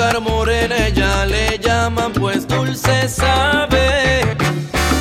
azúcar 0.00 0.20
morena, 0.20 0.86
ella 0.86 1.26
le 1.26 1.58
llaman 1.58 2.12
pues 2.12 2.46
dulce 2.46 3.08
sabe. 3.08 4.22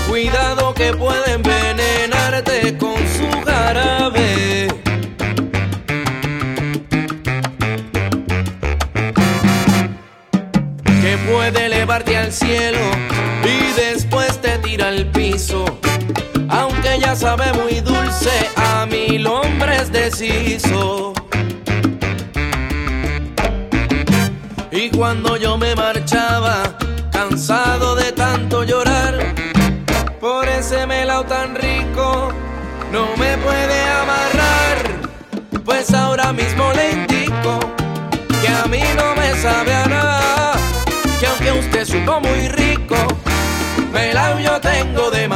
Cuidado 0.07 0.73
que 0.73 0.93
puede 0.93 1.33
envenenarte 1.33 2.77
con 2.77 2.95
su 2.95 3.29
jarabe. 3.45 4.67
Que 11.01 11.17
puede 11.31 11.65
elevarte 11.65 12.17
al 12.17 12.31
cielo 12.31 12.79
y 13.43 13.79
después 13.79 14.41
te 14.41 14.57
tira 14.59 14.89
al 14.89 15.05
piso. 15.11 15.65
Aunque 16.49 16.99
ya 16.99 17.15
sabe 17.15 17.53
muy 17.53 17.79
dulce, 17.79 18.31
a 18.55 18.85
mil 18.85 19.25
hombres 19.27 19.91
deshizo. 19.91 21.13
no 32.91 33.15
me 33.17 33.37
puede 33.37 33.81
amarrar, 33.83 34.77
pues 35.63 35.93
ahora 35.93 36.33
mismo 36.33 36.71
le 36.73 36.91
indico 36.91 37.59
que 38.41 38.47
a 38.47 38.65
mí 38.65 38.81
no 38.95 39.15
me 39.15 39.33
sabe 39.35 39.73
a 39.73 39.85
nada, 39.85 40.53
que 41.19 41.27
aunque 41.27 41.51
usted 41.51 41.85
supo 41.85 42.19
muy 42.19 42.47
rico, 42.49 42.95
me 43.93 44.13
labio 44.13 44.59
tengo 44.59 45.09
de 45.11 45.27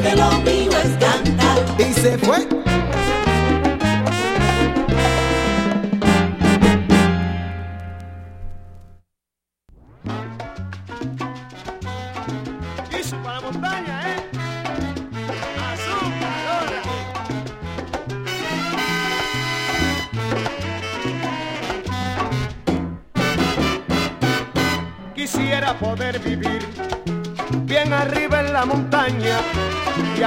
que 0.00 0.14
lo 0.14 0.30
mío 0.42 0.70
es 0.84 0.90
cantar. 0.98 1.58
Y 1.78 1.92
se 1.94 2.18
fue. 2.18 2.57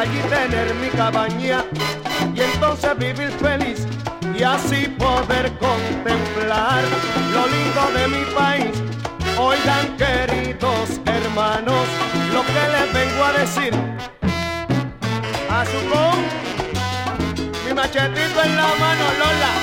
allí 0.01 0.19
tener 0.29 0.73
mi 0.75 0.89
cabaña 0.89 1.63
y 2.33 2.41
entonces 2.41 2.97
vivir 2.97 3.29
feliz 3.39 3.85
y 4.35 4.41
así 4.41 4.87
poder 4.97 5.51
contemplar 5.59 6.81
lo 7.33 7.45
lindo 7.53 7.83
de 7.97 8.07
mi 8.07 8.23
país. 8.33 8.73
Oigan 9.37 9.95
queridos 9.97 10.99
hermanos 11.05 11.85
lo 12.33 12.41
que 12.41 12.63
les 12.73 12.93
vengo 12.93 13.23
a 13.23 13.31
decir. 13.33 13.73
A 15.51 15.65
su 15.65 15.79
con 15.91 16.17
mi 17.65 17.73
machetito 17.75 18.41
en 18.43 18.55
la 18.55 18.69
mano 18.83 19.05
Lola. 19.19 19.53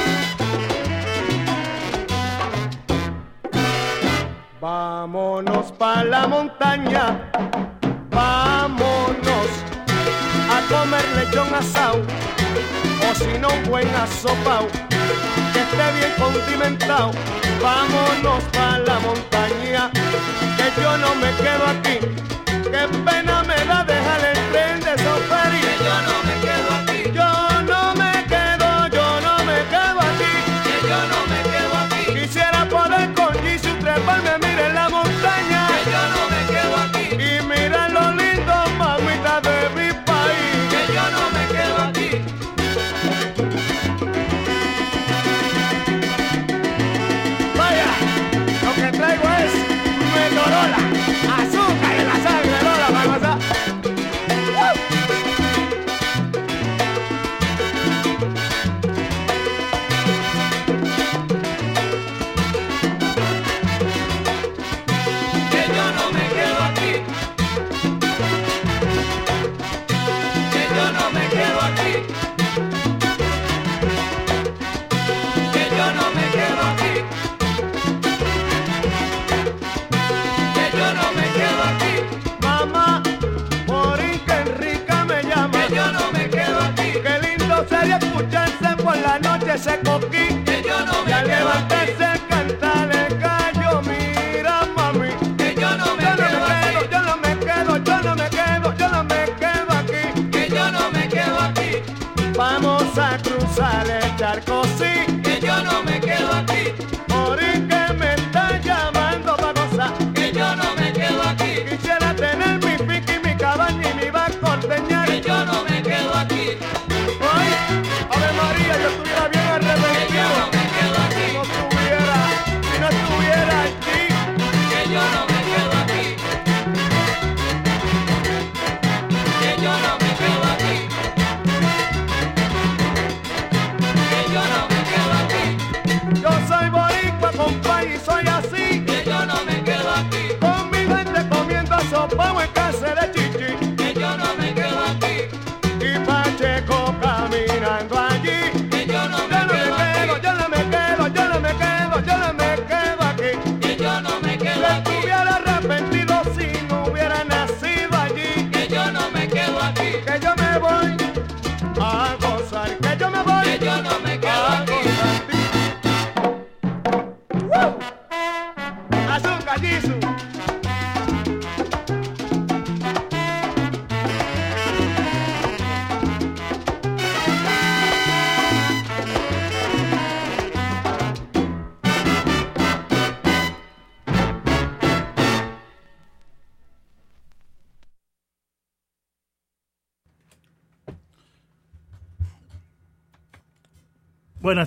Vámonos 4.61 5.73
para 5.73 6.05
la 6.05 6.29
montaña. 6.29 7.33
Pa 8.11 8.48
comer 10.69 11.05
lechón 11.17 11.53
asado 11.55 12.03
o 13.09 13.15
si 13.15 13.39
no 13.39 13.49
un 13.49 13.65
buen 13.65 13.89
asopao 13.97 14.69
que 15.53 15.61
esté 15.61 15.93
bien 15.97 16.13
condimentado. 16.19 17.11
Vámonos 17.63 18.43
para 18.53 18.79
la 18.79 18.99
montaña 19.01 19.91
que 20.57 20.83
yo 20.83 20.97
no 20.99 21.15
me 21.17 21.31
quedo 21.37 21.65
aquí. 21.67 21.99
Qué 22.71 22.87
pena 23.05 23.38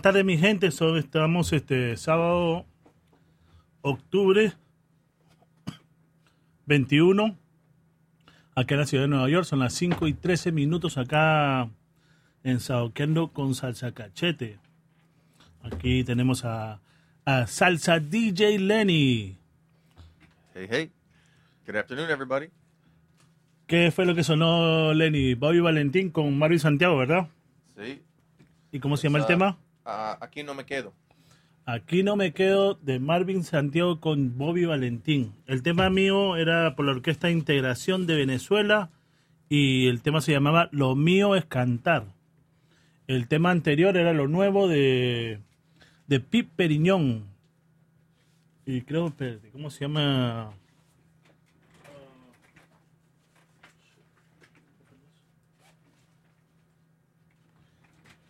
Buenas 0.02 0.14
tardes, 0.16 0.26
mi 0.26 0.36
gente. 0.40 0.72
Son- 0.72 0.98
estamos 0.98 1.54
este 1.54 1.96
sábado, 1.96 2.66
octubre 3.84 4.52
21, 6.66 7.38
acá 8.56 8.74
en 8.74 8.80
la 8.80 8.88
ciudad 8.88 9.04
de 9.04 9.10
Nueva 9.10 9.30
York. 9.30 9.46
Son 9.46 9.60
las 9.60 9.74
5 9.74 10.08
y 10.08 10.14
13 10.14 10.52
minutos 10.52 10.98
acá 10.98 11.70
en 12.44 12.60
Saoquendo 12.60 13.28
con 13.28 13.54
Salsa 13.54 13.92
Cachete. 13.92 14.58
Aquí 15.62 16.04
tenemos 16.04 16.46
a, 16.46 16.82
a 17.24 17.46
Salsa 17.46 18.00
DJ 18.00 18.58
Lenny. 18.58 19.38
Hey, 20.56 20.68
hey. 20.68 20.92
Good 21.68 21.76
afternoon, 21.76 22.10
everybody. 22.10 22.48
¿Qué 23.68 23.92
fue 23.92 24.08
lo 24.08 24.16
que 24.16 24.24
sonó 24.24 24.96
Lenny? 24.96 25.36
Bobby 25.36 25.60
Valentín 25.60 26.10
con 26.10 26.36
Mario 26.40 26.58
Santiago, 26.58 26.98
¿verdad? 26.98 27.28
Sí. 27.78 28.02
¿Y 28.72 28.80
cómo 28.80 28.98
se 28.98 29.04
llama 29.08 29.20
el 29.20 29.28
tema? 29.28 29.60
Aquí 29.86 30.44
no 30.44 30.54
me 30.54 30.66
quedo. 30.66 30.94
Aquí 31.66 32.02
no 32.02 32.16
me 32.16 32.34
quedo 32.34 32.74
de 32.74 33.00
Marvin 33.00 33.44
Santiago 33.44 34.00
con 34.00 34.38
Bobby 34.38 34.66
Valentín. 34.66 35.34
El 35.46 35.62
tema 35.62 35.90
mío 35.90 36.36
era 36.36 36.76
por 36.76 36.86
la 36.86 36.92
Orquesta 36.92 37.30
Integración 37.30 38.08
de 38.08 38.16
Venezuela 38.16 38.90
y 39.48 39.88
el 39.88 40.02
tema 40.02 40.22
se 40.22 40.32
llamaba 40.32 40.70
Lo 40.72 40.96
mío 40.96 41.36
es 41.36 41.46
cantar. 41.46 42.06
El 43.08 43.28
tema 43.28 43.52
anterior 43.52 43.96
era 43.96 44.12
lo 44.14 44.28
nuevo 44.28 44.68
de, 44.68 45.40
de 46.08 46.20
Pip 46.20 46.50
Periñón. 46.56 47.28
Y 48.66 48.82
creo, 48.82 49.14
¿cómo 49.52 49.70
se 49.70 49.82
llama? 49.82 50.54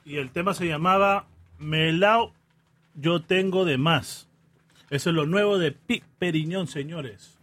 Y 0.03 0.17
el 0.17 0.31
tema 0.31 0.53
se 0.53 0.67
llamaba 0.67 1.27
Melao 1.61 2.33
yo 2.95 3.21
tengo 3.21 3.65
de 3.65 3.77
más. 3.77 4.27
Eso 4.89 5.09
es 5.09 5.15
lo 5.15 5.25
nuevo 5.25 5.57
de 5.57 5.71
Pip 5.71 6.03
Periñón, 6.19 6.67
señores. 6.67 7.39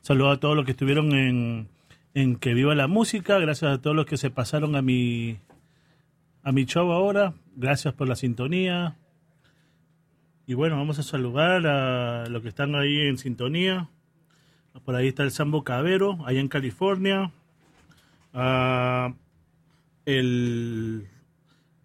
Saludos 0.00 0.36
a 0.36 0.40
todos 0.40 0.54
los 0.54 0.64
que 0.64 0.70
estuvieron 0.70 1.12
en, 1.12 1.68
en 2.14 2.36
Que 2.36 2.54
Viva 2.54 2.74
la 2.74 2.86
Música. 2.86 3.38
Gracias 3.38 3.72
a 3.72 3.80
todos 3.80 3.96
los 3.96 4.06
que 4.06 4.16
se 4.16 4.30
pasaron 4.30 4.76
a 4.76 4.82
mi, 4.82 5.38
a 6.42 6.52
mi 6.52 6.64
show 6.64 6.92
ahora. 6.92 7.34
Gracias 7.56 7.92
por 7.94 8.06
la 8.06 8.14
sintonía. 8.14 8.96
Y 10.46 10.54
bueno, 10.54 10.76
vamos 10.76 11.00
a 11.00 11.02
saludar 11.02 11.66
a 11.66 12.28
los 12.28 12.42
que 12.42 12.48
están 12.48 12.76
ahí 12.76 13.00
en 13.00 13.18
sintonía. 13.18 13.88
Por 14.84 14.94
ahí 14.94 15.08
está 15.08 15.24
el 15.24 15.32
Sambo 15.32 15.64
Cabero, 15.64 16.18
allá 16.24 16.38
en 16.38 16.48
California. 16.48 17.32
Ah, 18.32 19.14
el, 20.04 21.08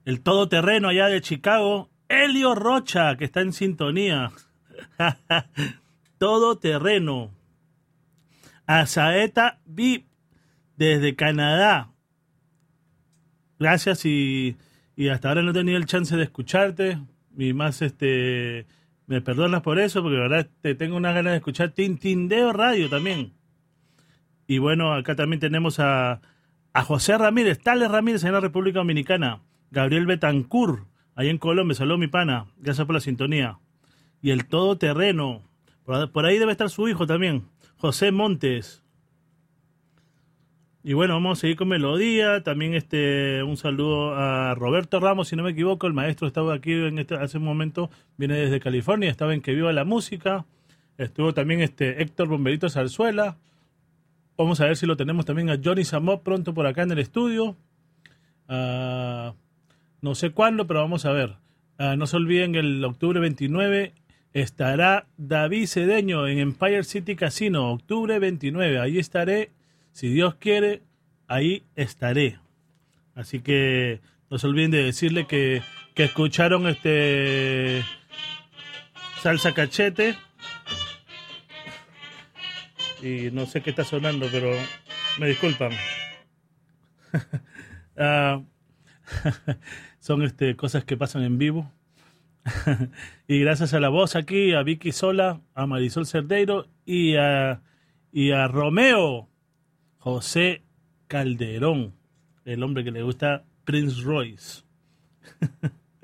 el 0.05 0.21
todoterreno 0.21 0.89
allá 0.89 1.07
de 1.07 1.21
Chicago, 1.21 1.89
Elio 2.07 2.55
Rocha, 2.55 3.15
que 3.17 3.25
está 3.25 3.41
en 3.41 3.53
sintonía. 3.53 4.31
todoterreno. 6.17 7.31
A 8.65 8.85
Saeta 8.85 9.59
VIP, 9.65 10.07
desde 10.77 11.15
Canadá. 11.15 11.91
Gracias 13.59 14.05
y, 14.05 14.57
y 14.95 15.09
hasta 15.09 15.29
ahora 15.29 15.41
no 15.41 15.51
he 15.51 15.53
tenido 15.53 15.77
el 15.77 15.85
chance 15.85 16.15
de 16.15 16.23
escucharte. 16.23 16.99
Y 17.37 17.53
más, 17.53 17.81
este, 17.81 18.65
me 19.07 19.21
perdonas 19.21 19.61
por 19.61 19.79
eso, 19.79 20.01
porque 20.01 20.17
la 20.17 20.27
verdad 20.27 20.49
te 20.61 20.75
tengo 20.75 20.95
unas 20.95 21.13
ganas 21.13 21.31
de 21.31 21.37
escuchar 21.37 21.71
Tintindeo 21.71 22.53
Radio 22.53 22.89
también. 22.89 23.33
Y 24.47 24.57
bueno, 24.57 24.93
acá 24.93 25.15
también 25.15 25.39
tenemos 25.39 25.79
a, 25.79 26.21
a 26.73 26.83
José 26.83 27.17
Ramírez, 27.17 27.59
Tales 27.59 27.89
Ramírez 27.89 28.23
en 28.23 28.33
la 28.33 28.39
República 28.39 28.79
Dominicana, 28.79 29.41
Gabriel 29.71 30.05
Betancourt, 30.05 30.85
ahí 31.15 31.29
en 31.29 31.37
Colombia, 31.37 31.75
saludos 31.75 31.99
mi 31.99 32.07
pana, 32.07 32.47
gracias 32.57 32.85
por 32.85 32.93
la 32.93 32.99
sintonía. 32.99 33.57
Y 34.21 34.31
el 34.31 34.45
todoterreno, 34.45 35.41
por, 35.83 36.11
por 36.11 36.25
ahí 36.25 36.37
debe 36.37 36.51
estar 36.51 36.69
su 36.69 36.87
hijo 36.87 37.07
también, 37.07 37.47
José 37.77 38.11
Montes. 38.11 38.83
Y 40.83 40.93
bueno, 40.93 41.13
vamos 41.13 41.37
a 41.37 41.41
seguir 41.41 41.57
con 41.57 41.67
melodía. 41.67 42.41
También 42.43 42.73
este 42.73 43.43
un 43.43 43.55
saludo 43.55 44.15
a 44.15 44.55
Roberto 44.55 44.99
Ramos, 44.99 45.27
si 45.27 45.35
no 45.35 45.43
me 45.43 45.51
equivoco, 45.51 45.87
el 45.87 45.93
maestro 45.93 46.27
estaba 46.27 46.55
aquí 46.55 46.73
en 46.73 46.97
este, 46.97 47.15
hace 47.15 47.37
un 47.37 47.43
momento, 47.43 47.91
viene 48.17 48.35
desde 48.35 48.59
California, 48.59 49.09
estaba 49.09 49.33
en 49.33 49.41
Que 49.41 49.53
Viva 49.53 49.71
la 49.73 49.85
Música. 49.85 50.45
Estuvo 50.97 51.33
también 51.33 51.61
este 51.61 52.01
Héctor 52.01 52.27
Bomberito 52.27 52.69
Zarzuela. 52.69 53.37
Vamos 54.37 54.59
a 54.59 54.65
ver 54.65 54.75
si 54.75 54.85
lo 54.85 54.97
tenemos 54.97 55.25
también 55.25 55.49
a 55.49 55.59
Johnny 55.63 55.83
Samot 55.83 56.23
pronto 56.23 56.53
por 56.53 56.65
acá 56.65 56.83
en 56.83 56.91
el 56.91 56.99
estudio. 56.99 57.55
Ah, 58.47 59.33
no 60.01 60.15
sé 60.15 60.31
cuándo, 60.31 60.67
pero 60.67 60.81
vamos 60.81 61.05
a 61.05 61.11
ver. 61.11 61.37
Ah, 61.77 61.95
no 61.95 62.07
se 62.07 62.17
olviden, 62.17 62.55
el 62.55 62.83
octubre 62.83 63.19
29 63.19 63.93
estará 64.33 65.07
David 65.17 65.67
Cedeño 65.67 66.27
en 66.27 66.39
Empire 66.39 66.83
City 66.83 67.15
Casino, 67.15 67.71
octubre 67.71 68.19
29. 68.19 68.79
Ahí 68.79 68.99
estaré, 68.99 69.51
si 69.91 70.09
Dios 70.09 70.35
quiere, 70.35 70.81
ahí 71.27 71.63
estaré. 71.75 72.39
Así 73.15 73.41
que 73.41 74.01
no 74.29 74.37
se 74.37 74.47
olviden 74.47 74.71
de 74.71 74.83
decirle 74.83 75.27
que, 75.27 75.61
que 75.93 76.05
escucharon 76.05 76.67
este 76.67 77.83
salsa 79.21 79.53
cachete. 79.53 80.15
Y 83.01 83.31
no 83.31 83.45
sé 83.45 83.61
qué 83.61 83.71
está 83.71 83.83
sonando, 83.83 84.27
pero 84.31 84.51
me 85.19 85.27
disculpan. 85.27 85.71
Ah, 87.97 88.41
son 90.01 90.23
este, 90.23 90.55
cosas 90.55 90.83
que 90.83 90.97
pasan 90.97 91.21
en 91.21 91.37
vivo. 91.37 91.71
y 93.27 93.39
gracias 93.39 93.75
a 93.75 93.79
la 93.79 93.89
voz 93.89 94.15
aquí, 94.15 94.53
a 94.53 94.63
Vicky 94.63 94.91
Sola, 94.91 95.41
a 95.53 95.67
Marisol 95.67 96.07
Cerdeiro 96.07 96.67
y 96.85 97.15
a, 97.15 97.61
y 98.11 98.31
a 98.31 98.47
Romeo 98.47 99.29
José 99.99 100.63
Calderón, 101.07 101.93
el 102.45 102.63
hombre 102.63 102.83
que 102.83 102.89
le 102.89 103.03
gusta 103.03 103.45
Prince 103.63 104.01
Royce. 104.01 104.63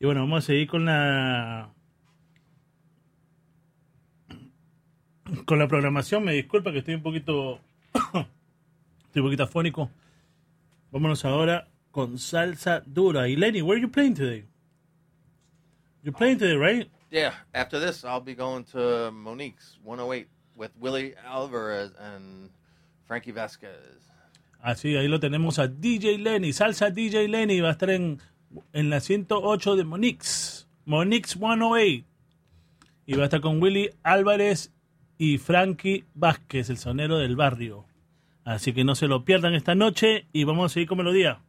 y 0.00 0.06
bueno, 0.06 0.22
vamos 0.22 0.44
a 0.44 0.46
seguir 0.46 0.68
con 0.68 0.86
la 0.86 1.74
con 5.44 5.58
la 5.58 5.68
programación. 5.68 6.24
Me 6.24 6.32
disculpa 6.32 6.72
que 6.72 6.78
estoy 6.78 6.94
un 6.94 7.02
poquito 7.02 7.60
estoy 9.04 9.20
un 9.20 9.26
poquito 9.26 9.42
afónico. 9.42 9.90
Vámonos 10.90 11.26
ahora 11.26 11.68
con 11.92 12.18
salsa 12.18 12.82
dura. 12.86 13.28
Y 13.28 13.36
Lenny, 13.36 13.62
where 13.62 13.76
are 13.76 13.80
you 13.80 13.88
playing 13.88 14.14
today? 14.14 14.44
You're 16.02 16.16
playing 16.16 16.38
today, 16.38 16.56
right? 16.56 16.90
Yeah, 17.10 17.34
after 17.54 17.78
this, 17.78 18.04
I'll 18.04 18.20
be 18.20 18.34
going 18.34 18.64
to 18.72 19.10
Monique's 19.12 19.78
108 19.84 20.26
with 20.56 20.70
Willie 20.80 21.14
Alvarez 21.24 21.92
and 22.00 22.50
Frankie 23.06 23.32
Vasquez. 23.32 24.08
Así, 24.64 24.96
ahí 24.96 25.08
lo 25.08 25.18
tenemos 25.18 25.58
a 25.58 25.68
DJ 25.68 26.18
Lenny, 26.18 26.52
salsa 26.52 26.90
DJ 26.90 27.28
Lenny, 27.28 27.60
va 27.60 27.68
a 27.68 27.72
estar 27.72 27.90
en, 27.90 28.20
en 28.72 28.90
la 28.90 29.00
108 29.00 29.76
de 29.76 29.84
Monix, 29.84 30.68
Monix 30.86 31.30
108. 31.32 32.04
Y 33.04 33.14
va 33.14 33.22
a 33.22 33.24
estar 33.24 33.40
con 33.40 33.60
Willy 33.60 33.90
Álvarez 34.04 34.72
y 35.18 35.38
Frankie 35.38 36.04
Vázquez, 36.14 36.70
el 36.70 36.78
sonero 36.78 37.18
del 37.18 37.36
barrio. 37.36 37.84
Así 38.44 38.72
que 38.72 38.84
no 38.84 38.94
se 38.94 39.08
lo 39.08 39.24
pierdan 39.24 39.54
esta 39.54 39.74
noche 39.74 40.26
y 40.32 40.44
vamos 40.44 40.70
a 40.70 40.74
seguir 40.74 40.88
con 40.88 40.98
melodía. 40.98 41.40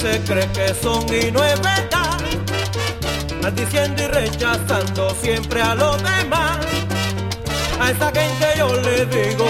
Se 0.00 0.20
cree 0.22 0.48
que 0.52 0.74
son 0.74 1.04
y 1.12 1.30
no 1.30 1.44
es 1.44 1.60
verdad, 1.60 2.18
maldiciendo 3.42 4.02
y 4.02 4.06
rechazando 4.06 5.14
siempre 5.20 5.62
a 5.62 5.74
los 5.74 5.96
demás. 6.02 6.58
A 7.80 7.90
esa 7.90 8.10
gente 8.10 8.46
yo 8.56 8.74
les 8.80 9.08
digo 9.10 9.46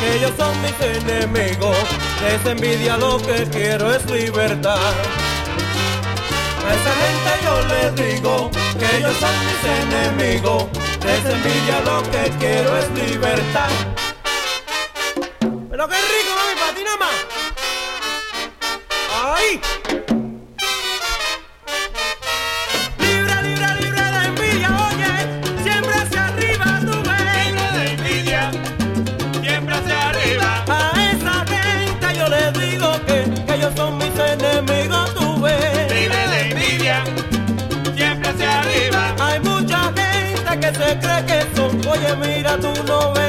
que 0.00 0.16
ellos 0.16 0.32
son 0.36 0.54
mis 0.62 0.80
enemigos, 0.80 1.76
les 2.22 2.46
envidia 2.46 2.96
lo 2.96 3.18
que 3.18 3.44
quiero 3.50 3.94
es 3.94 4.04
libertad. 4.10 4.92
A 6.66 6.74
esa 6.74 6.92
gente 7.02 7.30
yo 7.44 7.54
les 7.68 7.94
digo 7.94 8.50
que 8.78 8.96
ellos 8.98 9.16
son 9.18 9.34
mis 9.46 9.62
enemigos, 9.82 10.64
esa 11.02 11.30
envidia 11.30 11.80
lo 11.84 12.02
que 12.10 12.30
quiero 12.38 12.76
es 12.76 12.90
libertad. 12.90 13.70
Pero 15.70 15.88
qué 15.88 15.94
rico, 15.94 16.30
mami, 16.36 16.60
para 16.60 16.74
ti 16.74 16.82
nada 16.84 16.96
más. 16.96 17.37
Gente 40.88 40.98
que 40.98 40.98
se 40.98 40.98
cree 40.98 41.24
que 41.26 41.56
son, 41.56 41.86
oye 41.88 42.16
mira 42.16 42.56
tú 42.58 42.72
no 42.84 43.12
ves 43.12 43.27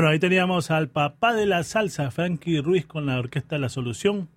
Bueno, 0.00 0.12
ahí 0.12 0.18
teníamos 0.18 0.70
al 0.70 0.88
papá 0.88 1.34
de 1.34 1.44
la 1.44 1.62
salsa, 1.62 2.10
Frankie 2.10 2.62
Ruiz, 2.62 2.86
con 2.86 3.04
la 3.04 3.18
orquesta 3.18 3.58
La 3.58 3.68
Solución. 3.68 4.30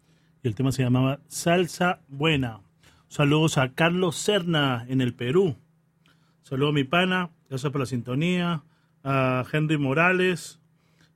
Y 0.43 0.49
el 0.49 0.55
tema 0.55 0.73
se 0.73 0.83
llamaba 0.83 1.21
Salsa 1.29 2.01
Buena. 2.09 2.59
Saludos 3.07 3.57
a 3.57 3.71
Carlos 3.73 4.17
Serna 4.17 4.85
en 4.89 4.99
el 4.99 5.13
Perú. 5.13 5.55
Saludos 6.41 6.73
mi 6.73 6.83
pana, 6.83 7.29
gracias 7.47 7.71
por 7.71 7.79
la 7.79 7.85
sintonía. 7.85 8.63
A 9.05 9.45
Henry 9.53 9.77
Morales, 9.77 10.59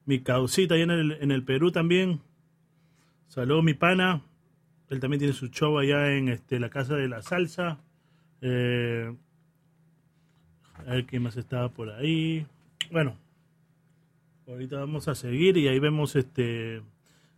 mi 0.05 0.21
causita 0.21 0.75
allá 0.75 0.83
en 0.85 0.91
el, 0.91 1.11
en 1.19 1.31
el 1.31 1.43
Perú 1.43 1.73
también. 1.73 2.21
Saludos 3.27 3.65
mi 3.65 3.73
pana. 3.73 4.21
Él 4.89 5.01
también 5.01 5.19
tiene 5.19 5.33
su 5.33 5.49
show 5.49 5.77
allá 5.77 6.13
en 6.13 6.29
este, 6.29 6.61
la 6.61 6.69
Casa 6.69 6.95
de 6.95 7.09
la 7.09 7.21
Salsa. 7.21 7.79
Eh, 8.39 9.13
a 10.87 10.91
ver 10.91 11.05
quién 11.05 11.23
más 11.23 11.35
estaba 11.35 11.67
por 11.67 11.89
ahí. 11.89 12.47
Bueno, 12.93 13.17
ahorita 14.47 14.79
vamos 14.79 15.09
a 15.09 15.15
seguir 15.15 15.57
y 15.57 15.67
ahí 15.67 15.79
vemos 15.79 16.15
este 16.15 16.81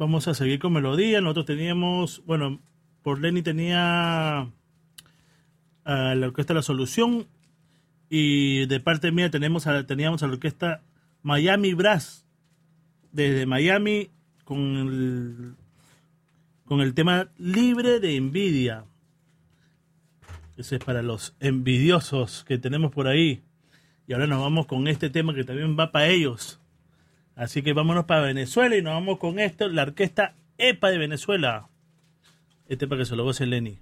vamos 0.00 0.26
a 0.28 0.34
seguir 0.34 0.58
con 0.58 0.72
melodía. 0.72 1.20
Nosotros 1.20 1.44
teníamos, 1.44 2.22
bueno, 2.24 2.58
por 3.02 3.20
Lenny 3.20 3.42
tenía 3.42 4.48
a 5.84 6.14
la 6.14 6.26
orquesta 6.26 6.54
La 6.54 6.62
Solución 6.62 7.26
y 8.08 8.64
de 8.64 8.80
parte 8.80 9.12
mía 9.12 9.30
tenemos 9.30 9.66
a, 9.66 9.86
teníamos 9.86 10.22
a 10.22 10.26
la 10.26 10.32
orquesta 10.32 10.80
Miami 11.22 11.74
Brass 11.74 12.24
desde 13.12 13.44
Miami 13.44 14.08
con 14.44 14.58
el, 14.58 15.54
con 16.64 16.80
el 16.80 16.94
tema 16.94 17.28
Libre 17.36 18.00
de 18.00 18.16
Envidia. 18.16 18.84
Ese 20.56 20.76
es 20.76 20.84
para 20.84 21.02
los 21.02 21.36
envidiosos 21.40 22.42
que 22.44 22.56
tenemos 22.56 22.90
por 22.90 23.06
ahí. 23.06 23.42
Y 24.06 24.14
ahora 24.14 24.26
nos 24.26 24.40
vamos 24.40 24.64
con 24.64 24.88
este 24.88 25.10
tema 25.10 25.34
que 25.34 25.44
también 25.44 25.76
va 25.78 25.92
para 25.92 26.08
ellos. 26.08 26.59
Así 27.36 27.62
que 27.62 27.72
vámonos 27.72 28.04
para 28.04 28.22
Venezuela 28.22 28.76
y 28.76 28.82
nos 28.82 28.94
vamos 28.94 29.18
con 29.18 29.38
esto, 29.38 29.68
la 29.68 29.82
orquesta 29.82 30.34
EPA 30.58 30.90
de 30.90 30.98
Venezuela. 30.98 31.68
Este 32.68 32.86
para 32.86 33.00
que 33.00 33.06
se 33.06 33.16
lo 33.16 33.24
goce 33.24 33.46
Lenny. 33.46 33.78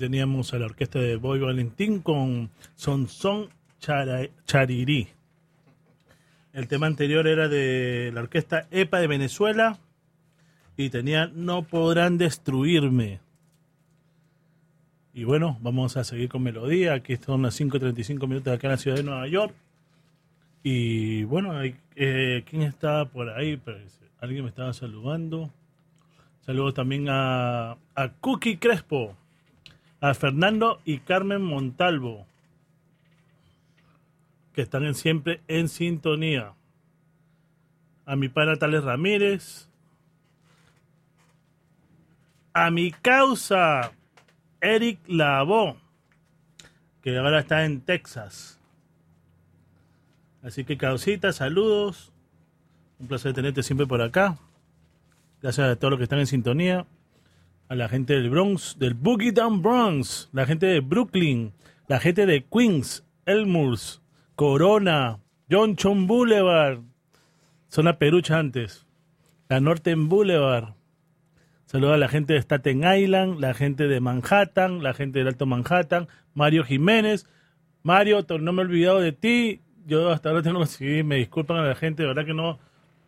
teníamos 0.00 0.54
a 0.54 0.58
la 0.58 0.64
orquesta 0.64 0.98
de 0.98 1.16
Boy 1.16 1.40
Valentín 1.40 2.00
con 2.00 2.50
Sonson 2.74 3.50
Son 3.78 4.30
Charirí. 4.46 5.08
El 6.54 6.68
tema 6.68 6.86
anterior 6.86 7.28
era 7.28 7.48
de 7.48 8.10
la 8.12 8.22
orquesta 8.22 8.66
EPA 8.70 8.98
de 8.98 9.06
Venezuela 9.06 9.78
y 10.76 10.88
tenía 10.88 11.26
No 11.26 11.64
podrán 11.64 12.16
destruirme. 12.16 13.20
Y 15.12 15.24
bueno, 15.24 15.58
vamos 15.60 15.98
a 15.98 16.04
seguir 16.04 16.30
con 16.30 16.42
melodía. 16.42 16.94
Aquí 16.94 17.16
son 17.16 17.42
las 17.42 17.60
5.35 17.60 18.26
minutos 18.26 18.54
acá 18.54 18.68
en 18.68 18.70
la 18.72 18.76
ciudad 18.78 18.96
de 18.96 19.02
Nueva 19.02 19.28
York. 19.28 19.54
Y 20.62 21.24
bueno, 21.24 21.62
eh, 21.62 22.44
¿quién 22.48 22.62
está 22.62 23.04
por 23.04 23.28
ahí? 23.28 23.58
Pues, 23.58 24.00
alguien 24.18 24.44
me 24.44 24.48
estaba 24.48 24.72
saludando. 24.72 25.50
Saludos 26.40 26.72
también 26.72 27.08
a, 27.10 27.72
a 27.94 28.08
Cookie 28.20 28.56
Crespo 28.56 29.14
a 30.00 30.14
Fernando 30.14 30.80
y 30.84 30.98
Carmen 30.98 31.42
Montalvo, 31.42 32.26
que 34.52 34.62
están 34.62 34.94
siempre 34.94 35.42
en 35.46 35.68
sintonía. 35.68 36.54
A 38.06 38.16
mi 38.16 38.28
pana 38.28 38.56
Tales 38.56 38.82
Ramírez. 38.82 39.68
A 42.52 42.70
mi 42.70 42.90
causa, 42.90 43.92
Eric 44.60 44.98
Lavó, 45.06 45.76
que 47.02 47.16
ahora 47.16 47.40
está 47.40 47.64
en 47.64 47.80
Texas. 47.80 48.58
Así 50.42 50.64
que, 50.64 50.76
causita, 50.76 51.32
saludos. 51.32 52.12
Un 52.98 53.06
placer 53.06 53.32
tenerte 53.34 53.62
siempre 53.62 53.86
por 53.86 54.02
acá. 54.02 54.38
Gracias 55.42 55.68
a 55.68 55.76
todos 55.76 55.92
los 55.92 55.98
que 55.98 56.04
están 56.04 56.18
en 56.18 56.26
sintonía. 56.26 56.86
A 57.70 57.76
la 57.76 57.88
gente 57.88 58.14
del 58.14 58.30
Bronx, 58.30 58.76
del 58.80 58.94
Boogie 58.94 59.30
Down 59.30 59.62
Bronx. 59.62 60.28
La 60.32 60.44
gente 60.44 60.66
de 60.66 60.80
Brooklyn. 60.80 61.52
La 61.86 62.00
gente 62.00 62.26
de 62.26 62.44
Queens, 62.44 63.06
Elmhurst, 63.26 64.02
Corona, 64.34 65.20
Johnson 65.48 66.08
Boulevard. 66.08 66.80
Zona 67.70 67.96
Perucha 67.96 68.40
antes. 68.40 68.88
La 69.48 69.60
Norton 69.60 70.08
Boulevard. 70.08 70.74
Saludos 71.66 71.94
a 71.94 71.98
la 71.98 72.08
gente 72.08 72.32
de 72.32 72.40
Staten 72.40 72.82
Island, 72.82 73.38
la 73.38 73.54
gente 73.54 73.86
de 73.86 74.00
Manhattan, 74.00 74.82
la 74.82 74.92
gente 74.92 75.20
del 75.20 75.28
Alto 75.28 75.46
Manhattan, 75.46 76.08
Mario 76.34 76.64
Jiménez. 76.64 77.28
Mario, 77.84 78.26
no 78.40 78.52
me 78.52 78.62
he 78.62 78.64
olvidado 78.64 78.98
de 78.98 79.12
ti. 79.12 79.60
Yo 79.86 80.10
hasta 80.10 80.30
ahora 80.30 80.42
tengo 80.42 80.58
que 80.62 80.66
seguir, 80.66 81.04
me 81.04 81.18
disculpan 81.18 81.58
a 81.58 81.68
la 81.68 81.76
gente, 81.76 82.02
de 82.02 82.08
verdad 82.08 82.26
que 82.26 82.34
no. 82.34 82.58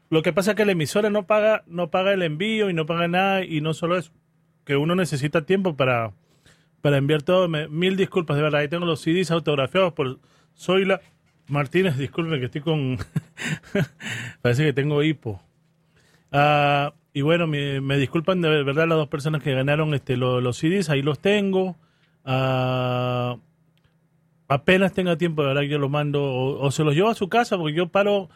Lo 0.09 0.23
que 0.23 0.33
pasa 0.33 0.53
es 0.53 0.57
que 0.57 0.65
la 0.65 0.71
emisora 0.71 1.11
no 1.11 1.27
paga, 1.27 1.65
no 1.67 1.91
paga 1.91 2.13
el 2.13 2.23
envío 2.23 2.71
y 2.71 2.75
no 2.75 2.87
paga 2.87 3.09
nada, 3.09 3.45
y 3.45 3.61
no 3.61 3.75
solo 3.75 3.99
eso, 3.99 4.13
que 4.65 4.77
uno 4.77 4.95
necesita 4.95 5.43
tiempo 5.43 5.77
para, 5.77 6.13
para 6.81 6.97
enviar 6.99 7.23
todo. 7.23 7.49
Me- 7.49 7.69
mil 7.69 7.97
disculpas, 7.97 8.37
de 8.37 8.43
verdad. 8.43 8.61
Ahí 8.61 8.69
tengo 8.69 8.87
los 8.87 9.01
CDs 9.01 9.31
autografiados 9.31 9.93
por 9.93 10.19
Zoila 10.57 11.01
Martínez. 11.49 11.97
Disculpen 11.97 12.39
que 12.41 12.47
estoy 12.47 12.61
con. 12.61 12.99
Parece 14.43 14.65
que 14.65 14.73
tengo 14.73 15.03
hipo. 15.03 15.43
Ah, 16.31 16.95
y 17.13 17.21
bueno, 17.21 17.47
me, 17.47 17.97
disculpan 17.99 18.41
de 18.41 18.63
verdad 18.63 18.89
las 18.89 18.97
dos 18.99 19.09
personas 19.09 19.43
que 19.43 19.55
ganaron 19.55 19.93
este 19.95 20.17
lo- 20.17 20.41
los 20.41 20.57
CDs, 20.57 20.89
ahí 20.91 21.03
los 21.03 21.19
tengo. 21.19 21.77
Ah, 22.25 23.37
apenas 24.49 24.93
tenga 24.93 25.17
tiempo, 25.17 25.43
de 25.43 25.49
verdad 25.49 25.63
yo 25.63 25.79
los 25.79 25.91
mando 25.91 26.23
o, 26.23 26.61
o 26.65 26.71
se 26.71 26.85
los 26.85 26.95
llevo 26.95 27.09
a 27.09 27.15
su 27.15 27.29
casa 27.29 27.57
porque 27.57 27.75
yo 27.75 27.89
paro. 27.89 28.29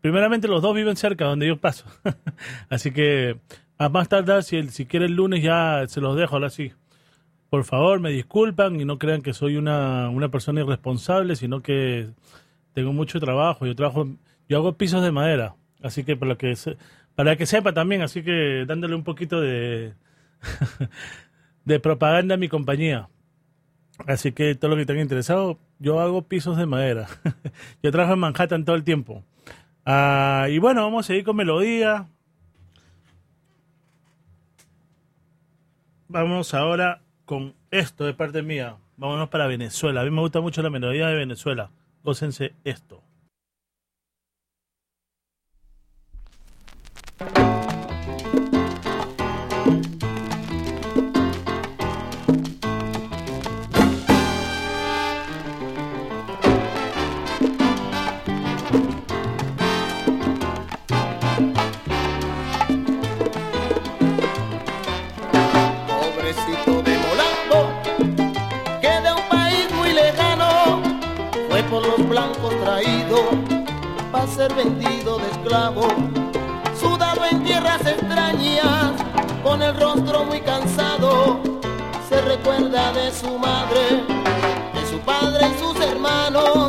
Primeramente 0.00 0.48
los 0.48 0.62
dos 0.62 0.74
viven 0.74 0.96
cerca 0.96 1.26
donde 1.26 1.46
yo 1.46 1.58
paso. 1.58 1.84
Así 2.70 2.90
que 2.90 3.36
a 3.80 3.88
más 3.88 4.10
tardar, 4.10 4.42
si, 4.42 4.56
el, 4.56 4.68
si 4.72 4.84
quiere 4.84 5.06
el 5.06 5.14
lunes 5.14 5.42
ya 5.42 5.84
se 5.88 6.02
los 6.02 6.14
dejo, 6.14 6.34
ahora 6.34 6.50
sí. 6.50 6.72
Por 7.48 7.64
favor, 7.64 7.98
me 7.98 8.10
disculpan 8.10 8.78
y 8.78 8.84
no 8.84 8.98
crean 8.98 9.22
que 9.22 9.32
soy 9.32 9.56
una, 9.56 10.10
una 10.10 10.28
persona 10.28 10.60
irresponsable, 10.60 11.34
sino 11.34 11.62
que 11.62 12.10
tengo 12.74 12.92
mucho 12.92 13.18
trabajo. 13.20 13.64
Yo 13.64 13.74
trabajo, 13.74 14.06
yo 14.50 14.58
hago 14.58 14.74
pisos 14.74 15.02
de 15.02 15.12
madera. 15.12 15.54
Así 15.82 16.04
que 16.04 16.14
para 16.14 16.36
que 16.36 16.52
para 17.14 17.36
que 17.36 17.46
sepa 17.46 17.72
también, 17.72 18.02
así 18.02 18.22
que 18.22 18.66
dándole 18.66 18.94
un 18.94 19.02
poquito 19.02 19.40
de 19.40 19.94
de 21.64 21.80
propaganda 21.80 22.34
a 22.34 22.38
mi 22.38 22.48
compañía. 22.50 23.08
Así 24.06 24.32
que 24.32 24.54
todo 24.56 24.72
lo 24.72 24.76
que 24.76 24.82
estén 24.82 25.00
interesado, 25.00 25.58
yo 25.78 26.00
hago 26.00 26.28
pisos 26.28 26.58
de 26.58 26.66
madera. 26.66 27.08
yo 27.82 27.90
trabajo 27.90 28.12
en 28.12 28.20
Manhattan 28.20 28.66
todo 28.66 28.76
el 28.76 28.84
tiempo. 28.84 29.24
Ah, 29.86 30.48
y 30.50 30.58
bueno, 30.58 30.82
vamos 30.82 31.06
a 31.06 31.08
seguir 31.08 31.24
con 31.24 31.36
melodía. 31.36 32.10
Vamos 36.12 36.54
ahora 36.54 37.02
con 37.24 37.54
esto 37.70 38.04
de 38.04 38.14
parte 38.14 38.42
mía. 38.42 38.78
Vámonos 38.96 39.28
para 39.28 39.46
Venezuela. 39.46 40.00
A 40.00 40.04
mí 40.04 40.10
me 40.10 40.20
gusta 40.22 40.40
mucho 40.40 40.60
la 40.60 40.68
melodía 40.68 41.06
de 41.06 41.14
Venezuela. 41.14 41.70
Gócense 42.02 42.52
esto. 42.64 43.00
Ser 74.40 74.54
vendido 74.54 75.18
de 75.18 75.26
esclavo. 75.32 75.86
Sudado 76.80 77.26
en 77.30 77.44
tierras 77.44 77.82
extrañas, 77.82 78.92
con 79.42 79.60
el 79.60 79.78
rostro 79.78 80.24
muy 80.24 80.40
cansado, 80.40 81.40
se 82.08 82.22
recuerda 82.22 82.90
de 82.94 83.12
su 83.12 83.36
madre, 83.36 84.02
de 84.72 84.90
su 84.90 84.98
padre 85.00 85.46
y 85.46 85.62
sus 85.62 85.78
hermanos. 85.84 86.59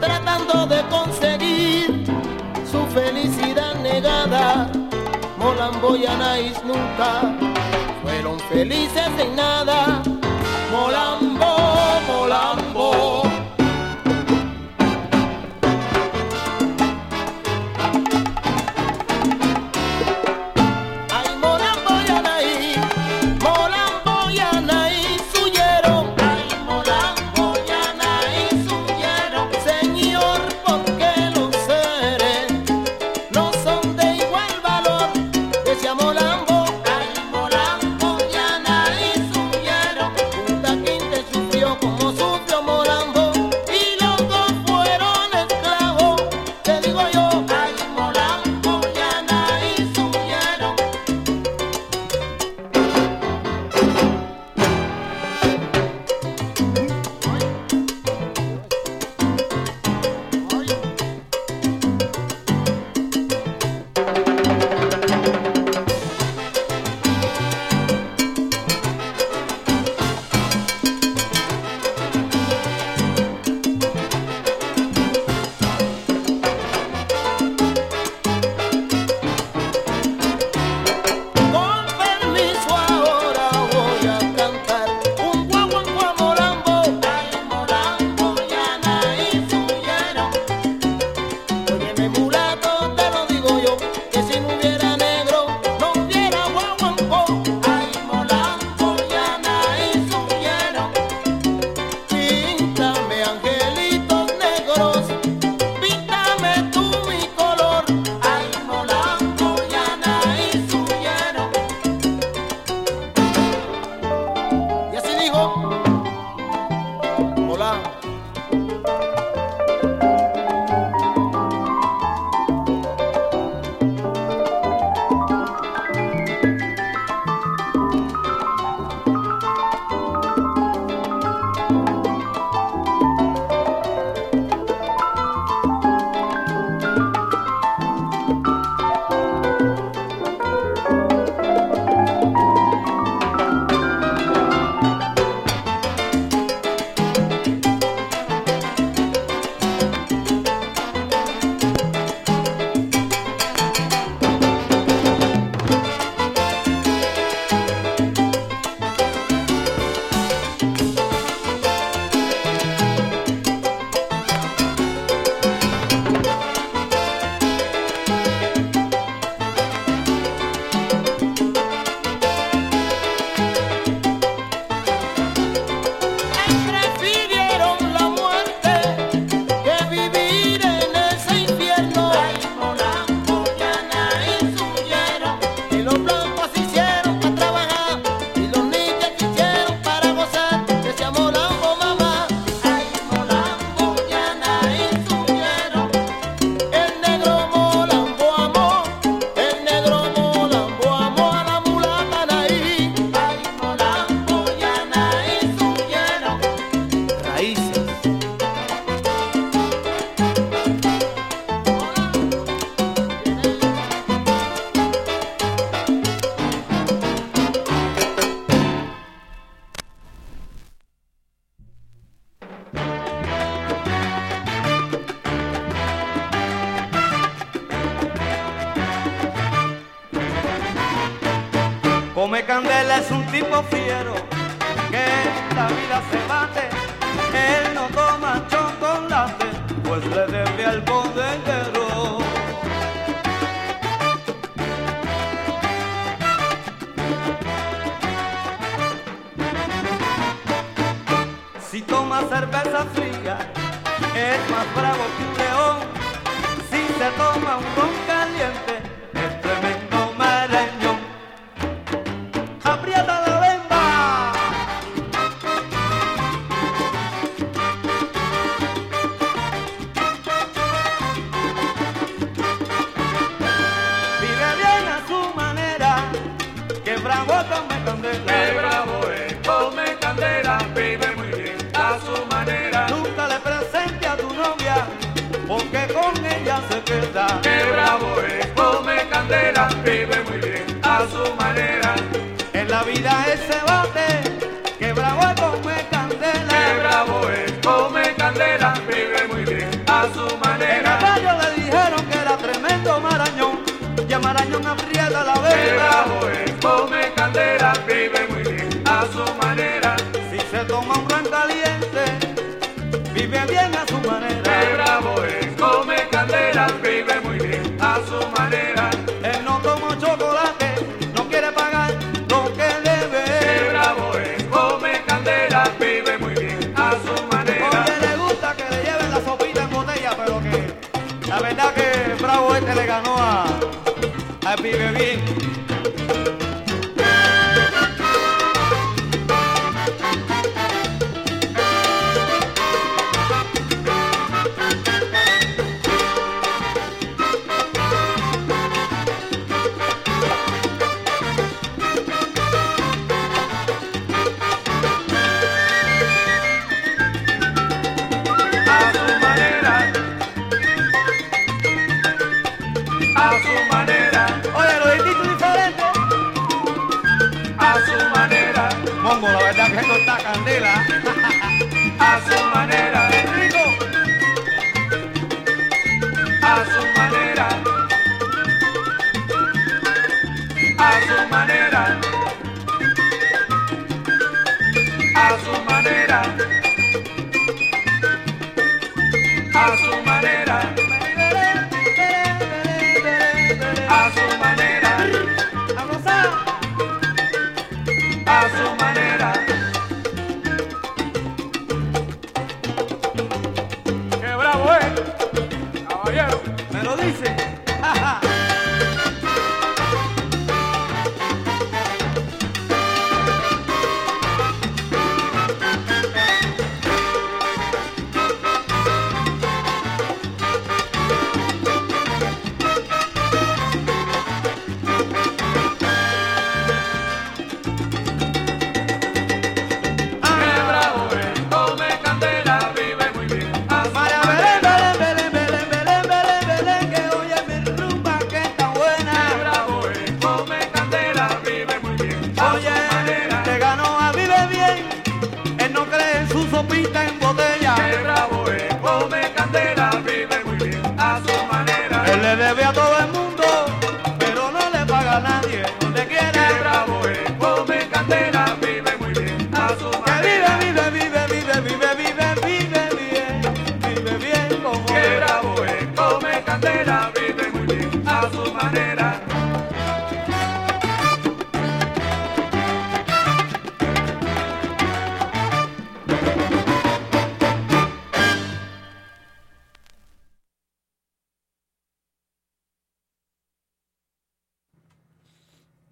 Tratando 0.00 0.66
de 0.66 0.82
conseguir 0.88 2.04
su 2.70 2.84
felicidad 2.86 3.74
negada. 3.82 4.70
Molambo 5.38 5.96
y 5.96 6.06
Anaís 6.06 6.56
nunca 6.64 7.34
fueron 8.02 8.38
felices 8.40 9.10
en 9.18 9.36
nada. 9.36 10.02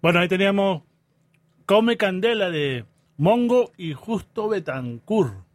Bueno, 0.03 0.19
ahí 0.19 0.27
teníamos 0.27 0.83
Come 1.65 1.95
Candela 1.95 2.49
de 2.49 2.83
Mongo 3.15 3.71
y 3.77 3.93
Justo 3.93 4.49
Betancur. 4.49 5.45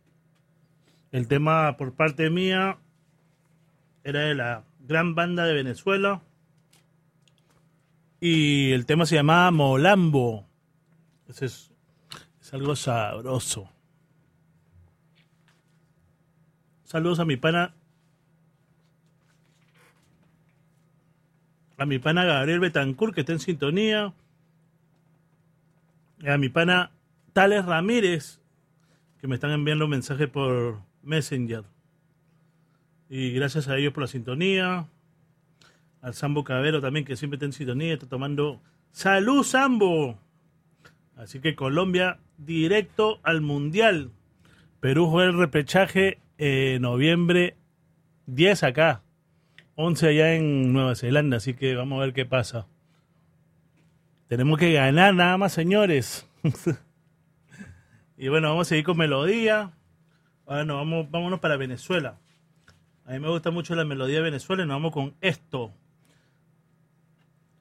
El 1.13 1.29
tema 1.29 1.77
por 1.77 1.93
parte 1.93 2.31
mía 2.31 2.79
era 4.05 4.21
de 4.21 4.35
la 4.35 4.65
gran 4.81 5.15
banda 5.15 5.45
de 5.45 5.53
Venezuela. 5.53 6.23
Y 8.23 8.73
el 8.73 8.87
tema 8.87 9.05
se 9.05 9.17
llamaba 9.17 9.51
Molambo. 9.51 10.47
Ese 11.29 11.45
es, 11.45 11.71
es 12.41 12.55
algo 12.55 12.75
sabroso. 12.75 13.71
Saludos 16.85 17.21
a 17.21 17.27
mi 17.27 17.37
pana. 17.37 17.75
A 21.77 21.85
mi 21.85 21.99
pana 21.99 22.25
Gabriel 22.25 22.61
Betancourt, 22.61 23.15
que 23.15 23.21
está 23.21 23.35
en 23.35 23.41
sintonía 23.41 24.15
a 26.27 26.39
mi 26.39 26.49
pana 26.49 26.91
Tales 27.33 27.65
Ramírez, 27.65 28.41
que 29.21 29.29
me 29.29 29.35
están 29.35 29.51
enviando 29.51 29.85
un 29.85 29.91
mensaje 29.91 30.29
por 30.29 30.81
Messenger. 31.03 31.65
Y 33.09 33.33
gracias 33.33 33.69
a 33.69 33.77
ellos 33.77 33.93
por 33.93 34.03
la 34.03 34.09
sintonía. 34.09 34.89
Al 36.01 36.15
Sambo 36.15 36.45
Cabero 36.45 36.81
también, 36.81 37.05
que 37.05 37.17
siempre 37.17 37.37
está 37.37 37.47
en 37.47 37.53
sintonía, 37.53 37.95
está 37.95 38.09
tomando 38.09 38.61
salud, 38.93 39.43
Sambo. 39.43 40.19
Así 41.17 41.41
que 41.41 41.57
Colombia 41.57 42.19
directo 42.37 43.19
al 43.23 43.41
Mundial. 43.41 44.13
Perú 44.81 45.09
juega 45.11 45.31
el 45.31 45.39
repechaje 45.39 46.19
eh, 46.39 46.79
noviembre 46.81 47.57
10 48.27 48.63
acá, 48.63 49.03
11 49.75 50.09
allá 50.09 50.35
en 50.35 50.73
Nueva 50.73 50.95
Zelanda. 50.95 51.39
Así 51.39 51.55
que 51.55 51.75
vamos 51.75 51.99
a 51.99 52.05
ver 52.05 52.13
qué 52.13 52.25
pasa. 52.25 52.67
Tenemos 54.29 54.59
que 54.59 54.75
ganar 54.75 55.15
nada 55.15 55.39
más, 55.39 55.53
señores. 55.55 56.29
y 58.19 58.29
bueno, 58.29 58.51
vamos 58.51 58.67
a 58.67 58.69
seguir 58.69 58.85
con 58.85 58.99
melodía. 58.99 59.73
Bueno, 60.45 60.77
vamos, 60.77 61.11
vámonos 61.11 61.41
para 61.41 61.57
Venezuela. 61.57 62.19
A 63.07 63.13
mí 63.13 63.21
me 63.21 63.31
gusta 63.31 63.51
mucho 63.51 63.75
la 63.75 63.87
melodía 63.87 64.17
de 64.17 64.23
Venezuela 64.23 64.63
y 64.63 64.67
nos 64.67 64.75
vamos 64.75 64.93
con 64.93 65.15
esto. 65.23 65.73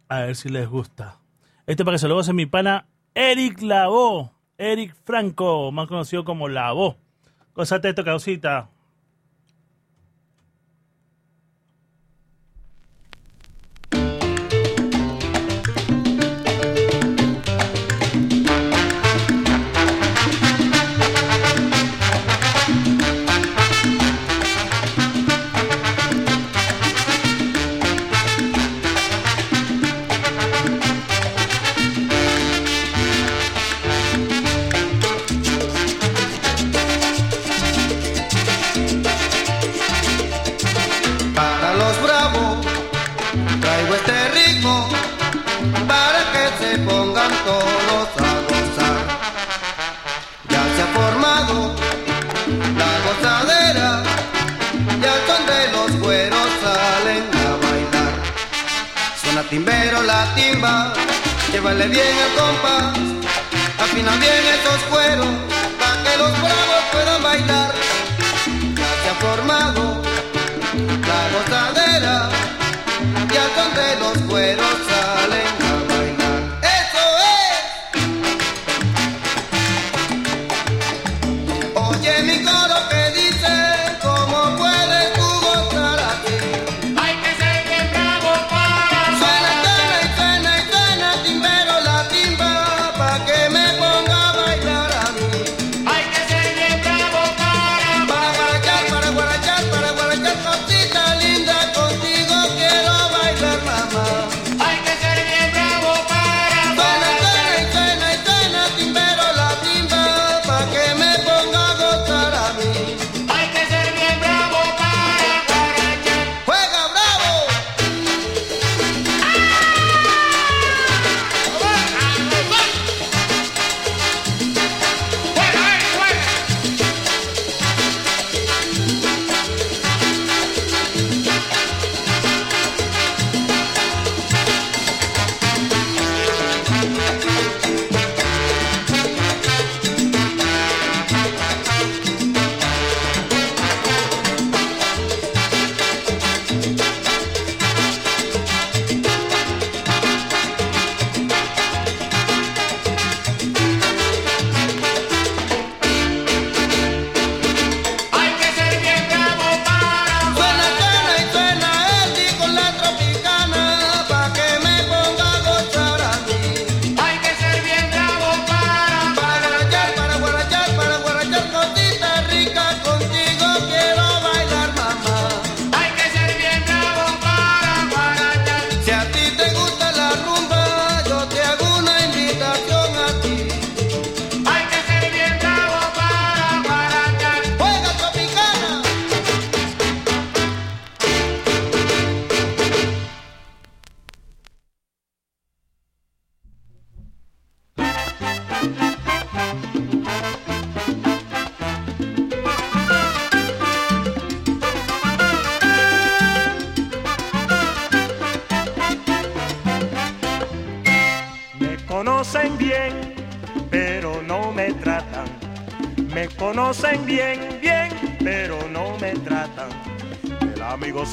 A 0.09 0.19
ver 0.19 0.35
si 0.35 0.49
les 0.49 0.67
gusta. 0.67 1.21
Este 1.65 1.85
para 1.85 1.95
que 1.95 1.99
se 1.99 2.09
lo 2.09 2.21
mi 2.33 2.45
pana 2.45 2.85
Eric 3.15 3.61
Lavoe. 3.61 4.29
Eric 4.57 4.93
Franco, 5.05 5.71
más 5.71 5.87
conocido 5.87 6.25
como 6.25 6.49
Lavoe. 6.49 6.97
Cósate 7.53 7.89
esto, 7.89 8.03
causita. 8.03 8.69
Llévale 61.57 61.87
bien 61.87 62.15
el 62.25 62.33
compás, 62.39 62.99
afina 63.79 64.11
bien 64.17 64.43
esos 64.57 64.79
cueros 64.91 65.33
para 65.79 66.03
que 66.03 66.17
los 66.19 66.31
bravos 66.43 66.83
puedan 66.91 67.23
bailar. 67.23 67.73
Ya 68.79 68.89
se 69.01 69.09
ha 69.09 69.15
formado 69.25 69.83
la 71.09 71.21
gozadera, 71.33 72.29
ya 73.33 73.45
son 73.55 73.71
de 73.79 73.89
los 74.03 74.17
cueros 74.29 74.75
salen 74.87 75.46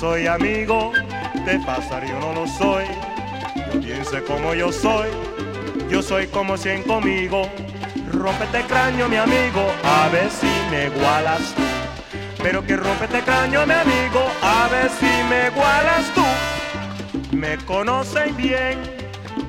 soy 0.04 0.26
amigo, 0.26 0.92
de 1.46 1.58
pasar 1.60 2.06
yo 2.06 2.20
no 2.20 2.34
lo 2.34 2.46
soy. 2.46 2.84
Yo 3.72 3.80
piense 3.80 4.22
como 4.24 4.52
yo 4.52 4.70
soy, 4.70 5.08
yo 5.88 6.02
soy 6.02 6.26
como 6.26 6.58
cien 6.58 6.82
conmigo. 6.82 7.48
Rómpete 8.12 8.64
cráneo, 8.68 9.08
mi 9.08 9.16
amigo, 9.16 9.62
a 9.82 10.10
ver 10.10 10.28
si 10.30 10.52
me 10.70 10.88
igualas 10.88 11.54
tú. 11.54 11.62
Pero 12.42 12.62
que 12.66 12.76
rómpete 12.76 13.22
cráneo, 13.22 13.66
mi 13.66 13.72
amigo, 13.72 14.20
a 14.42 14.68
ver 14.68 14.90
si 14.90 15.10
me 15.30 15.46
igualas 15.46 16.04
tú. 16.14 16.26
Me 17.34 17.56
conocen 17.64 18.36
bien, 18.36 18.78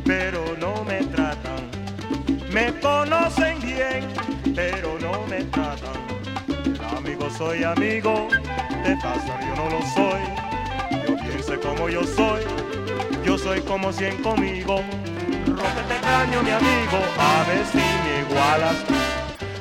pero 0.05 0.41
no 0.57 0.85
me 0.85 1.03
tratan. 1.03 1.69
Me 2.49 2.71
conocen 2.79 3.59
bien, 3.59 4.07
pero 4.55 4.97
no 5.01 5.27
me 5.27 5.43
tratan. 5.55 5.99
Amigo 6.97 7.29
soy 7.29 7.65
amigo, 7.65 8.29
de 8.85 8.95
pasar 8.95 9.41
yo 9.41 9.53
no 9.57 9.69
lo 9.69 9.81
soy. 9.93 10.44
Piense 11.45 11.67
como 11.67 11.89
yo 11.89 12.03
soy, 12.03 12.41
yo 13.23 13.37
soy 13.37 13.61
como 13.61 13.93
cien 13.93 14.17
conmigo. 14.23 14.81
Rómpete 15.45 15.99
caño, 16.01 16.41
mi 16.41 16.49
amigo, 16.49 16.97
a 17.19 17.43
ver 17.47 17.63
si 17.71 17.77
me 17.77 18.21
igualas 18.21 18.83
tú. 18.87 18.93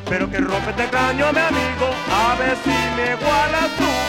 Pero 0.09 0.31
que 0.31 0.39
rómpete 0.39 0.89
caño, 0.89 1.31
mi 1.33 1.41
amigo, 1.41 1.91
a 2.11 2.37
ver 2.39 2.57
si 2.65 2.71
me 2.71 3.13
igualas 3.13 3.77
tú. 3.77 4.04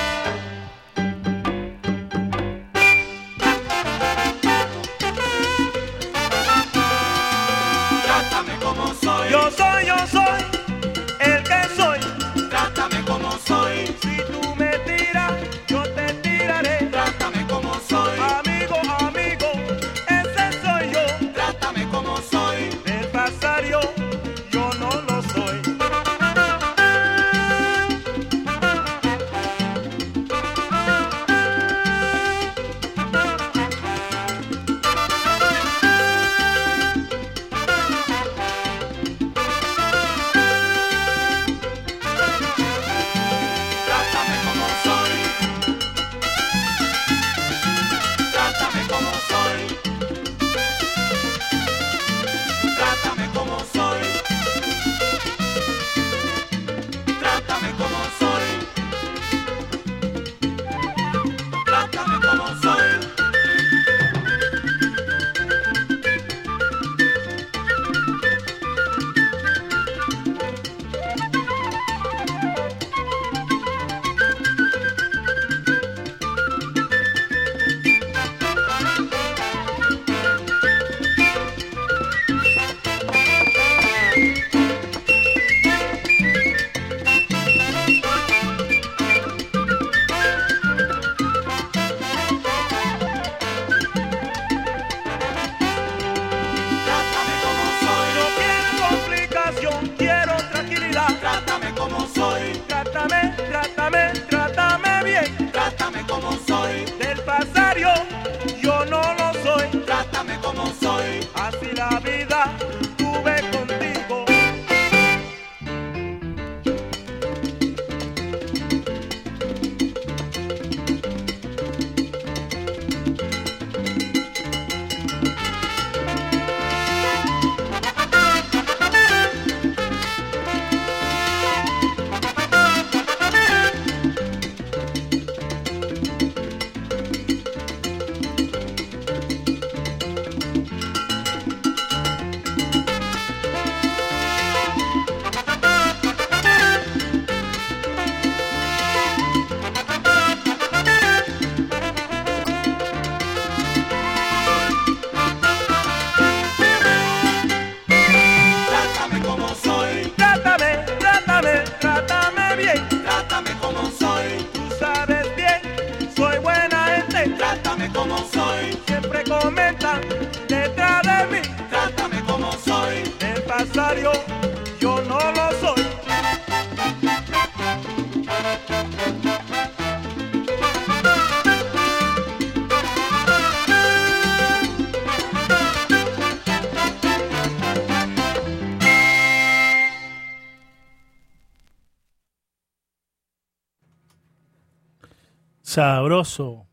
Sabroso. 195.76 196.65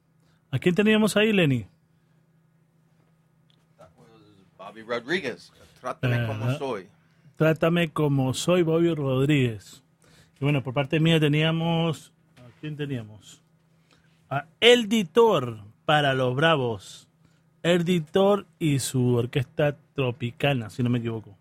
¿A 0.52 0.60
quién 0.60 0.76
teníamos 0.76 1.16
ahí, 1.16 1.32
Lenny? 1.32 1.66
Bobby 4.56 4.82
Rodriguez. 4.82 5.52
Trátame 5.80 6.24
como 6.24 6.52
soy. 6.56 6.86
Trátame 7.34 7.90
como 7.90 8.32
soy 8.32 8.62
Bobby 8.62 8.94
Rodríguez. 8.94 9.82
Y 10.38 10.44
bueno, 10.44 10.62
por 10.62 10.72
parte 10.72 11.00
mía 11.00 11.18
teníamos. 11.18 12.12
¿A 12.36 12.60
quién 12.60 12.76
teníamos? 12.76 13.42
A 14.30 14.46
Editor 14.60 15.58
para 15.84 16.14
los 16.14 16.36
Bravos. 16.36 17.08
Editor 17.64 18.46
y 18.60 18.78
su 18.78 19.16
orquesta 19.16 19.76
tropicana, 19.96 20.70
si 20.70 20.84
no 20.84 20.90
me 20.90 21.00
equivoco. 21.00 21.36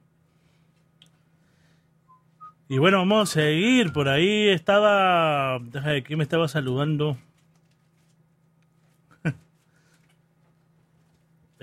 Y 2.69 2.79
bueno, 2.79 2.97
vamos 2.97 3.29
a 3.29 3.33
seguir. 3.33 3.93
Por 3.93 4.09
ahí 4.09 4.49
estaba. 4.49 5.59
Deja 5.59 5.91
de 5.91 6.01
quién 6.01 6.17
me 6.17 6.23
estaba 6.23 6.47
saludando. 6.47 7.17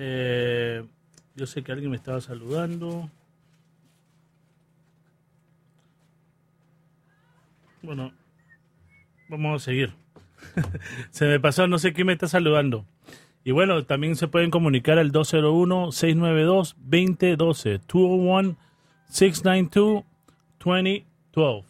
Eh, 0.01 0.84
yo 1.34 1.46
sé 1.46 1.62
que 1.62 1.72
alguien 1.72 1.90
me 1.90 1.96
estaba 1.96 2.20
saludando. 2.20 3.11
Bueno, 7.82 8.12
vamos 9.28 9.61
a 9.61 9.64
seguir. 9.64 9.92
se 11.11 11.26
me 11.26 11.40
pasó, 11.40 11.66
no 11.66 11.78
sé 11.78 11.92
quién 11.92 12.07
me 12.07 12.12
está 12.12 12.28
saludando. 12.28 12.86
Y 13.42 13.51
bueno, 13.51 13.84
también 13.84 14.14
se 14.14 14.28
pueden 14.28 14.51
comunicar 14.51 14.99
al 14.99 15.11
201-692-2012. 15.11 17.80
201-692-2012. 19.09 21.64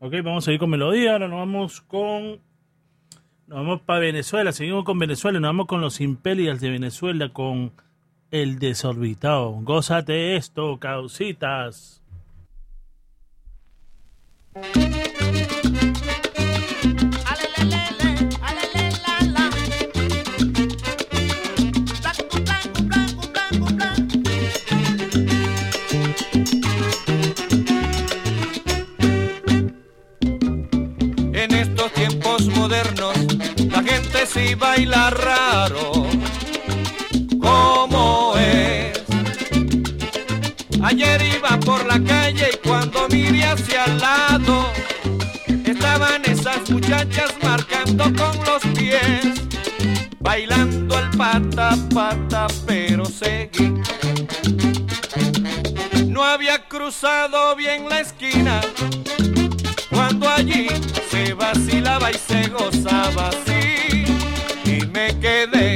Ok, 0.00 0.12
vamos 0.22 0.44
a 0.44 0.46
seguir 0.46 0.60
con 0.60 0.68
melodía. 0.70 1.12
Ahora 1.12 1.28
nos 1.28 1.38
vamos 1.38 1.80
con. 1.80 2.40
Nos 3.46 3.58
vamos 3.58 3.80
para 3.82 4.00
Venezuela. 4.00 4.52
Seguimos 4.52 4.84
con 4.84 4.98
Venezuela. 4.98 5.38
Nos 5.38 5.48
vamos 5.48 5.66
con 5.66 5.80
los 5.80 6.00
Imperials 6.00 6.60
de 6.60 6.70
Venezuela. 6.70 7.28
Con 7.32 7.72
el 8.30 8.58
desorbitado. 8.58 9.52
Gózate 9.62 10.36
esto, 10.36 10.78
causitas. 10.78 12.02
Sí 34.26 34.54
baila 34.54 35.10
raro. 35.10 35.92
¿Cómo 37.40 38.34
es? 38.36 39.02
Ayer 40.82 41.22
iba 41.36 41.58
por 41.60 41.84
la 41.86 42.02
calle 42.02 42.50
y 42.52 42.68
cuando 42.68 43.08
miré 43.08 43.44
hacia 43.44 43.84
el 43.84 43.98
lado, 43.98 44.72
estaban 45.64 46.22
esas 46.24 46.68
muchachas 46.70 47.34
marcando 47.42 48.04
con 48.04 48.44
los 48.44 48.62
pies, 48.76 49.26
bailando 50.20 50.98
el 50.98 51.10
pata 51.10 51.76
pata, 51.94 52.46
pero 52.66 53.04
seguí. 53.04 53.74
No 56.06 56.24
había 56.24 56.66
cruzado 56.68 57.54
bien 57.56 57.88
la 57.88 58.00
esquina 58.00 58.60
cuando 59.90 60.28
allí 60.28 60.68
se 61.10 61.34
vacilaba 61.34 62.10
y 62.10 62.14
se 62.14 62.48
gozaba 62.48 63.30
quedé. 65.26 65.75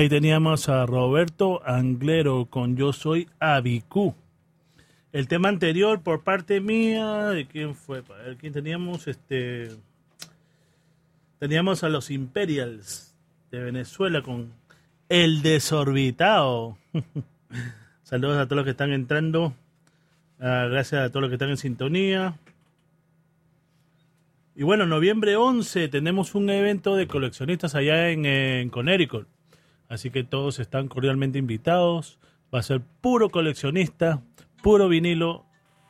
Ahí 0.00 0.08
teníamos 0.08 0.70
a 0.70 0.86
Roberto 0.86 1.60
Anglero 1.62 2.46
con 2.46 2.74
Yo 2.74 2.94
Soy 2.94 3.28
Abicú. 3.38 4.14
El 5.12 5.28
tema 5.28 5.50
anterior 5.50 6.00
por 6.00 6.22
parte 6.22 6.62
mía, 6.62 7.26
¿de 7.26 7.46
quién 7.46 7.74
fue? 7.74 8.02
Para 8.02 8.22
ver, 8.22 8.38
¿quién 8.38 8.54
teníamos? 8.54 9.06
Este, 9.06 9.68
teníamos 11.38 11.84
a 11.84 11.90
los 11.90 12.10
Imperials 12.10 13.14
de 13.50 13.60
Venezuela 13.60 14.22
con 14.22 14.54
El 15.10 15.42
Desorbitado. 15.42 16.78
Saludos 18.02 18.38
a 18.38 18.46
todos 18.46 18.56
los 18.56 18.64
que 18.64 18.70
están 18.70 18.92
entrando. 18.92 19.52
Ah, 20.40 20.66
gracias 20.70 21.02
a 21.02 21.10
todos 21.10 21.20
los 21.20 21.28
que 21.28 21.34
están 21.34 21.50
en 21.50 21.58
sintonía. 21.58 22.38
Y 24.56 24.62
bueno, 24.62 24.86
noviembre 24.86 25.36
11 25.36 25.88
tenemos 25.88 26.34
un 26.34 26.48
evento 26.48 26.96
de 26.96 27.06
coleccionistas 27.06 27.74
allá 27.74 28.08
en, 28.08 28.24
en. 28.24 28.70
Así 29.90 30.10
que 30.10 30.22
todos 30.22 30.60
están 30.60 30.86
cordialmente 30.88 31.38
invitados. 31.38 32.20
Va 32.54 32.60
a 32.60 32.62
ser 32.62 32.80
puro 33.00 33.28
coleccionista, 33.28 34.22
puro 34.62 34.88
vinilo. 34.88 35.44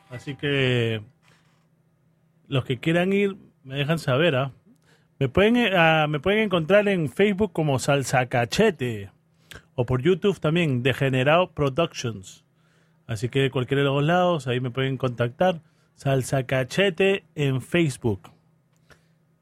Así 0.09 0.35
que 0.35 1.03
los 2.49 2.65
que 2.65 2.79
quieran 2.79 3.13
ir, 3.13 3.37
me 3.63 3.77
dejan 3.77 3.99
saber. 3.99 4.37
¿ah? 4.37 4.53
Me, 5.19 5.29
pueden, 5.29 5.57
ah, 5.77 6.07
me 6.09 6.19
pueden 6.19 6.41
encontrar 6.41 6.89
en 6.89 7.11
Facebook 7.11 7.53
como 7.53 7.79
Salsa 7.79 8.27
Cachete. 8.27 9.11
O 9.75 9.85
por 9.85 10.01
YouTube 10.01 10.41
también, 10.41 10.83
Degenerado 10.83 11.51
Productions. 11.51 12.45
Así 13.07 13.29
que 13.29 13.41
de 13.41 13.51
cualquiera 13.51 13.83
de 13.83 13.85
los 13.85 13.97
dos 13.97 14.05
lados, 14.05 14.47
ahí 14.47 14.61
me 14.61 14.71
pueden 14.71 14.97
contactar. 14.97 15.61
Salsa 15.95 16.45
Cachete 16.45 17.25
en 17.35 17.61
Facebook. 17.61 18.31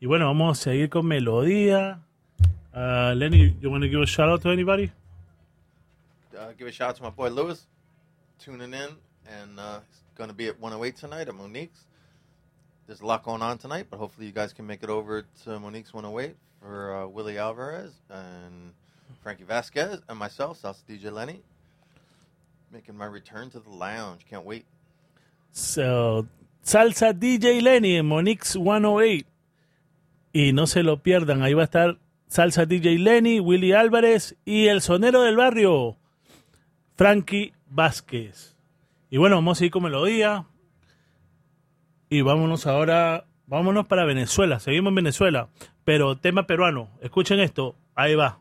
Y 0.01 0.07
bueno, 0.07 0.27
vamos 0.27 0.59
a 0.59 0.63
seguir 0.63 0.89
con 0.91 1.07
melodía. 1.07 2.01
Uh, 2.75 3.14
Lenny, 3.16 3.57
you 3.61 3.71
want 3.71 3.83
to 3.83 3.89
give 3.89 4.01
a 4.01 4.07
shout 4.07 4.29
out 4.29 4.43
to 4.43 4.51
anybody? 4.51 4.93
Uh, 6.39 6.53
give 6.57 6.66
a 6.66 6.73
shout 6.73 6.91
out 6.91 6.97
to 6.97 7.03
my 7.03 7.11
boy 7.11 7.29
Lewis, 7.29 7.66
tuning 8.39 8.75
in, 8.75 8.91
and 9.27 9.59
uh, 9.59 9.81
he's 9.89 10.03
going 10.16 10.29
to 10.29 10.35
be 10.35 10.47
at 10.49 10.61
108 10.61 10.97
tonight 10.97 11.29
at 11.29 11.35
Monique's. 11.35 11.85
There's 12.87 13.01
a 13.01 13.07
lot 13.07 13.23
going 13.23 13.43
on 13.43 13.59
tonight, 13.59 13.87
but 13.91 13.99
hopefully 13.99 14.27
you 14.27 14.33
guys 14.33 14.53
can 14.53 14.66
make 14.66 14.83
it 14.83 14.91
over 14.91 15.25
to 15.45 15.59
Monique's 15.59 15.93
108 15.93 16.37
for 16.61 16.95
uh, 16.95 17.07
Willie 17.07 17.39
Alvarez 17.39 17.93
and 18.11 18.73
Frankie 19.23 19.45
Vasquez 19.45 20.01
and 20.09 20.19
myself, 20.19 20.61
Salsa 20.62 20.83
DJ 20.89 21.12
Lenny, 21.12 21.41
making 22.73 22.97
my 22.97 23.07
return 23.07 23.51
to 23.51 23.61
the 23.61 23.71
lounge. 23.71 24.25
Can't 24.29 24.45
wait. 24.45 24.64
So, 25.53 26.27
Salsa 26.64 27.12
DJ 27.12 27.62
Lenny 27.62 27.97
en 27.97 28.07
Monix 28.07 28.57
108. 28.57 29.27
Y 30.35 30.53
no 30.53 30.66
se 30.66 30.83
lo 30.83 30.99
pierdan, 30.99 31.43
ahí 31.43 31.55
va 31.55 31.62
a 31.62 31.64
estar 31.64 31.99
Salsa 32.29 32.66
DJ 32.66 32.99
Lenny, 32.99 33.41
Willy 33.41 33.72
Álvarez 33.72 34.37
y 34.45 34.66
el 34.66 34.83
sonero 34.83 35.22
del 35.22 35.37
barrio, 35.37 35.97
Frankie 36.95 37.55
Vázquez. 37.66 38.57
Y 39.11 39.16
bueno, 39.16 39.37
vamos 39.37 39.61
a 39.61 39.64
ir 39.64 39.70
con 39.70 39.83
melodía. 39.83 40.45
Y 42.11 42.20
vámonos 42.20 42.66
ahora, 42.66 43.24
vámonos 43.47 43.87
para 43.87 44.05
Venezuela. 44.05 44.61
Seguimos 44.61 44.91
en 44.91 44.97
Venezuela, 44.97 45.49
pero 45.85 46.16
tema 46.16 46.47
peruano. 46.47 46.91
Escuchen 47.01 47.41
esto, 47.41 47.76
ahí 47.95 48.14
va. 48.14 48.41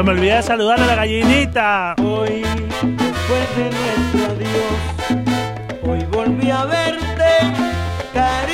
Se 0.00 0.04
me 0.04 0.12
olvidó 0.12 0.42
saludar 0.42 0.80
a 0.80 0.86
la 0.86 0.94
gallinita. 0.94 1.94
Hoy, 2.02 2.40
después 2.40 3.46
de 3.54 3.64
nuestro 3.70 4.32
adiós, 4.32 4.80
hoy 5.82 6.06
volví 6.10 6.50
a 6.50 6.64
verte, 6.64 7.52
cariño 8.14 8.49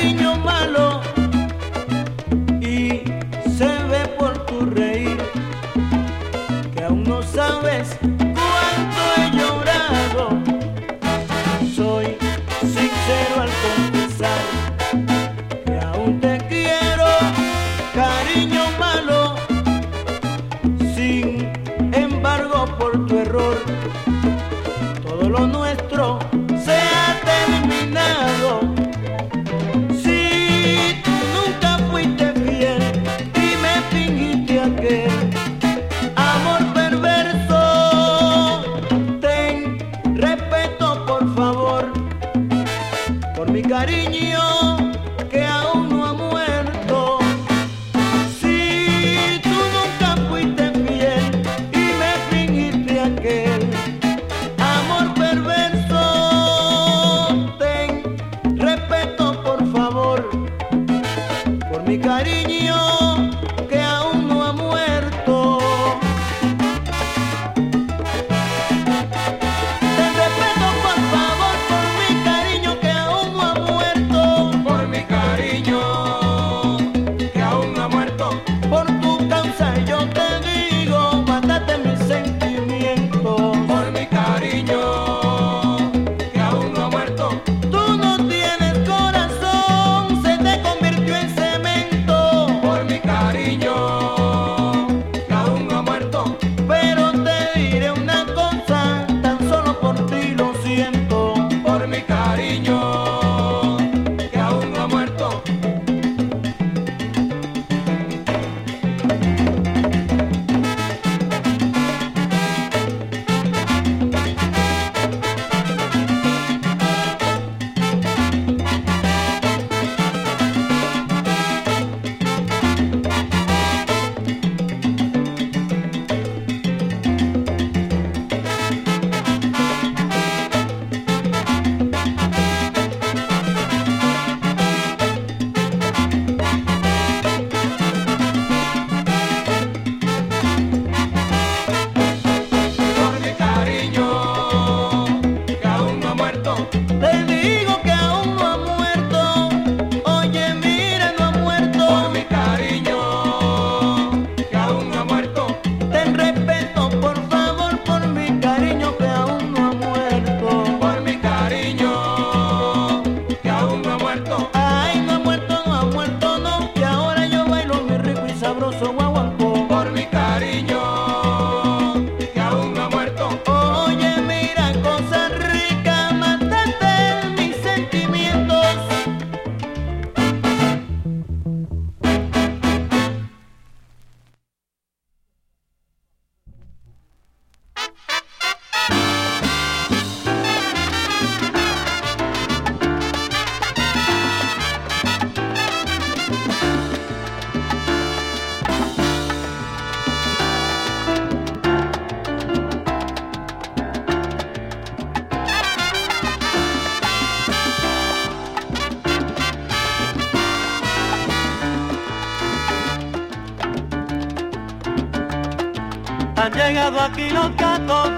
llegado 216.87 217.01
aquí 217.01 217.29
los 217.29 217.55
gatos, 217.55 218.09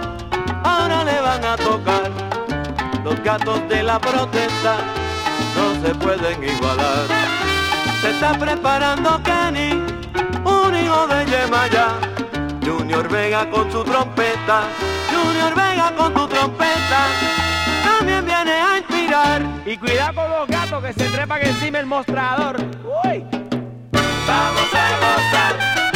ahora 0.63 1.03
le 1.03 1.21
van 1.21 1.43
a 1.43 1.55
tocar. 1.57 2.11
Los 3.03 3.23
gatos 3.23 3.67
de 3.69 3.83
la 3.83 3.99
protesta 3.99 4.77
no 5.55 5.81
se 5.81 5.95
pueden 5.95 6.43
igualar. 6.43 7.07
Se 8.01 8.11
está 8.11 8.33
preparando 8.37 9.21
Kenny, 9.23 9.71
un 10.43 10.75
hijo 10.75 11.07
de 11.07 11.25
Yemaya. 11.25 11.87
Junior 12.63 13.07
Vega 13.09 13.49
con 13.49 13.71
su 13.71 13.83
trompeta, 13.83 14.63
Junior 15.09 15.55
Vega 15.55 15.91
con 15.97 16.13
tu 16.13 16.27
trompeta, 16.27 17.07
también 17.83 18.25
viene 18.25 18.51
a 18.51 18.77
inspirar. 18.77 19.41
Y 19.65 19.77
cuidado 19.77 20.13
con 20.15 20.29
los 20.29 20.47
gatos 20.47 20.83
que 20.83 20.93
se 20.93 21.09
trepan 21.09 21.41
encima 21.41 21.77
del 21.79 21.87
mostrador. 21.87 22.57
Uy. 23.05 23.25
Vamos 23.91 24.73
a 24.73 24.89
gozar. 24.99 25.88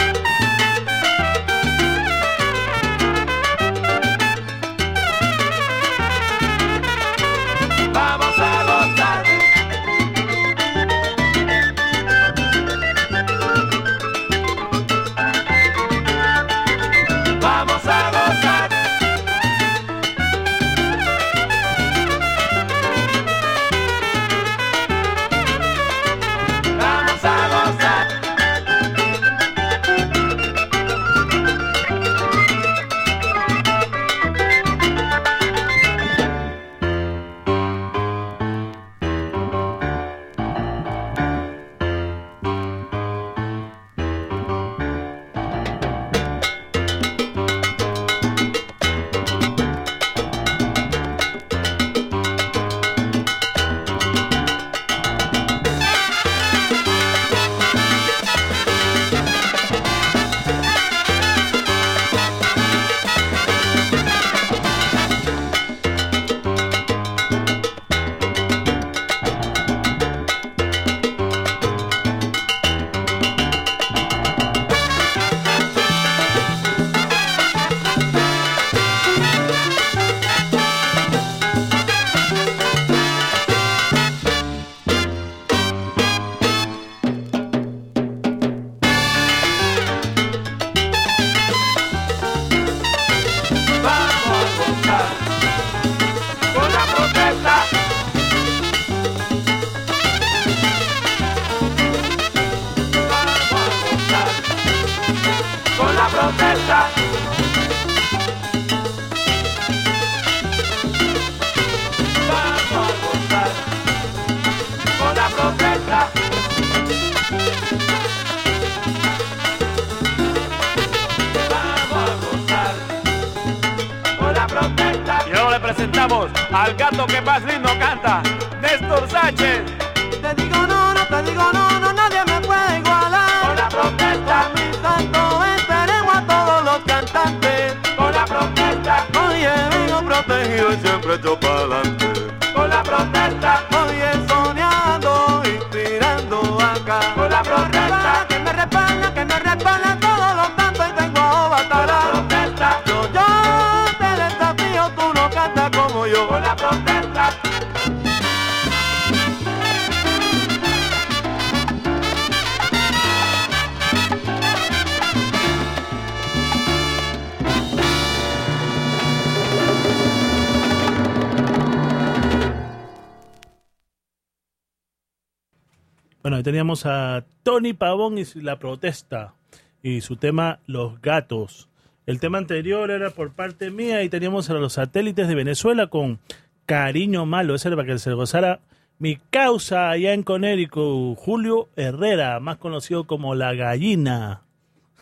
Y 178.12 178.42
la 178.42 178.60
protesta 178.60 179.34
y 179.82 180.02
su 180.02 180.18
tema 180.18 180.60
Los 180.68 181.02
gatos. 181.02 181.70
El 182.06 182.20
tema 182.20 182.38
anterior 182.38 182.92
era 182.92 183.12
por 183.12 183.32
parte 183.32 183.72
mía 183.72 184.04
y 184.04 184.10
teníamos 184.10 184.50
a 184.50 184.56
los 184.56 184.74
satélites 184.74 185.26
de 185.30 185.36
Venezuela 185.36 185.88
con 185.88 186.20
Cariño 186.66 187.26
Malo. 187.26 187.56
Ese 187.56 187.70
era 187.70 187.78
para 187.78 187.88
que 187.88 188.00
se 188.00 188.12
gozara 188.12 188.60
mi 189.00 189.16
causa 189.16 189.90
allá 189.90 190.14
en 190.14 190.24
Conérico, 190.24 191.16
Julio 191.16 191.70
Herrera, 191.78 192.42
más 192.42 192.58
conocido 192.58 193.08
como 193.08 193.36
La 193.36 193.54
Gallina. 193.54 194.42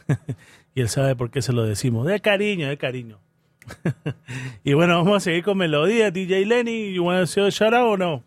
y 0.75 0.81
él 0.81 0.89
sabe 0.89 1.15
por 1.15 1.31
qué 1.31 1.41
se 1.41 1.53
lo 1.53 1.63
decimos. 1.63 2.05
De 2.05 2.19
cariño, 2.19 2.69
de 2.69 2.77
cariño. 2.77 3.19
y 4.63 4.73
bueno, 4.73 4.97
vamos 4.97 5.17
a 5.17 5.19
seguir 5.21 5.43
con 5.43 5.57
melodía. 5.57 6.11
DJ 6.11 6.45
Lenny, 6.45 6.93
you 6.93 7.03
want 7.03 7.21
to 7.21 7.25
say 7.25 7.47
a 7.47 7.49
shout 7.49 7.73
out 7.73 7.93
o 7.93 7.97
no? 7.97 8.23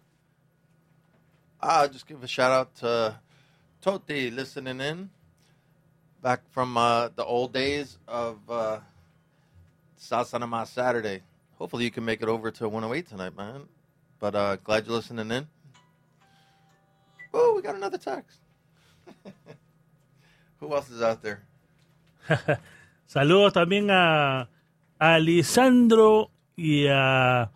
I'll 1.63 1.89
just 1.89 2.09
give 2.09 2.25
a 2.25 2.27
shout 2.27 2.51
out 2.51 3.23
Toti 3.85 4.35
listening 4.35 4.81
in 4.81 5.11
back 6.23 6.41
from 6.51 6.75
uh, 6.79 7.11
the 7.15 7.23
old 7.23 7.53
days 7.53 7.99
of 8.09 8.39
uh, 8.49 8.79
South 9.95 10.33
Sanama 10.33 10.67
Saturday. 10.67 11.21
Hopefully, 11.59 11.85
you 11.85 11.91
can 11.91 12.03
make 12.03 12.23
it 12.23 12.29
over 12.29 12.51
to 12.51 12.67
108 12.67 13.07
tonight, 13.07 13.37
man. 13.37 13.69
But 14.19 14.35
uh, 14.35 14.57
glad 14.57 14.87
you're 14.87 14.97
listening 14.97 15.31
in. 15.31 15.47
Oh, 17.35 17.53
we 17.57 17.61
got 17.61 17.75
another 17.75 17.99
text. 17.99 18.41
Who 20.61 20.75
else 20.75 20.89
is 20.89 21.03
out 21.03 21.21
there? 21.21 21.43
Saludos 23.07 23.53
también 23.53 23.91
a, 23.91 24.49
a 24.99 25.19
Lisandro 25.19 26.31
y 26.57 26.87
a, 26.89 27.51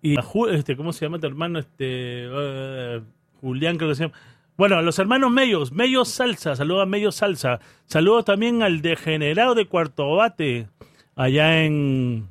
y 0.00 0.16
a 0.16 0.24
este, 0.52 0.74
¿cómo 0.74 0.94
se 0.94 1.04
llama 1.04 1.18
tu 1.18 1.26
hermano? 1.26 1.58
Este, 1.58 1.74
eh, 1.84 3.02
Julián 3.42 3.76
creo 3.76 3.90
que 3.90 3.94
se 3.94 4.04
llama. 4.04 4.14
Bueno, 4.56 4.78
a 4.78 4.82
los 4.82 4.98
hermanos 4.98 5.30
Mellos, 5.30 5.70
Mellos 5.72 6.08
Salsa, 6.08 6.56
saludos 6.56 6.84
a 6.84 6.86
Mellos 6.86 7.16
Salsa. 7.16 7.60
Saludos 7.84 8.24
también 8.24 8.62
al 8.62 8.80
degenerado 8.80 9.54
de 9.54 9.66
Cuarto 9.66 10.16
Bate, 10.16 10.68
allá 11.14 11.62
en... 11.62 12.30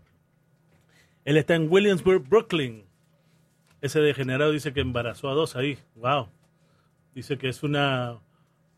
Él 1.24 1.38
está 1.38 1.54
en 1.54 1.72
Williamsburg, 1.72 2.28
Brooklyn. 2.28 2.84
Ese 3.80 4.00
degenerado 4.00 4.52
dice 4.52 4.74
que 4.74 4.82
embarazó 4.82 5.30
a 5.30 5.36
dos 5.36 5.56
ahí. 5.56 5.78
Wow. 5.96 6.30
Dice 7.14 7.38
que 7.38 7.48
es 7.48 7.62
una... 7.62 8.18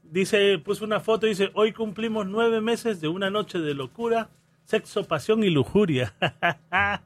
Dice, 0.03 0.57
puso 0.59 0.83
una 0.83 0.99
foto 0.99 1.25
y 1.25 1.29
dice, 1.29 1.49
hoy 1.53 1.71
cumplimos 1.71 2.27
nueve 2.27 2.59
meses 2.59 2.99
de 2.99 3.07
una 3.07 3.29
noche 3.29 3.59
de 3.59 3.73
locura, 3.73 4.29
sexo, 4.65 5.05
pasión 5.05 5.45
y 5.45 5.49
lujuria. 5.49 6.13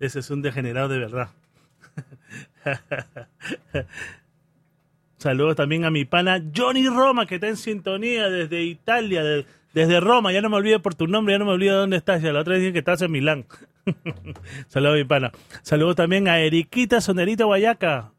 Ese 0.00 0.20
es 0.20 0.30
un 0.30 0.40
degenerado 0.40 0.88
de 0.88 0.98
verdad. 0.98 1.28
Saludos 5.18 5.56
también 5.56 5.84
a 5.84 5.90
mi 5.90 6.04
pana 6.04 6.42
Johnny 6.54 6.88
Roma, 6.88 7.26
que 7.26 7.36
está 7.36 7.48
en 7.48 7.56
sintonía 7.56 8.28
desde 8.28 8.62
Italia, 8.64 9.22
de- 9.24 9.46
desde 9.72 10.00
Roma. 10.00 10.32
Ya 10.32 10.42
no 10.42 10.50
me 10.50 10.56
olvido 10.56 10.80
por 10.82 10.94
tu 10.94 11.06
nombre, 11.06 11.34
ya 11.34 11.38
no 11.38 11.46
me 11.46 11.52
olvido 11.52 11.74
de 11.74 11.80
dónde 11.80 11.96
estás. 11.96 12.22
Ya 12.22 12.32
la 12.32 12.40
otra 12.40 12.52
vez 12.54 12.60
dije 12.62 12.72
que 12.74 12.78
estás 12.80 13.00
en 13.02 13.10
Milán. 13.12 13.46
Saludos 14.68 14.96
mi 14.96 15.04
pana. 15.04 15.32
Saludos 15.62 15.96
también 15.96 16.28
a 16.28 16.38
Eriquita 16.40 17.00
Sonerita 17.00 17.44
Guayaca, 17.44 18.12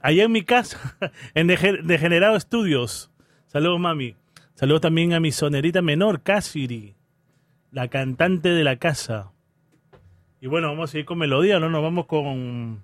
allá 0.00 0.24
en 0.24 0.32
mi 0.32 0.42
casa, 0.42 0.96
en 1.34 1.48
Dege- 1.48 1.82
Degenerado 1.82 2.36
Estudios. 2.36 3.10
Saludos, 3.46 3.80
mami. 3.80 4.14
Saludos 4.54 4.80
también 4.82 5.12
a 5.14 5.20
mi 5.20 5.30
sonerita 5.32 5.82
menor, 5.82 6.22
Cassidy, 6.22 6.94
la 7.72 7.88
cantante 7.88 8.48
de 8.50 8.64
la 8.64 8.76
casa. 8.76 9.30
Y 10.40 10.46
bueno, 10.48 10.68
vamos 10.68 10.90
a 10.90 10.92
seguir 10.92 11.04
con 11.06 11.18
melodía, 11.18 11.58
¿no? 11.60 11.68
Nos 11.70 11.82
vamos 11.82 12.06
con. 12.06 12.82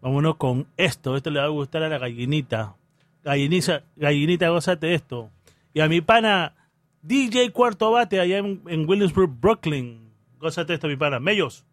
Vámonos 0.00 0.36
con 0.36 0.66
esto. 0.76 1.16
Esto 1.16 1.30
le 1.30 1.40
va 1.40 1.46
a 1.46 1.48
gustar 1.48 1.82
a 1.82 1.88
la 1.88 1.98
gallinita. 1.98 2.76
Gallinita, 3.24 3.82
gallinita, 3.96 4.48
gózate 4.48 4.94
esto. 4.94 5.30
Y 5.74 5.80
a 5.80 5.88
mi 5.88 6.00
pana 6.00 6.54
DJ 7.02 7.50
Cuarto 7.50 7.90
Bate 7.90 8.20
allá 8.20 8.38
en, 8.38 8.62
en 8.66 8.88
Williamsburg, 8.88 9.30
Brooklyn. 9.40 10.10
Gózate 10.38 10.74
esto, 10.74 10.88
mi 10.88 10.96
pana. 10.96 11.20
Mellos. 11.20 11.64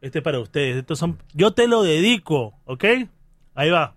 Este 0.00 0.18
es 0.18 0.24
para 0.24 0.40
ustedes. 0.40 0.76
Estos 0.76 0.98
son, 0.98 1.18
yo 1.34 1.52
te 1.52 1.66
lo 1.66 1.82
dedico, 1.82 2.54
¿ok? 2.64 2.84
Ahí 3.54 3.70
va. 3.70 3.94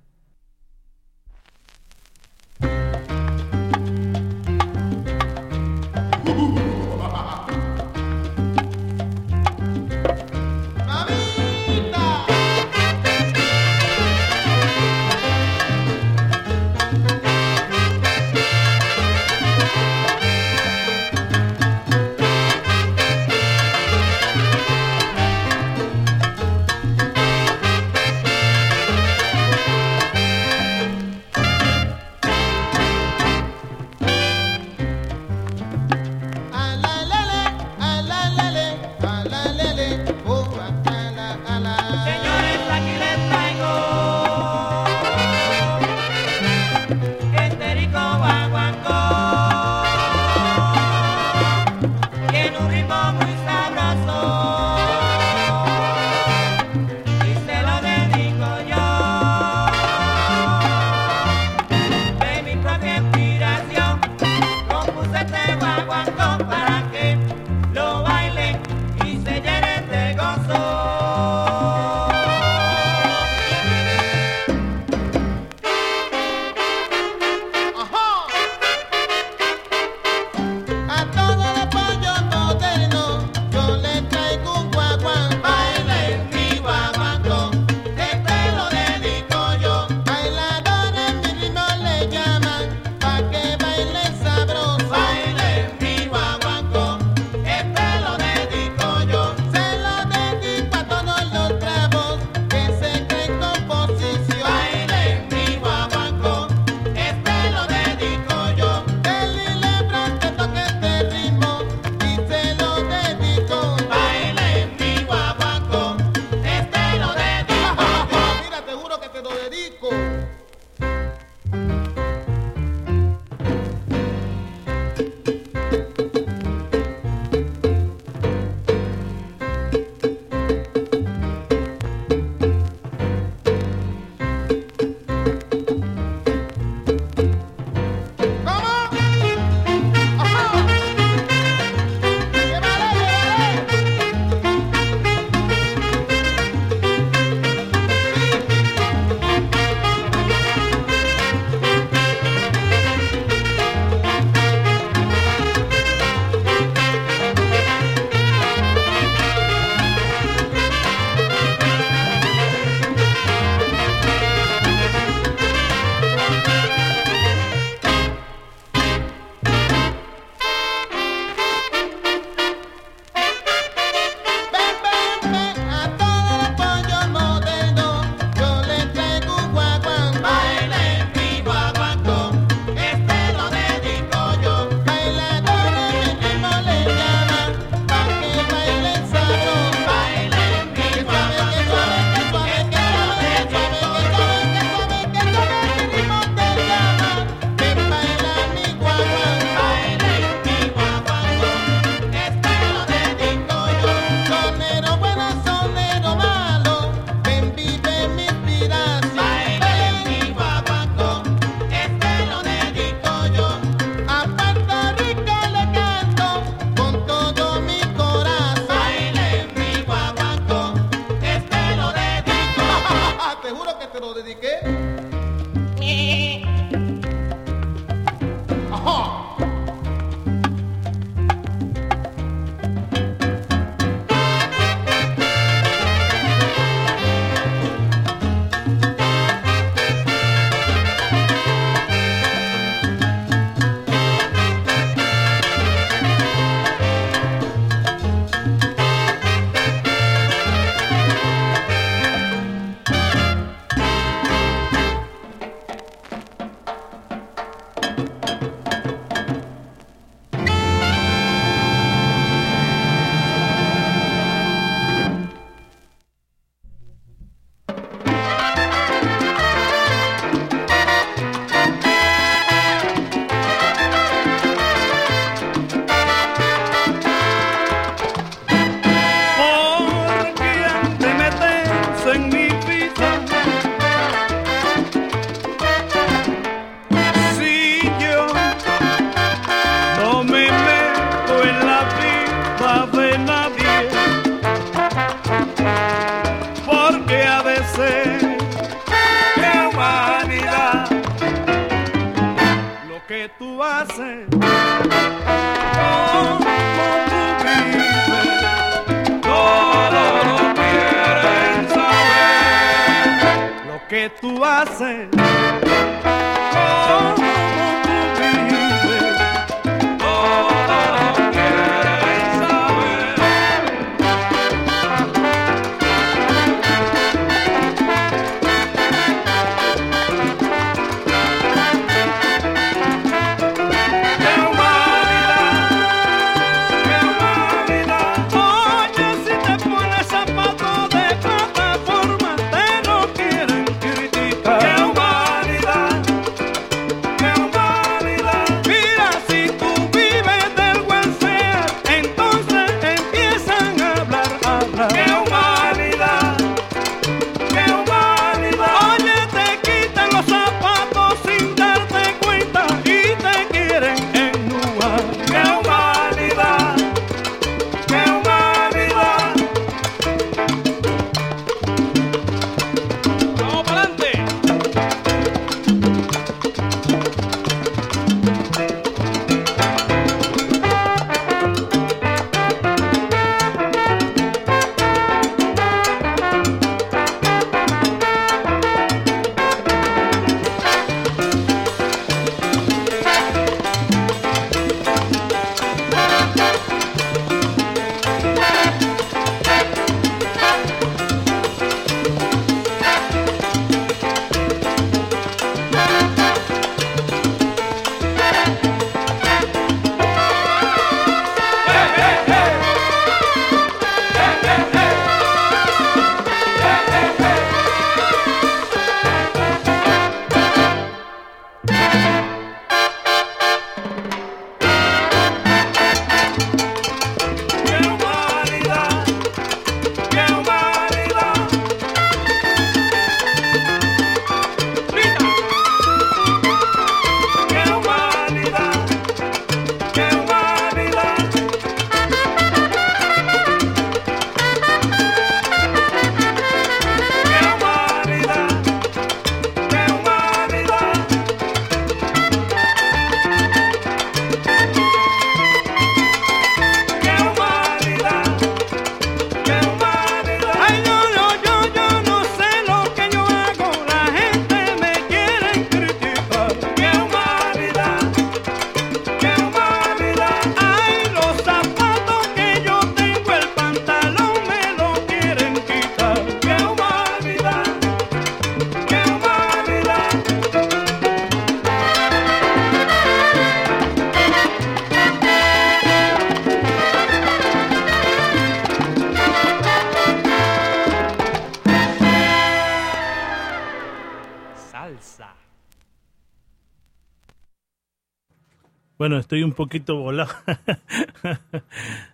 Bueno, 498.99 499.17
estoy 499.17 499.43
un 499.43 499.53
poquito 499.53 499.95
volado. 499.95 500.29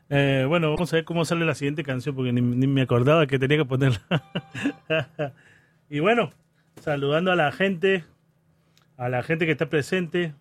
Eh, 0.07 0.45
bueno, 0.47 0.69
vamos 0.69 0.93
a 0.93 0.97
ver 0.97 1.03
cómo 1.03 1.25
sale 1.25 1.47
la 1.47 1.55
siguiente 1.55 1.81
canción 1.81 2.15
porque 2.15 2.31
ni, 2.31 2.39
me 2.39 2.83
acordaba 2.83 3.25
que 3.25 3.39
tenía 3.39 3.57
que 3.57 3.65
ponerla. 3.65 3.99
y 5.89 5.99
bueno, 5.99 6.31
saludando 6.79 7.31
a 7.31 7.35
la 7.35 7.51
gente, 7.51 8.03
a 8.97 9.09
la 9.09 9.23
gente 9.23 9.47
que 9.47 9.53
está 9.53 9.65
presente. 9.65 10.35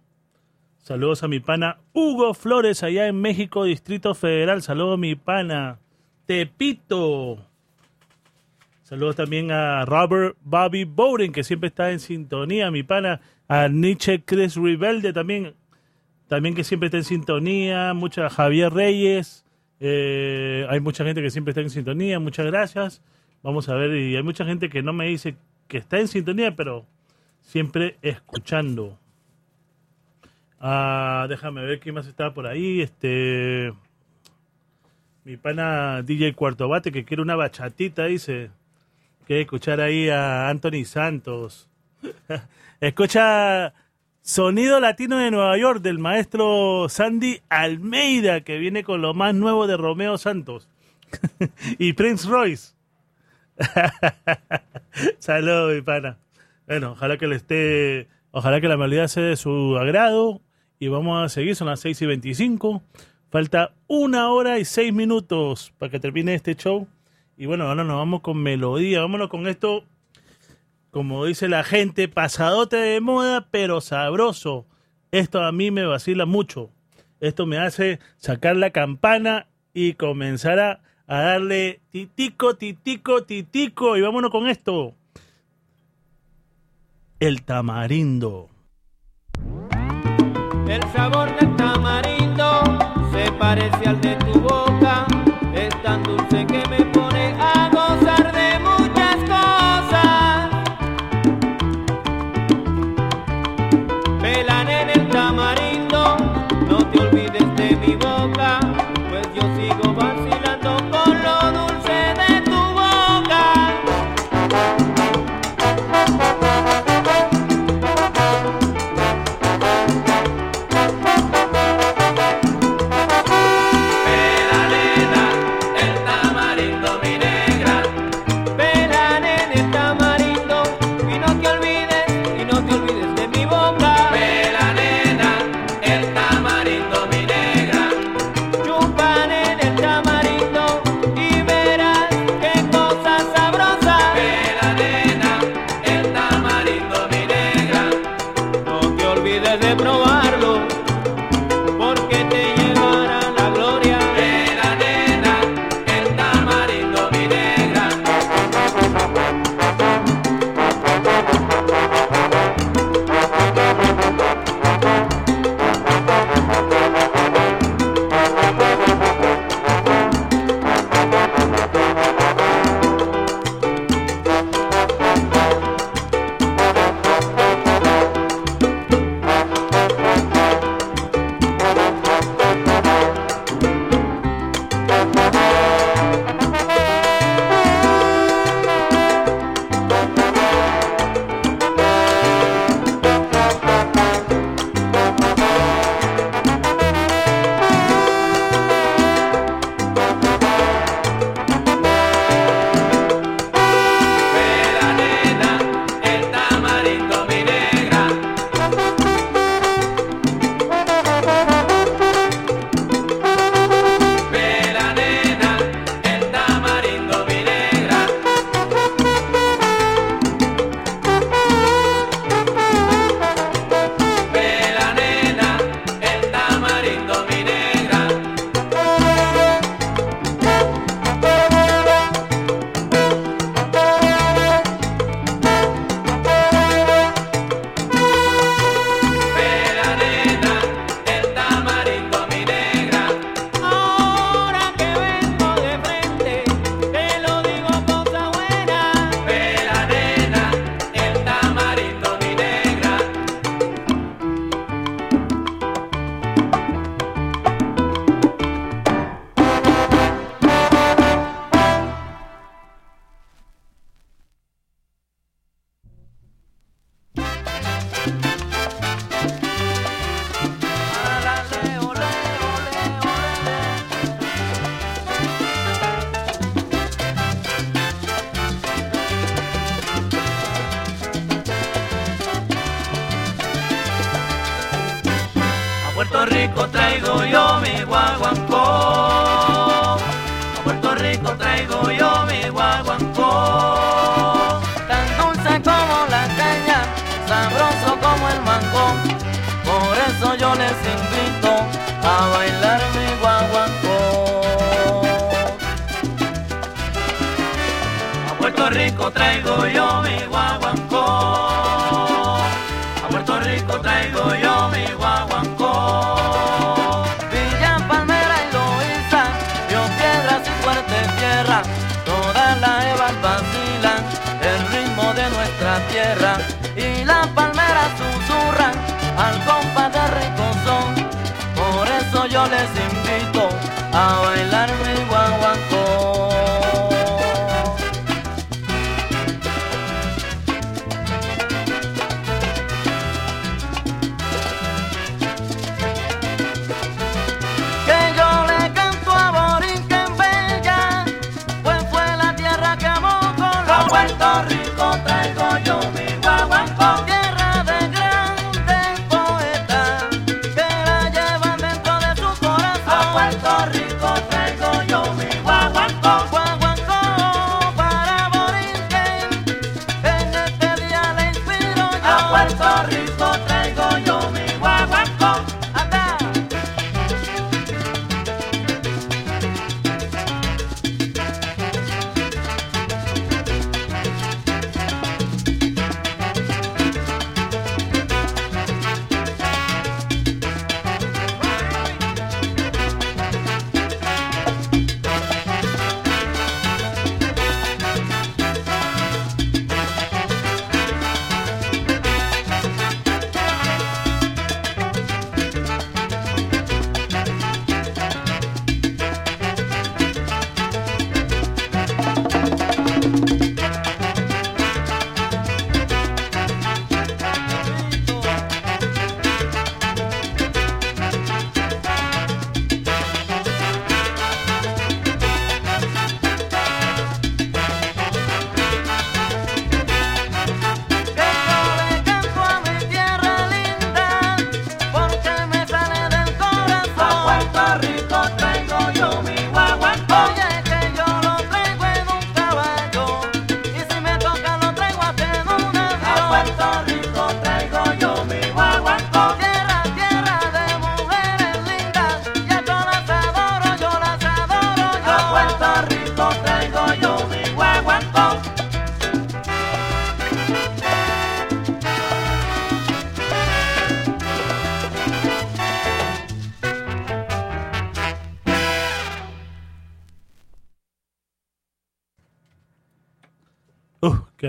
Saludos 0.76 1.22
a 1.22 1.28
mi 1.28 1.40
pana 1.40 1.78
Hugo 1.94 2.34
Flores 2.34 2.82
allá 2.82 3.06
en 3.06 3.22
México, 3.22 3.64
Distrito 3.64 4.14
Federal. 4.14 4.60
Saludos 4.60 4.94
a 4.94 5.00
mi 5.00 5.14
pana 5.14 5.78
Tepito. 6.26 7.38
Saludos 8.82 9.16
también 9.16 9.50
a 9.50 9.86
Robert 9.86 10.36
Bobby 10.42 10.84
Bowden, 10.84 11.32
que 11.32 11.42
siempre 11.42 11.68
está 11.68 11.90
en 11.90 12.00
sintonía, 12.00 12.70
mi 12.70 12.82
pana. 12.82 13.22
A 13.48 13.68
Nietzsche 13.68 14.22
Chris 14.22 14.56
Rebelde 14.56 15.14
también, 15.14 15.54
también 16.34 16.56
que 16.56 16.64
siempre 16.64 16.88
está 16.88 16.96
en 16.96 17.04
sintonía. 17.04 17.94
Mucha 17.94 18.28
Javier 18.28 18.72
Reyes. 18.72 19.44
eh, 19.78 20.66
hay 20.68 20.80
mucha 20.80 21.04
gente 21.04 21.22
que 21.22 21.30
siempre 21.30 21.52
está 21.52 21.60
en 21.60 21.70
sintonía. 21.70 22.18
Muchas 22.18 22.46
gracias. 22.46 23.02
Vamos 23.44 23.68
a 23.68 23.74
ver, 23.74 23.96
y 23.96 24.16
hay 24.16 24.22
mucha 24.24 24.44
gente 24.44 24.68
que 24.68 24.82
no 24.82 24.92
me 24.92 25.06
dice 25.06 25.36
que 25.68 25.78
está 25.78 26.00
en 26.00 26.08
sintonía, 26.08 26.56
pero 26.56 26.86
siempre 27.40 27.98
escuchando. 28.02 28.98
Ah, 30.58 31.26
déjame 31.28 31.62
ver 31.62 31.78
quién 31.78 31.94
más 31.94 32.08
está 32.08 32.34
por 32.34 32.48
ahí. 32.48 32.80
Este. 32.80 33.72
Mi 35.22 35.36
pana 35.36 36.02
DJ 36.02 36.34
Cuarto 36.34 36.68
Bate 36.68 36.90
que 36.90 37.04
quiere 37.04 37.22
una 37.22 37.36
bachatita, 37.36 38.06
dice. 38.06 38.50
Quiere 39.24 39.42
escuchar 39.42 39.80
ahí 39.80 40.08
a 40.08 40.48
Anthony 40.48 40.84
Santos. 40.84 41.68
Escucha 42.80 43.72
Sonido 44.26 44.80
Latino 44.80 45.18
de 45.18 45.30
Nueva 45.30 45.58
York 45.58 45.82
del 45.82 45.98
maestro 45.98 46.88
Sandy 46.88 47.42
Almeida, 47.50 48.40
que 48.40 48.56
viene 48.56 48.82
con 48.82 49.02
lo 49.02 49.12
más 49.12 49.34
nuevo 49.34 49.66
de 49.66 49.76
Romeo 49.76 50.16
Santos. 50.16 50.66
y 51.78 51.92
Prince 51.92 52.26
Royce. 52.26 52.72
Saludos, 55.18 55.74
mi 55.74 55.82
pana. 55.82 56.16
Bueno, 56.66 56.92
ojalá 56.92 57.18
que 57.18 57.26
le 57.26 57.36
esté. 57.36 58.08
Ojalá 58.30 58.62
que 58.62 58.68
la 58.68 58.78
melodía 58.78 59.08
sea 59.08 59.24
de 59.24 59.36
su 59.36 59.76
agrado. 59.78 60.40
Y 60.78 60.88
vamos 60.88 61.22
a 61.22 61.28
seguir, 61.28 61.54
son 61.54 61.66
las 61.66 61.80
6 61.80 62.00
y 62.00 62.06
25. 62.06 62.82
Falta 63.28 63.74
una 63.88 64.30
hora 64.30 64.58
y 64.58 64.64
seis 64.64 64.90
minutos 64.94 65.74
para 65.76 65.90
que 65.90 66.00
termine 66.00 66.34
este 66.34 66.54
show. 66.54 66.88
Y 67.36 67.44
bueno, 67.44 67.68
ahora 67.68 67.84
nos 67.84 67.98
vamos 67.98 68.22
con 68.22 68.38
melodía. 68.38 69.02
Vámonos 69.02 69.28
con 69.28 69.46
esto, 69.48 69.84
como 70.94 71.24
dice 71.24 71.48
la 71.48 71.64
gente, 71.64 72.06
pasadote 72.06 72.76
de 72.76 73.00
moda, 73.00 73.48
pero 73.50 73.80
sabroso. 73.80 74.64
Esto 75.10 75.42
a 75.42 75.50
mí 75.50 75.72
me 75.72 75.84
vacila 75.84 76.24
mucho. 76.24 76.70
Esto 77.18 77.46
me 77.46 77.58
hace 77.58 77.98
sacar 78.16 78.54
la 78.54 78.70
campana 78.70 79.48
y 79.72 79.94
comenzar 79.94 80.60
a, 80.60 80.82
a 81.08 81.18
darle 81.18 81.80
titico, 81.90 82.54
titico, 82.54 83.24
titico. 83.24 83.96
Y 83.96 84.02
vámonos 84.02 84.30
con 84.30 84.46
esto. 84.46 84.94
El 87.18 87.42
tamarindo. 87.42 88.50
El 90.68 90.82
sabor 90.92 91.36
del 91.40 91.56
tamarindo 91.56 92.62
se 93.10 93.32
parece 93.32 93.88
al 93.88 94.00
de 94.00 94.14
tu 94.14 94.43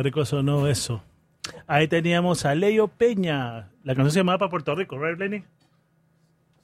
rico 0.05 0.23
sonó 0.25 0.67
eso. 0.67 1.03
Ahí 1.67 1.87
teníamos 1.87 2.45
a 2.45 2.55
Leo 2.55 2.87
Peña. 2.87 3.69
La 3.83 3.93
canción 3.93 4.11
se 4.11 4.19
llamaba 4.19 4.39
para 4.39 4.49
Puerto 4.49 4.73
Rico, 4.75 4.97
¿right, 4.97 5.19
Lenny? 5.19 5.43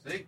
See, 0.06 0.26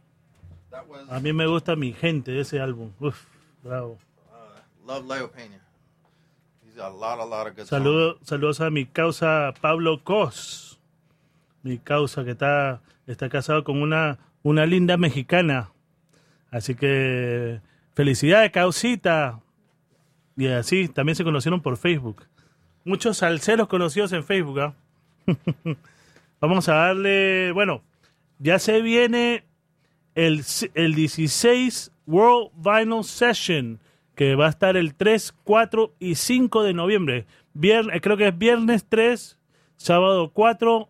that 0.69 0.85
was 0.87 1.09
A 1.09 1.19
mí 1.19 1.33
me 1.33 1.47
gusta 1.47 1.75
mi 1.75 1.93
gente 1.93 2.31
de 2.31 2.41
ese 2.41 2.59
álbum. 2.59 2.91
Uf, 2.99 3.25
bravo. 3.63 3.97
uh, 4.31 4.87
Love 4.87 5.07
Leo 5.07 5.31
Pena. 5.31 5.59
He's 6.63 6.75
got 6.75 6.91
a 6.91 6.95
lot, 6.95 7.19
a 7.19 7.25
lot 7.25 7.47
of 7.47 7.55
good 7.55 7.65
songs. 7.65 7.69
Saludos, 7.69 8.17
saludos 8.23 8.61
a 8.61 8.69
mi 8.69 8.85
causa 8.85 9.53
Pablo 9.59 10.03
Cos. 10.03 10.79
Mi 11.63 11.77
causa 11.77 12.23
que 12.23 12.31
está, 12.31 12.81
está 13.07 13.29
casado 13.29 13.63
con 13.63 13.81
una, 13.81 14.19
una 14.43 14.65
linda 14.65 14.97
mexicana. 14.97 15.71
Así 16.51 16.75
que 16.75 17.61
felicidades, 17.93 18.51
causita. 18.51 19.39
Y 20.35 20.47
así 20.47 20.87
también 20.89 21.15
se 21.15 21.23
conocieron 21.23 21.61
por 21.61 21.77
Facebook. 21.77 22.27
Muchos 22.85 23.17
salseros 23.17 23.67
conocidos 23.67 24.11
en 24.13 24.23
Facebook. 24.23 24.59
¿ah? 24.59 24.73
Vamos 26.39 26.67
a 26.67 26.73
darle, 26.73 27.51
bueno, 27.53 27.81
ya 28.39 28.59
se 28.59 28.81
viene 28.81 29.45
el, 30.15 30.43
el 30.73 30.95
16 30.95 31.91
World 32.05 32.51
Vinyl 32.55 33.03
Session, 33.03 33.79
que 34.15 34.35
va 34.35 34.47
a 34.47 34.49
estar 34.49 34.75
el 34.75 34.95
3, 34.95 35.33
4 35.43 35.93
y 35.99 36.15
5 36.15 36.63
de 36.63 36.73
noviembre. 36.73 37.25
Viernes, 37.53 38.01
creo 38.01 38.17
que 38.17 38.27
es 38.27 38.37
viernes 38.37 38.85
3, 38.89 39.37
sábado 39.77 40.31
4 40.33 40.89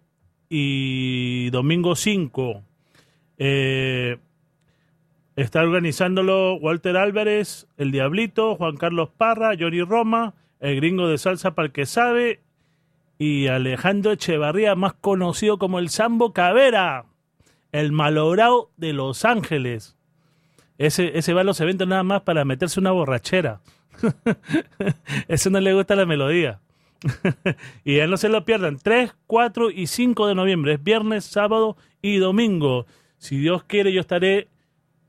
y 0.50 1.50
domingo 1.52 1.96
5. 1.96 2.64
Eh, 3.38 4.18
está 5.36 5.62
organizándolo 5.62 6.56
Walter 6.56 6.98
Álvarez, 6.98 7.68
El 7.78 7.92
Diablito, 7.92 8.56
Juan 8.56 8.78
Carlos 8.78 9.10
Parra, 9.16 9.54
Johnny 9.60 9.82
Roma, 9.82 10.34
el 10.64 10.78
gringo 10.78 11.10
de 11.10 11.18
salsa 11.18 11.56
para 11.56 11.66
el 11.68 11.72
que 11.74 11.86
sabe, 11.86 12.40
y 13.20 13.48
Alejandro 13.48 14.14
Echevarría, 14.14 14.76
más 14.76 14.94
conocido 14.94 15.58
como 15.58 15.78
el 15.78 15.90
Sambo 15.90 16.32
Cavera, 16.32 17.06
el 17.74 17.92
malogrado 17.92 18.72
de 18.78 18.94
Los 18.94 19.26
Ángeles. 19.26 19.98
Ese, 20.78 21.18
ese 21.18 21.34
va 21.34 21.42
a 21.42 21.44
los 21.44 21.60
eventos 21.60 21.86
nada 21.86 22.04
más 22.04 22.22
para 22.22 22.46
meterse 22.46 22.80
una 22.80 22.92
borrachera. 22.92 23.60
Eso 25.28 25.50
no 25.50 25.60
le 25.60 25.74
gusta 25.74 25.98
la 25.98 26.06
melodía. 26.06 26.62
y 27.84 27.98
ya 27.98 28.08
no 28.08 28.16
se 28.16 28.30
lo 28.30 28.46
pierdan. 28.46 28.80
3, 28.82 29.14
4 29.28 29.70
y 29.70 29.88
5 29.88 30.28
de 30.28 30.36
noviembre. 30.36 30.74
Es 30.76 30.84
viernes, 30.84 31.26
sábado 31.26 31.76
y 32.02 32.18
domingo. 32.18 32.86
Si 33.18 33.38
Dios 33.38 33.64
quiere, 33.66 33.92
yo 33.92 34.00
estaré. 34.00 34.48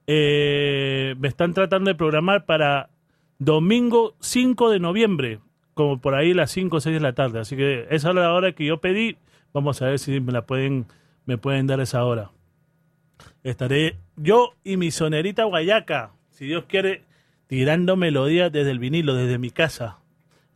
eh, 0.08 1.14
me 1.18 1.28
están 1.28 1.54
tratando 1.54 1.90
de 1.90 1.94
programar 1.94 2.44
para 2.44 2.90
domingo 3.38 4.16
5 4.20 4.70
de 4.70 4.80
noviembre. 4.80 5.38
Como 5.74 6.00
por 6.00 6.14
ahí 6.14 6.32
las 6.34 6.50
5 6.52 6.76
o 6.76 6.80
6 6.80 6.94
de 6.94 7.00
la 7.00 7.12
tarde. 7.14 7.40
Así 7.40 7.56
que 7.56 7.86
esa 7.90 8.08
es 8.10 8.14
la 8.14 8.32
hora 8.32 8.52
que 8.52 8.64
yo 8.64 8.78
pedí. 8.80 9.16
Vamos 9.52 9.82
a 9.82 9.86
ver 9.86 9.98
si 9.98 10.20
me 10.20 10.32
la 10.32 10.46
pueden, 10.46 10.86
me 11.26 11.36
pueden 11.38 11.66
dar 11.66 11.80
esa 11.80 12.04
hora. 12.04 12.30
Estaré 13.42 13.96
yo 14.16 14.54
y 14.64 14.76
mi 14.76 14.90
sonerita 14.90 15.44
guayaca, 15.44 16.12
si 16.30 16.46
Dios 16.46 16.64
quiere, 16.66 17.02
tirando 17.46 17.96
melodías 17.96 18.50
desde 18.50 18.70
el 18.70 18.78
vinilo, 18.78 19.14
desde 19.14 19.38
mi 19.38 19.50
casa. 19.50 19.98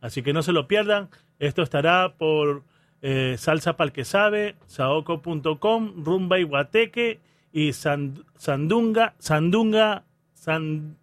Así 0.01 0.23
que 0.23 0.33
no 0.33 0.41
se 0.41 0.53
lo 0.53 0.67
pierdan. 0.67 1.09
Esto 1.39 1.61
estará 1.61 2.15
por 2.17 2.63
eh, 3.01 3.35
Salsa 3.37 3.77
Pal 3.77 3.91
que 3.91 4.05
sabe, 4.05 4.55
saoco.com, 4.65 6.03
Rumba 6.03 6.39
y 6.39 6.43
Guateque 6.43 7.19
y 7.53 7.69
Sand- 7.73 8.25
Sandunga, 8.37 9.13
Sandunga, 9.19 10.03
San, 10.33 10.97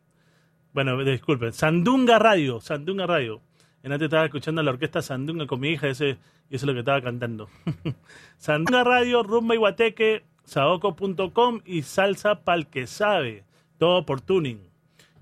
bueno, 0.72 1.02
disculpen, 1.04 1.52
Sandunga 1.52 2.18
Radio, 2.18 2.60
Sandunga 2.60 3.06
Radio. 3.06 3.40
En 3.86 3.92
antes 3.92 4.06
estaba 4.06 4.24
escuchando 4.24 4.64
la 4.64 4.72
orquesta 4.72 5.00
Sandunga 5.00 5.46
con 5.46 5.60
mi 5.60 5.68
hija, 5.68 5.86
ese, 5.86 6.18
y 6.50 6.56
eso 6.56 6.64
es 6.64 6.64
lo 6.64 6.72
que 6.72 6.80
estaba 6.80 7.00
cantando. 7.00 7.48
Sandunga 8.36 8.82
Radio, 8.82 9.22
Rumba 9.22 9.54
y 9.54 9.58
Guateque, 9.58 10.24
saoco.com 10.42 11.60
y 11.64 11.82
Salsa 11.82 12.42
Pal 12.42 12.66
que 12.66 12.88
sabe. 12.88 13.44
Todo 13.78 14.04
por 14.04 14.20
tuning. 14.20 14.58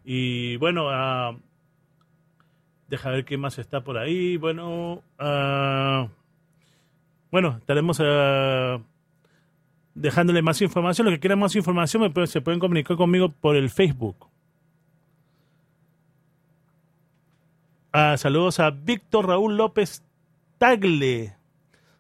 Y 0.02 0.56
bueno, 0.56 0.88
ah, 0.88 1.36
deja 2.88 3.10
ver 3.10 3.26
qué 3.26 3.36
más 3.36 3.58
está 3.58 3.82
por 3.82 3.98
ahí. 3.98 4.38
Bueno, 4.38 5.02
ah, 5.18 6.08
bueno, 7.30 7.56
estaremos 7.58 7.98
ah, 8.00 8.80
dejándole 9.94 10.40
más 10.40 10.62
información. 10.62 11.04
Los 11.04 11.16
que 11.16 11.20
quieran 11.20 11.38
más 11.38 11.54
información 11.54 12.10
se 12.26 12.40
pueden 12.40 12.60
comunicar 12.60 12.96
conmigo 12.96 13.28
por 13.28 13.56
el 13.56 13.68
Facebook. 13.68 14.30
Ah, 17.96 18.16
saludos 18.16 18.58
a 18.58 18.72
Víctor 18.72 19.28
Raúl 19.28 19.56
López 19.56 20.02
Tagle. 20.58 21.36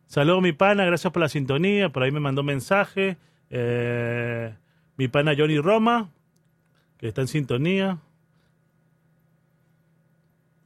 Saludos 0.08 0.42
mi 0.42 0.50
pana, 0.50 0.84
gracias 0.84 1.12
por 1.12 1.20
la 1.22 1.28
sintonía. 1.28 1.90
Por 1.90 2.02
ahí 2.02 2.10
me 2.10 2.18
mandó 2.18 2.42
mensaje. 2.42 3.16
Eh, 3.48 4.52
mi 4.96 5.06
pana 5.06 5.34
Johnny 5.38 5.60
Roma, 5.60 6.10
que 6.98 7.06
está 7.06 7.20
en 7.20 7.28
sintonía. 7.28 8.00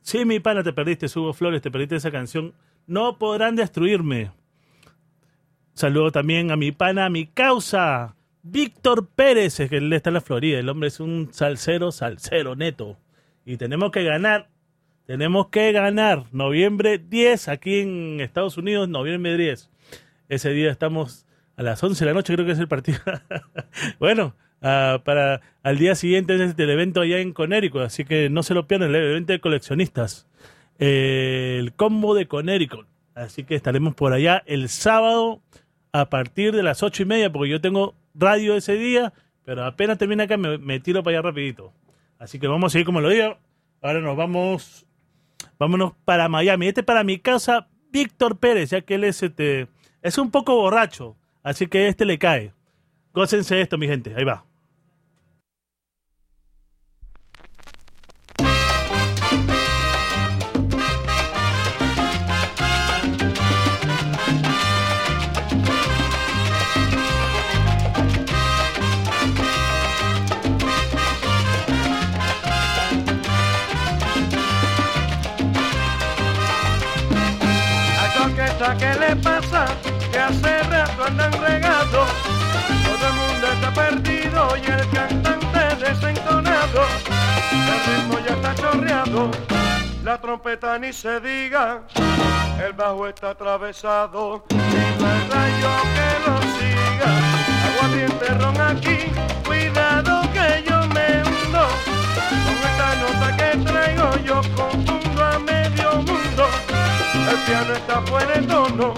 Sí, 0.01 0.25
mi 0.25 0.41
pana, 0.41 0.63
te 0.63 0.73
perdiste, 0.73 1.05
Hugo 1.15 1.35
Flores, 1.35 1.61
te 1.61 1.71
perdiste 1.71 1.97
esa 1.97 2.11
canción. 2.11 2.55
No 2.87 3.19
podrán 3.19 3.55
destruirme. 3.55 4.31
Saludo 5.75 6.11
también 6.11 6.51
a 6.53 6.57
mi 6.57 6.73
pana, 6.73 7.05
a 7.05 7.11
mi 7.11 7.27
causa, 7.27 8.17
Víctor 8.43 9.07
Pérez, 9.09 9.59
que 9.69 9.77
él 9.77 9.93
está 9.93 10.09
en 10.09 10.15
la 10.15 10.23
Florida. 10.23 10.59
El 10.59 10.71
hombre 10.71 10.89
es 10.89 11.01
un 11.01 11.29
salsero, 11.35 11.93
salsero 11.93 12.57
neto. 12.57 12.97
Y 13.45 13.59
tenemos 13.59 13.91
que 13.91 14.05
ganar. 14.05 14.49
Tenemos 15.09 15.49
que 15.49 15.73
ganar. 15.73 16.27
Noviembre 16.33 16.99
10, 16.99 17.49
aquí 17.49 17.81
en 17.81 18.21
Estados 18.21 18.59
Unidos, 18.59 18.91
noviembre 18.91 19.39
10. 19.39 19.71
Ese 20.29 20.51
día 20.51 20.71
estamos 20.71 21.25
a 21.57 21.63
las 21.63 21.83
11 21.83 22.05
de 22.05 22.11
la 22.11 22.15
noche, 22.15 22.35
creo 22.35 22.45
que 22.45 22.53
es 22.53 22.59
el 22.59 22.69
partido. 22.69 22.99
bueno, 24.01 24.35
ah, 24.61 25.01
para 25.07 25.41
al 25.63 25.79
día 25.79 25.95
siguiente 25.95 26.35
es 26.35 26.55
el 26.59 26.69
evento 26.69 27.01
allá 27.01 27.21
en 27.21 27.33
Connecticut, 27.33 27.81
así 27.81 28.05
que 28.05 28.29
no 28.29 28.43
se 28.43 28.53
lo 28.53 28.69
pierdan, 28.69 28.91
el 28.91 28.97
evento 28.97 29.33
de 29.33 29.41
coleccionistas. 29.41 30.29
Eh, 30.79 31.57
el 31.59 31.73
combo 31.73 32.15
de 32.15 32.29
Connecticut. 32.29 32.87
Así 33.15 33.45
que 33.45 33.55
estaremos 33.55 33.95
por 33.95 34.13
allá 34.13 34.43
el 34.45 34.69
sábado 34.69 35.41
a 35.91 36.11
partir 36.11 36.55
de 36.55 36.63
las 36.63 36.83
ocho 36.83 37.05
y 37.05 37.07
media, 37.07 37.33
porque 37.33 37.49
yo 37.49 37.63
tengo 37.63 37.95
radio 38.13 38.57
ese 38.57 38.75
día, 38.75 39.15
pero 39.47 39.65
apenas 39.65 39.97
termina 39.97 40.25
acá 40.25 40.37
me, 40.37 40.59
me 40.59 40.81
tiro 40.81 41.03
para 41.03 41.17
allá 41.17 41.29
rapidito. 41.29 41.73
Así 42.19 42.39
que 42.39 42.47
vamos 42.47 42.71
a 42.71 42.73
seguir 42.75 42.85
como 42.85 43.01
lo 43.01 43.09
digo. 43.09 43.39
Ahora 43.81 44.01
nos 44.01 44.17
vamos, 44.17 44.88
vámonos 45.59 45.93
para 46.05 46.29
Miami. 46.29 46.69
Este 46.69 46.83
para 46.83 47.05
mi 47.05 47.19
casa, 47.19 47.69
Víctor 47.91 48.39
Pérez, 48.39 48.71
ya 48.71 48.81
que 48.81 48.95
él 48.95 49.05
es, 49.05 49.23
este, 49.23 49.69
es 50.03 50.19
un 50.19 50.31
poco 50.31 50.55
borracho, 50.55 51.17
así 51.43 51.67
que 51.67 51.89
este 51.89 52.05
le 52.05 52.19
cae. 52.19 52.53
Gócense 53.13 53.61
esto, 53.61 53.79
mi 53.79 53.87
gente. 53.87 54.15
Ahí 54.17 54.25
va. 54.25 54.48
Hace 80.29 80.63
rato 80.65 81.05
andan 81.05 81.33
regados. 81.33 82.09
Todo 82.85 83.07
el 83.09 83.15
mundo 83.15 83.47
está 83.53 83.71
perdido 83.73 84.57
y 84.57 84.67
el 84.71 84.91
cantante 84.91 85.85
desentonado. 85.85 86.83
El 87.51 87.79
ritmo 87.87 88.19
ya 88.27 88.35
está 88.35 88.55
chorreado, 88.55 89.31
la 90.05 90.21
trompeta 90.21 90.79
ni 90.79 90.93
se 90.93 91.21
diga. 91.21 91.83
El 92.65 92.73
bajo 92.73 93.07
está 93.07 93.31
atravesado 93.31 94.45
y 94.51 94.55
no 94.55 95.07
hay 95.07 95.23
rayo 95.31 95.73
que 95.97 96.09
lo 96.27 96.35
siga. 96.57 97.11
Aguardiente 97.69 98.27
ron 98.35 98.61
aquí, 98.61 98.99
cuidado 99.47 100.23
que 100.33 100.65
yo 100.69 100.79
me 100.89 101.23
hundo. 101.23 101.65
Con 102.45 102.57
esta 102.69 102.89
nota 103.03 103.37
que 103.37 103.59
traigo 103.59 104.09
yo 104.25 104.41
confundo 104.55 105.25
a 105.25 105.39
medio 105.39 105.93
mundo. 106.03 106.45
El 107.31 107.37
piano 107.47 107.73
está 107.75 108.01
fuera 108.03 108.35
de 108.35 108.47
tono, 108.47 108.95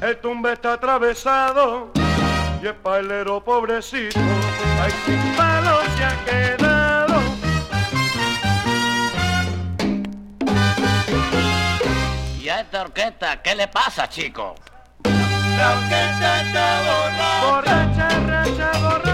el 0.00 0.16
tumbe 0.18 0.52
está 0.52 0.74
atravesado 0.74 1.90
y 2.62 2.66
el 2.66 2.74
pailero 2.76 3.42
pobrecito, 3.42 4.18
ay 4.82 4.92
sin 5.04 5.36
palo 5.36 5.80
se 5.96 6.04
ha 6.04 6.24
quedado. 6.24 7.20
¿Y 12.40 12.48
a 12.48 12.60
esta 12.60 12.82
orquesta 12.82 13.42
qué 13.42 13.54
le 13.54 13.68
pasa, 13.68 14.08
chico? 14.08 14.54
La 15.04 15.72
orquesta 15.72 16.40
está 16.42 16.82
borracha, 16.82 17.46
borracha, 17.46 18.08
borracha, 18.20 18.78
borracha. 18.78 19.09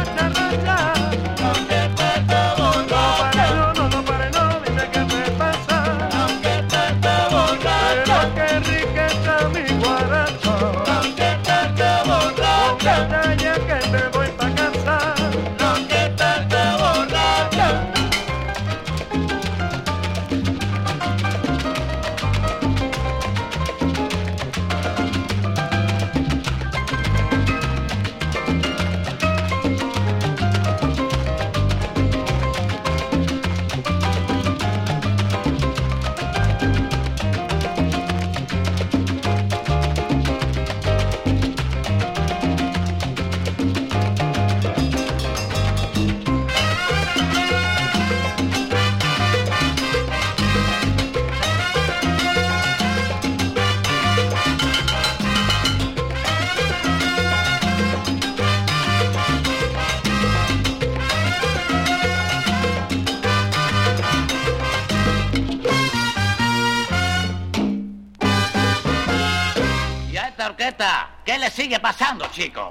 ¿Qué 71.26 71.36
le 71.38 71.50
sigue 71.50 71.80
pasando, 71.80 72.24
chico? 72.30 72.68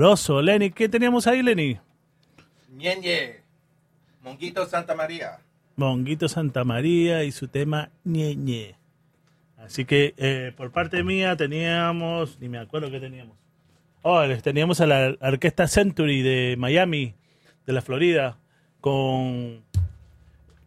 Sabroso. 0.00 0.40
Lenny, 0.40 0.70
¿qué 0.70 0.88
teníamos 0.88 1.26
ahí, 1.26 1.42
Lenny? 1.42 1.78
Ñeñe, 2.74 3.40
Monguito 4.22 4.64
Santa 4.64 4.94
María. 4.94 5.40
Monguito 5.76 6.26
Santa 6.26 6.64
María 6.64 7.22
y 7.24 7.32
su 7.32 7.48
tema 7.48 7.90
Ñeñe. 8.04 8.76
Así 9.58 9.84
que 9.84 10.14
eh, 10.16 10.52
por 10.56 10.70
parte 10.72 11.04
mía 11.04 11.36
teníamos, 11.36 12.40
ni 12.40 12.48
me 12.48 12.58
acuerdo 12.58 12.90
qué 12.90 12.98
teníamos. 12.98 13.36
Oh, 14.00 14.24
les 14.24 14.42
teníamos 14.42 14.80
a 14.80 14.86
la 14.86 15.16
Orquesta 15.20 15.68
Century 15.68 16.22
de 16.22 16.56
Miami, 16.56 17.14
de 17.66 17.72
la 17.74 17.82
Florida, 17.82 18.38
con 18.80 19.62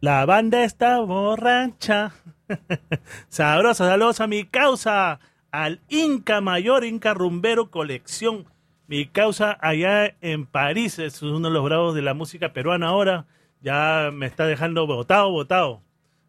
la 0.00 0.24
banda 0.26 0.62
está 0.62 1.00
borracha. 1.00 2.14
Sabrosa, 3.28 3.88
saludos 3.88 4.20
a 4.20 4.28
mi 4.28 4.44
causa, 4.44 5.18
al 5.50 5.80
Inca 5.88 6.40
Mayor, 6.40 6.84
Inca 6.84 7.14
Rumbero 7.14 7.72
Colección. 7.72 8.53
Mi 8.86 9.06
causa 9.06 9.56
allá 9.60 10.14
en 10.20 10.46
París, 10.46 10.98
es 10.98 11.22
uno 11.22 11.48
de 11.48 11.54
los 11.54 11.64
bravos 11.64 11.94
de 11.94 12.02
la 12.02 12.14
música 12.14 12.52
peruana 12.52 12.88
ahora. 12.88 13.26
Ya 13.62 14.10
me 14.12 14.26
está 14.26 14.46
dejando 14.46 14.86
botado, 14.86 15.30
botado. 15.30 15.82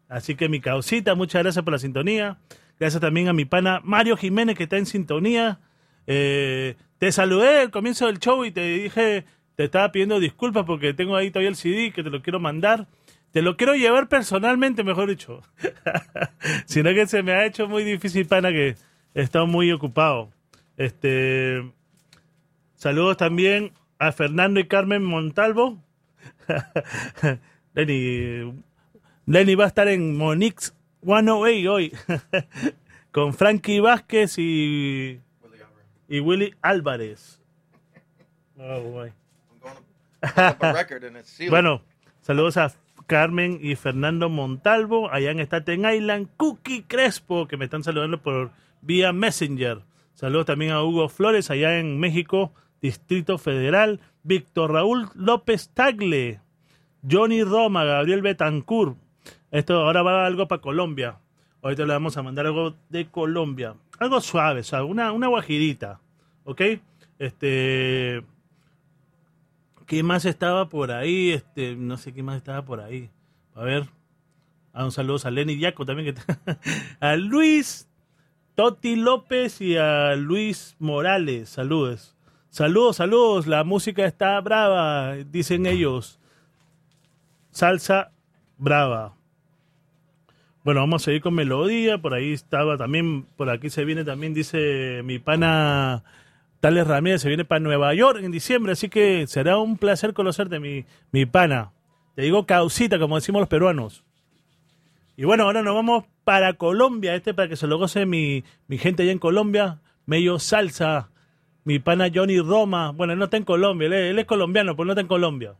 Así 0.08 0.36
que 0.36 0.48
mi 0.48 0.60
causita, 0.60 1.14
muchas 1.14 1.42
gracias 1.42 1.64
por 1.64 1.72
la 1.72 1.78
sintonía. 1.78 2.38
Gracias 2.78 3.00
también 3.00 3.28
a 3.28 3.32
mi 3.32 3.44
pana 3.44 3.80
Mario 3.84 4.16
Jiménez 4.16 4.56
que 4.56 4.64
está 4.64 4.78
en 4.78 4.86
sintonía. 4.86 5.58
Eh, 6.06 6.76
te 6.98 7.12
saludé 7.12 7.60
al 7.60 7.70
comienzo 7.70 8.06
del 8.06 8.18
show 8.18 8.44
y 8.44 8.52
te 8.52 8.66
dije, 8.66 9.24
te 9.56 9.64
estaba 9.64 9.92
pidiendo 9.92 10.20
disculpas 10.20 10.64
porque 10.64 10.94
tengo 10.94 11.16
ahí 11.16 11.30
todavía 11.30 11.50
el 11.50 11.56
CD 11.56 11.92
que 11.92 12.02
te 12.02 12.10
lo 12.10 12.22
quiero 12.22 12.40
mandar. 12.40 12.86
Te 13.32 13.42
lo 13.42 13.56
quiero 13.56 13.74
llevar 13.74 14.08
personalmente, 14.08 14.82
mejor 14.82 15.10
dicho. 15.10 15.42
Sino 16.64 16.94
que 16.94 17.06
se 17.06 17.22
me 17.22 17.32
ha 17.32 17.44
hecho 17.44 17.68
muy 17.68 17.84
difícil, 17.84 18.26
pana, 18.26 18.50
que 18.50 18.76
he 19.14 19.20
estado 19.20 19.46
muy 19.46 19.70
ocupado. 19.72 20.30
Este, 20.78 21.62
saludos 22.86 23.16
también 23.16 23.72
a 23.98 24.12
Fernando 24.12 24.60
y 24.60 24.68
Carmen 24.68 25.02
Montalvo. 25.02 25.82
Lenny, 27.74 28.62
Lenny 29.26 29.54
va 29.56 29.64
a 29.64 29.66
estar 29.66 29.88
en 29.88 30.16
Monix 30.16 30.72
108 31.02 31.72
hoy. 31.72 31.92
Con 33.10 33.34
Frankie 33.34 33.80
Vázquez 33.80 34.38
y, 34.38 35.20
y 36.08 36.20
Willy 36.20 36.54
Álvarez. 36.62 37.42
Oh. 38.56 39.04
Bueno, 41.50 41.82
saludos 42.22 42.56
a 42.56 42.72
Carmen 43.08 43.58
y 43.60 43.74
Fernando 43.74 44.28
Montalvo, 44.28 45.10
allá 45.10 45.32
en 45.32 45.40
Staten 45.40 45.92
Island, 45.92 46.28
Cookie 46.36 46.84
Crespo, 46.84 47.48
que 47.48 47.56
me 47.56 47.64
están 47.64 47.82
saludando 47.82 48.22
por 48.22 48.52
vía 48.80 49.12
Messenger. 49.12 49.82
Saludos 50.14 50.46
también 50.46 50.70
a 50.70 50.84
Hugo 50.84 51.08
Flores, 51.08 51.50
allá 51.50 51.80
en 51.80 51.98
México, 51.98 52.52
Distrito 52.80 53.38
Federal, 53.38 54.00
Víctor 54.22 54.72
Raúl 54.72 55.08
López 55.14 55.70
Tagle, 55.70 56.40
Johnny 57.08 57.42
Roma, 57.42 57.84
Gabriel 57.84 58.22
Betancourt. 58.22 58.96
Esto 59.50 59.74
ahora 59.74 60.02
va 60.02 60.26
algo 60.26 60.48
para 60.48 60.60
Colombia. 60.60 61.18
Ahorita 61.62 61.84
le 61.84 61.92
vamos 61.92 62.16
a 62.16 62.22
mandar 62.22 62.46
algo 62.46 62.74
de 62.88 63.06
Colombia. 63.06 63.74
Algo 63.98 64.20
suave, 64.20 64.62
suave, 64.62 64.84
una, 64.84 65.12
una 65.12 65.28
guajirita. 65.28 66.00
¿Ok? 66.44 66.62
Este. 67.18 68.22
¿Qué 69.86 70.02
más 70.02 70.24
estaba 70.24 70.68
por 70.68 70.90
ahí? 70.90 71.30
Este, 71.30 71.76
no 71.76 71.96
sé 71.96 72.12
qué 72.12 72.22
más 72.22 72.36
estaba 72.36 72.64
por 72.64 72.80
ahí. 72.80 73.10
A 73.54 73.62
ver. 73.62 73.88
A 74.72 74.84
un 74.84 74.92
saludo 74.92 75.18
a 75.24 75.30
Lenny 75.30 75.54
Diaco 75.54 75.86
también. 75.86 76.14
Que 76.14 76.20
a 77.00 77.16
Luis 77.16 77.88
Toti 78.54 78.96
López 78.96 79.60
y 79.60 79.76
a 79.76 80.14
Luis 80.16 80.76
Morales. 80.78 81.48
Saludos. 81.48 82.15
Saludos, 82.56 82.96
saludos. 82.96 83.46
La 83.46 83.64
música 83.64 84.06
está 84.06 84.40
brava, 84.40 85.14
dicen 85.30 85.66
ellos. 85.66 86.18
Salsa 87.50 88.12
brava. 88.56 89.14
Bueno, 90.64 90.80
vamos 90.80 91.02
a 91.02 91.04
seguir 91.04 91.20
con 91.20 91.34
melodía. 91.34 91.98
Por 91.98 92.14
ahí 92.14 92.32
estaba 92.32 92.78
también, 92.78 93.24
por 93.36 93.50
aquí 93.50 93.68
se 93.68 93.84
viene 93.84 94.04
también, 94.04 94.32
dice 94.32 95.02
mi 95.04 95.18
pana 95.18 96.02
Tales 96.60 96.86
Ramírez, 96.86 97.20
se 97.20 97.28
viene 97.28 97.44
para 97.44 97.60
Nueva 97.60 97.92
York 97.92 98.20
en 98.22 98.32
diciembre, 98.32 98.72
así 98.72 98.88
que 98.88 99.26
será 99.26 99.58
un 99.58 99.76
placer 99.76 100.14
conocerte, 100.14 100.58
mi, 100.58 100.86
mi 101.12 101.26
pana. 101.26 101.72
Te 102.14 102.22
digo 102.22 102.46
causita, 102.46 102.98
como 102.98 103.16
decimos 103.16 103.40
los 103.40 103.50
peruanos. 103.50 104.02
Y 105.14 105.24
bueno, 105.24 105.42
ahora 105.42 105.62
nos 105.62 105.74
vamos 105.74 106.04
para 106.24 106.54
Colombia, 106.54 107.16
este 107.16 107.34
para 107.34 107.50
que 107.50 107.56
se 107.56 107.66
lo 107.66 107.76
goce 107.76 108.06
mi, 108.06 108.44
mi 108.66 108.78
gente 108.78 109.02
allá 109.02 109.12
en 109.12 109.18
Colombia. 109.18 109.82
Medio 110.06 110.38
salsa, 110.38 111.10
mi 111.66 111.80
pana 111.80 112.08
Johnny 112.14 112.38
Roma. 112.38 112.92
Bueno, 112.92 113.12
él 113.12 113.18
no 113.18 113.26
está 113.26 113.36
en 113.36 113.44
Colombia, 113.44 113.88
él 113.88 114.18
es, 114.18 114.24
colombiano, 114.24 114.76
pero 114.76 114.86
no 114.86 114.92
está 114.92 115.00
en 115.00 115.08
Colombia. 115.08 115.56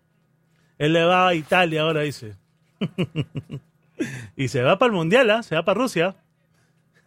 Él 0.78 0.92
le 0.92 1.04
va 1.04 1.28
a 1.28 1.34
Italia 1.34 1.82
ahora, 1.82 2.02
dice. 2.02 2.36
y 4.36 4.48
se 4.48 4.62
va 4.62 4.78
para 4.78 4.90
el 4.90 4.96
Mundial, 4.96 5.28
¿ah? 5.30 5.42
se 5.42 5.56
va 5.56 5.64
para 5.64 5.80
Rusia. 5.80 6.14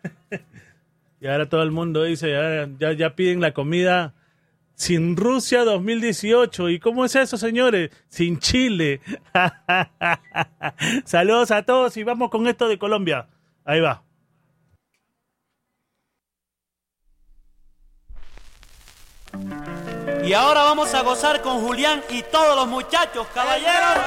y 1.21 1.27
ahora 1.27 1.47
todo 1.47 1.63
el 1.63 1.71
mundo 1.71 2.03
dice, 2.03 2.30
ya, 2.30 2.67
ya, 2.77 2.91
ya 2.91 3.15
piden 3.15 3.39
la 3.39 3.53
comida 3.53 4.15
sin 4.76 5.15
Rusia 5.15 5.63
2018. 5.63 6.69
¿Y 6.69 6.80
cómo 6.80 7.05
es 7.05 7.15
eso, 7.15 7.38
señores? 7.38 7.91
Sin 8.09 8.38
Chile. 8.39 8.99
Saludos 11.05 11.51
a 11.51 11.63
todos 11.63 11.95
y 11.95 12.03
vamos 12.03 12.30
con 12.30 12.47
esto 12.47 12.67
de 12.67 12.77
Colombia. 12.77 13.27
Ahí 13.63 13.80
va. 13.80 14.03
Y 20.24 20.34
ahora 20.34 20.64
vamos 20.64 20.94
a 20.94 21.02
gozar 21.02 21.41
con 21.41 21.62
Julián 21.62 22.04
y 22.10 22.22
todos 22.24 22.56
los 22.56 22.68
muchachos, 22.68 23.28
caballeros. 23.34 24.00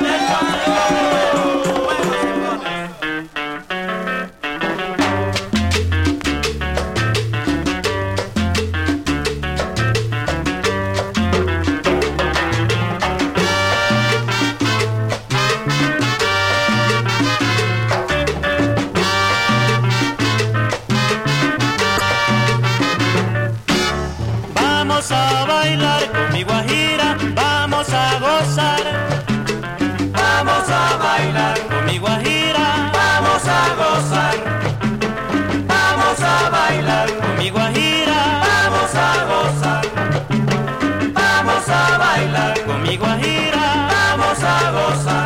Mi 42.92 42.98
guajira, 42.98 43.88
vamos 43.90 44.44
a 44.44 44.70
gozar. 44.70 45.21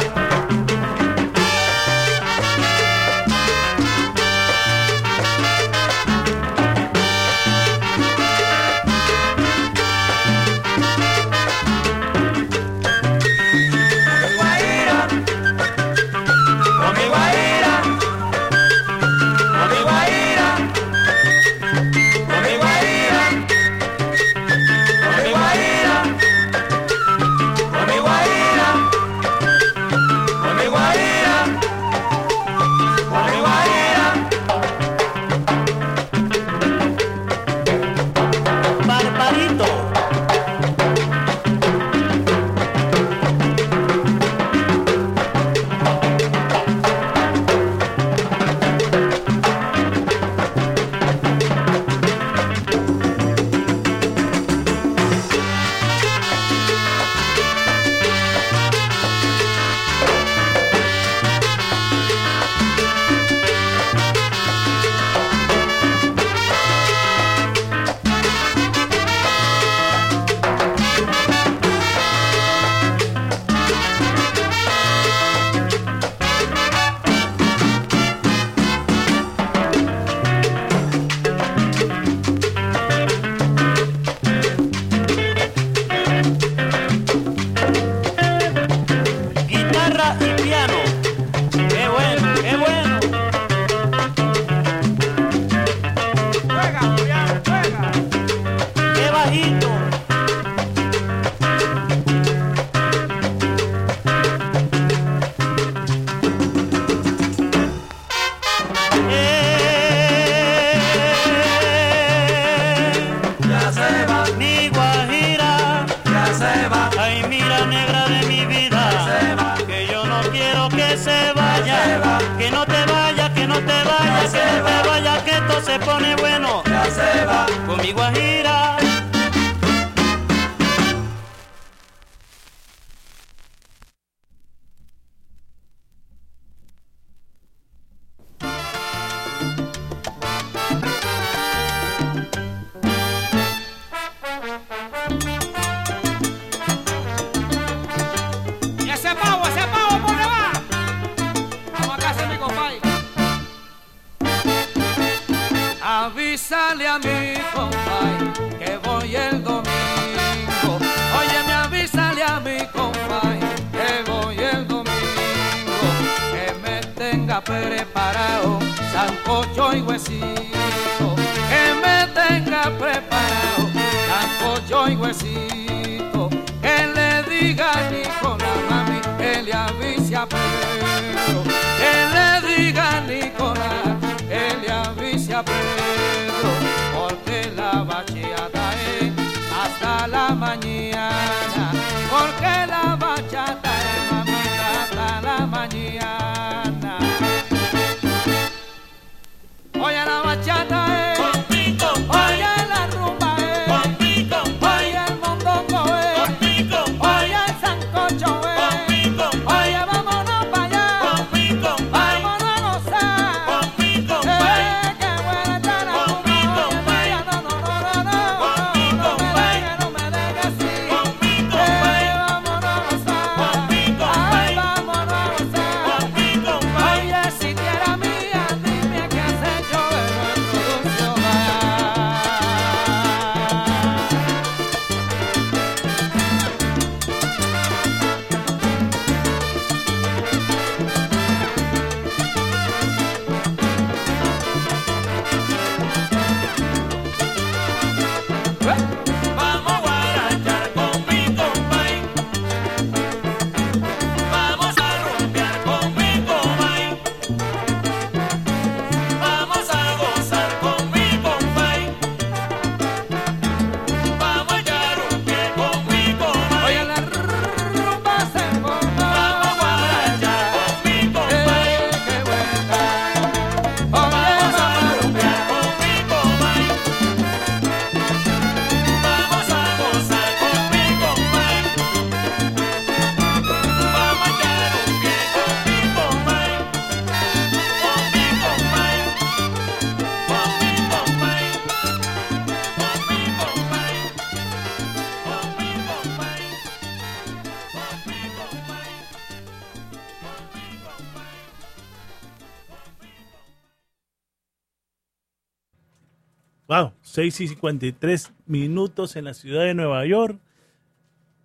6 307.17 307.41
y 307.41 307.49
53 307.49 308.35
minutos 308.45 309.17
en 309.17 309.25
la 309.25 309.33
ciudad 309.33 309.63
de 309.63 309.73
Nueva 309.73 310.05
York. 310.05 310.39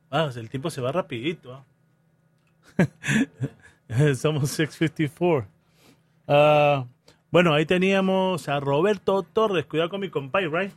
Wow, 0.10 0.31
el 0.35 0.49
tiempo 0.49 0.69
se 0.69 0.81
va 0.81 0.91
rapidito. 0.91 1.64
¿ah? 2.77 2.85
Somos 4.15 4.49
654. 4.49 5.48
Ah, 6.27 6.88
bueno, 7.31 7.53
ahí 7.53 7.65
teníamos 7.65 8.49
a 8.49 8.60
Roberto 8.60 9.23
Torres. 9.23 9.65
Cuidado 9.65 9.89
con 9.89 10.02
mi 10.02 10.10
compay, 10.10 10.48
right? 10.48 10.73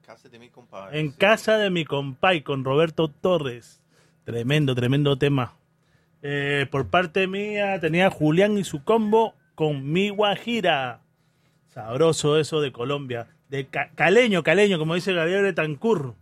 Casa 0.00 0.30
de 0.30 0.38
mi 0.38 0.48
compadre. 0.48 0.98
En 0.98 1.12
casa 1.12 1.58
de 1.58 1.68
mi 1.68 1.84
compay 1.84 2.40
con 2.40 2.64
Roberto 2.64 3.08
Torres. 3.08 3.82
Tremendo, 4.24 4.74
tremendo 4.74 5.18
tema. 5.18 5.58
Eh, 6.22 6.66
por 6.70 6.88
parte 6.88 7.26
mía 7.26 7.78
tenía 7.80 8.08
Julián 8.08 8.56
y 8.56 8.64
su 8.64 8.82
combo 8.82 9.34
con 9.54 9.92
mi 9.92 10.08
Guajira. 10.08 11.02
Sabroso 11.66 12.38
eso 12.38 12.62
de 12.62 12.72
Colombia. 12.72 13.28
De 13.50 13.66
ca- 13.66 13.90
caleño, 13.94 14.42
caleño, 14.42 14.78
como 14.78 14.94
dice 14.94 15.12
Gabriel 15.12 15.42
Betancur. 15.42 16.14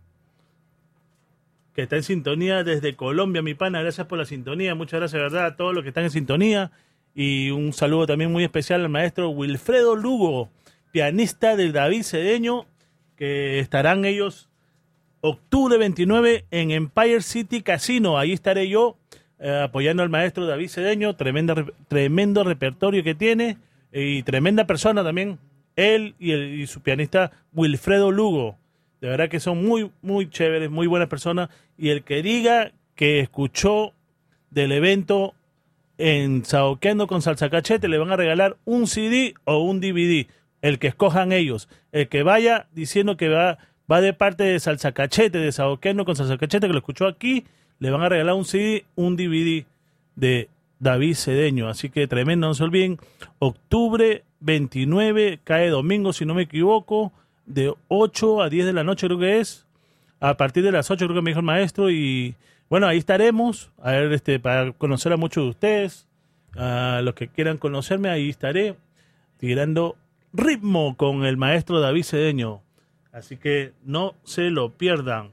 Que 1.73 1.83
está 1.83 1.95
en 1.95 2.03
sintonía 2.03 2.63
desde 2.63 2.95
Colombia, 2.95 3.41
mi 3.41 3.53
pana. 3.53 3.81
Gracias 3.81 4.07
por 4.07 4.17
la 4.17 4.25
sintonía. 4.25 4.73
Muchas 4.75 4.99
gracias, 4.99 5.21
¿verdad? 5.21 5.45
A 5.45 5.55
todos 5.55 5.73
los 5.75 5.83
que 5.83 5.89
están 5.89 6.05
en 6.05 6.09
sintonía. 6.11 6.71
Y 7.13 7.51
un 7.51 7.73
saludo 7.73 8.07
también 8.07 8.31
muy 8.31 8.43
especial 8.43 8.81
al 8.81 8.89
maestro 8.89 9.29
Wilfredo 9.29 9.95
Lugo, 9.95 10.49
pianista 10.91 11.55
del 11.55 11.73
David 11.73 12.03
Cedeño, 12.03 12.65
que 13.15 13.59
estarán 13.59 14.05
ellos 14.05 14.49
octubre 15.21 15.77
29 15.77 16.45
en 16.51 16.71
Empire 16.71 17.21
City 17.21 17.61
Casino. 17.61 18.17
Ahí 18.17 18.33
estaré 18.33 18.69
yo 18.69 18.97
eh, 19.39 19.61
apoyando 19.65 20.01
al 20.03 20.09
maestro 20.09 20.45
David 20.45 20.69
Cedeño. 20.69 21.15
Tremenda, 21.15 21.55
re- 21.55 21.73
tremendo 21.87 22.43
repertorio 22.43 23.03
que 23.03 23.13
tiene 23.15 23.57
y 23.91 24.23
tremenda 24.23 24.65
persona 24.65 25.03
también. 25.03 25.37
Él 25.77 26.15
y, 26.19 26.67
su 26.67 26.81
pianista 26.81 27.31
Wilfredo 27.53 28.11
Lugo. 28.11 28.57
De 28.99 29.07
verdad 29.07 29.29
que 29.29 29.39
son 29.39 29.63
muy, 29.63 29.91
muy 30.01 30.29
chéveres, 30.29 30.69
muy 30.69 30.87
buenas 30.87 31.07
personas. 31.07 31.49
Y 31.77 31.89
el 31.89 32.03
que 32.03 32.21
diga 32.21 32.73
que 32.95 33.19
escuchó 33.19 33.93
del 34.49 34.71
evento 34.73 35.35
en 35.99 36.43
Saoqueando 36.43 37.07
con 37.07 37.21
Salsa 37.21 37.49
Cachete, 37.49 37.87
le 37.87 37.99
van 37.99 38.11
a 38.11 38.17
regalar 38.17 38.57
un 38.65 38.87
CD 38.87 39.35
o 39.45 39.59
un 39.59 39.79
DVD. 39.79 40.27
El 40.61 40.79
que 40.79 40.87
escojan 40.87 41.31
ellos. 41.31 41.69
El 41.91 42.09
que 42.09 42.23
vaya 42.23 42.67
diciendo 42.73 43.15
que 43.15 43.29
va, 43.29 43.59
va 43.89 44.01
de 44.01 44.13
parte 44.13 44.43
de 44.43 44.59
Salsa 44.59 44.91
Cachete, 44.91 45.37
de 45.37 45.51
Saoqueando 45.51 46.05
con 46.05 46.15
Salsa 46.15 46.37
Cachete, 46.37 46.65
que 46.65 46.73
lo 46.73 46.79
escuchó 46.79 47.05
aquí, 47.05 47.45
le 47.77 47.91
van 47.91 48.01
a 48.01 48.09
regalar 48.09 48.33
un 48.33 48.45
CD, 48.45 48.85
un 48.95 49.15
DVD 49.15 49.65
de 50.15 50.49
David 50.79 51.13
Cedeño. 51.13 51.69
Así 51.69 51.91
que 51.91 52.07
tremendo, 52.07 52.47
no 52.47 52.55
se 52.55 52.63
olviden. 52.63 52.97
Octubre 53.37 54.23
29, 54.39 55.39
cae 55.43 55.69
domingo, 55.69 56.13
si 56.13 56.25
no 56.25 56.33
me 56.35 56.43
equivoco, 56.43 57.11
de 57.45 57.73
8 57.87 58.41
a 58.41 58.49
10 58.49 58.65
de 58.65 58.73
la 58.73 58.83
noche 58.83 59.07
creo 59.07 59.19
que 59.19 59.39
es. 59.39 59.65
a 60.19 60.35
partir 60.37 60.63
de 60.63 60.71
las 60.71 60.89
8, 60.89 61.05
creo 61.05 61.15
que 61.15 61.21
me 61.21 61.31
dijo 61.31 61.39
el 61.39 61.45
maestro. 61.45 61.89
Y 61.89 62.35
bueno, 62.69 62.87
ahí 62.87 62.97
estaremos, 62.97 63.71
a 63.81 63.91
ver, 63.91 64.11
este, 64.13 64.39
para 64.39 64.71
conocer 64.73 65.13
a 65.13 65.17
muchos 65.17 65.43
de 65.43 65.49
ustedes, 65.49 66.07
a 66.55 67.01
los 67.03 67.13
que 67.13 67.27
quieran 67.27 67.57
conocerme, 67.57 68.09
ahí 68.09 68.29
estaré 68.29 68.75
tirando 69.37 69.95
ritmo 70.33 70.95
con 70.97 71.25
el 71.25 71.37
maestro 71.37 71.79
David 71.79 72.03
Cedeño. 72.03 72.61
Así 73.11 73.37
que 73.37 73.73
no 73.83 74.15
se 74.23 74.49
lo 74.49 74.77
pierdan. 74.77 75.31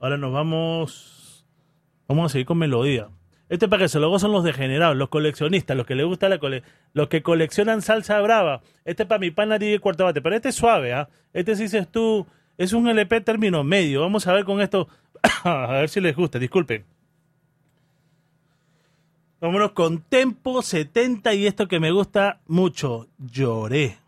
Ahora 0.00 0.16
nos 0.16 0.32
vamos. 0.32 1.44
Vamos 2.08 2.26
a 2.26 2.32
seguir 2.32 2.46
con 2.46 2.58
melodía. 2.58 3.08
Este 3.48 3.68
para 3.68 3.84
que 3.84 3.88
se 3.88 4.00
lo 4.00 4.08
gozan 4.08 4.32
los 4.32 4.42
degenerados, 4.42 4.96
los 4.96 5.10
coleccionistas, 5.10 5.76
los 5.76 5.86
que 5.86 5.94
les 5.94 6.06
gusta 6.06 6.28
la 6.28 6.38
cole 6.38 6.62
los 6.94 7.08
que 7.08 7.22
coleccionan 7.22 7.82
salsa 7.82 8.20
brava. 8.20 8.62
Este 8.84 9.04
para 9.04 9.18
mi 9.18 9.30
pana 9.30 9.58
DJ 9.58 9.80
Cuarto 9.80 10.04
Bate. 10.04 10.22
Pero 10.22 10.36
este 10.36 10.48
es 10.48 10.54
suave, 10.54 10.94
¿ah? 10.94 11.08
Este 11.32 11.54
sí 11.56 11.64
dices 11.64 11.88
tú, 11.88 12.26
es 12.56 12.72
un 12.72 12.88
LP 12.88 13.20
término 13.20 13.62
medio. 13.64 14.00
Vamos 14.00 14.26
a 14.26 14.32
ver 14.32 14.44
con 14.44 14.60
esto. 14.60 14.88
a 15.44 15.72
ver 15.72 15.88
si 15.88 16.00
les 16.00 16.16
gusta, 16.16 16.38
disculpen. 16.38 16.84
Vámonos 19.40 19.72
con 19.72 20.00
Tempo 20.00 20.62
70 20.62 21.34
y 21.34 21.46
esto 21.46 21.68
que 21.68 21.80
me 21.80 21.90
gusta 21.90 22.40
mucho. 22.46 23.08
Lloré 23.18 24.03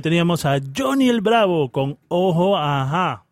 teníamos 0.00 0.44
a 0.44 0.58
Johnny 0.76 1.08
el 1.08 1.20
Bravo 1.20 1.70
con 1.70 1.98
Ojo 2.08 2.56
Ajá. 2.56 3.24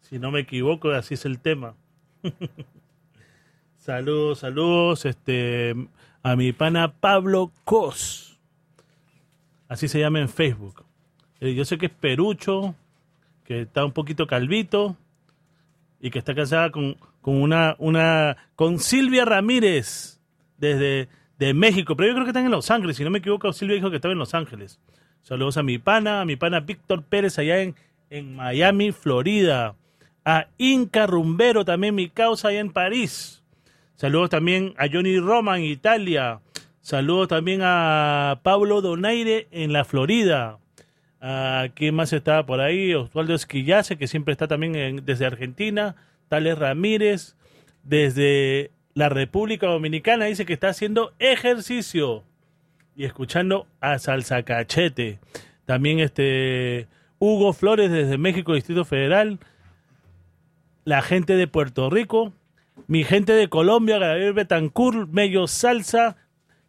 Si 0.00 0.18
no 0.18 0.30
me 0.30 0.40
equivoco, 0.40 0.90
así 0.90 1.14
es 1.14 1.24
el 1.24 1.38
tema. 1.38 1.74
saludos, 3.78 4.40
saludos 4.40 5.04
este, 5.06 5.74
a 6.22 6.36
mi 6.36 6.52
pana 6.52 6.92
Pablo 6.92 7.52
Cos. 7.64 8.38
Así 9.68 9.88
se 9.88 10.00
llama 10.00 10.20
en 10.20 10.28
Facebook. 10.28 10.84
Eh, 11.40 11.54
yo 11.54 11.64
sé 11.64 11.78
que 11.78 11.86
es 11.86 11.92
Perucho, 11.92 12.74
que 13.44 13.62
está 13.62 13.84
un 13.84 13.92
poquito 13.92 14.26
calvito 14.26 14.96
y 16.00 16.10
que 16.10 16.18
está 16.18 16.34
casada 16.34 16.70
con, 16.70 16.96
con 17.20 17.40
una, 17.40 17.76
una 17.78 18.36
con 18.54 18.78
Silvia 18.78 19.24
Ramírez 19.24 20.20
desde 20.58 21.08
de 21.38 21.54
México, 21.54 21.96
pero 21.96 22.08
yo 22.08 22.14
creo 22.14 22.24
que 22.24 22.30
están 22.30 22.44
en 22.44 22.52
Los 22.52 22.70
Ángeles, 22.70 22.96
si 22.96 23.02
no 23.02 23.10
me 23.10 23.18
equivoco, 23.18 23.52
Silvia 23.52 23.74
dijo 23.74 23.90
que 23.90 23.96
estaba 23.96 24.12
en 24.12 24.18
Los 24.18 24.32
Ángeles. 24.32 24.78
Saludos 25.22 25.56
a 25.56 25.62
mi 25.62 25.78
pana, 25.78 26.20
a 26.20 26.24
mi 26.24 26.36
pana 26.36 26.60
Víctor 26.60 27.04
Pérez 27.04 27.38
allá 27.38 27.62
en, 27.62 27.76
en 28.10 28.34
Miami, 28.34 28.90
Florida. 28.92 29.76
A 30.24 30.48
Inca 30.58 31.06
Rumbero, 31.06 31.64
también 31.64 31.94
mi 31.94 32.08
causa 32.08 32.48
allá 32.48 32.60
en 32.60 32.72
París. 32.72 33.42
Saludos 33.96 34.30
también 34.30 34.74
a 34.78 34.88
Johnny 34.92 35.18
Roma 35.18 35.58
en 35.58 35.64
Italia. 35.64 36.40
Saludos 36.80 37.28
también 37.28 37.60
a 37.62 38.40
Pablo 38.42 38.80
Donaire 38.80 39.46
en 39.52 39.72
la 39.72 39.84
Florida. 39.84 40.58
¿A 41.20 41.68
¿Quién 41.76 41.94
más 41.94 42.12
está 42.12 42.44
por 42.44 42.60
ahí? 42.60 42.92
Osvaldo 42.94 43.34
Esquillace, 43.34 43.96
que 43.96 44.08
siempre 44.08 44.32
está 44.32 44.48
también 44.48 45.04
desde 45.04 45.26
Argentina. 45.26 45.94
Tales 46.28 46.58
Ramírez, 46.58 47.36
desde 47.84 48.72
la 48.94 49.08
República 49.08 49.68
Dominicana, 49.68 50.24
dice 50.24 50.46
que 50.46 50.52
está 50.52 50.70
haciendo 50.70 51.12
ejercicio 51.20 52.24
y 52.96 53.04
escuchando 53.04 53.66
a 53.80 53.98
Salsa 53.98 54.42
Cachete. 54.42 55.18
También 55.64 56.00
este 56.00 56.88
Hugo 57.18 57.52
Flores 57.52 57.90
desde 57.90 58.18
México, 58.18 58.54
Distrito 58.54 58.84
Federal. 58.84 59.38
La 60.84 61.02
gente 61.02 61.36
de 61.36 61.46
Puerto 61.46 61.90
Rico. 61.90 62.32
Mi 62.86 63.04
gente 63.04 63.32
de 63.32 63.48
Colombia, 63.48 63.98
Gabriel 63.98 64.32
Betancourt, 64.32 65.08
Mello 65.10 65.46
Salsa. 65.46 66.16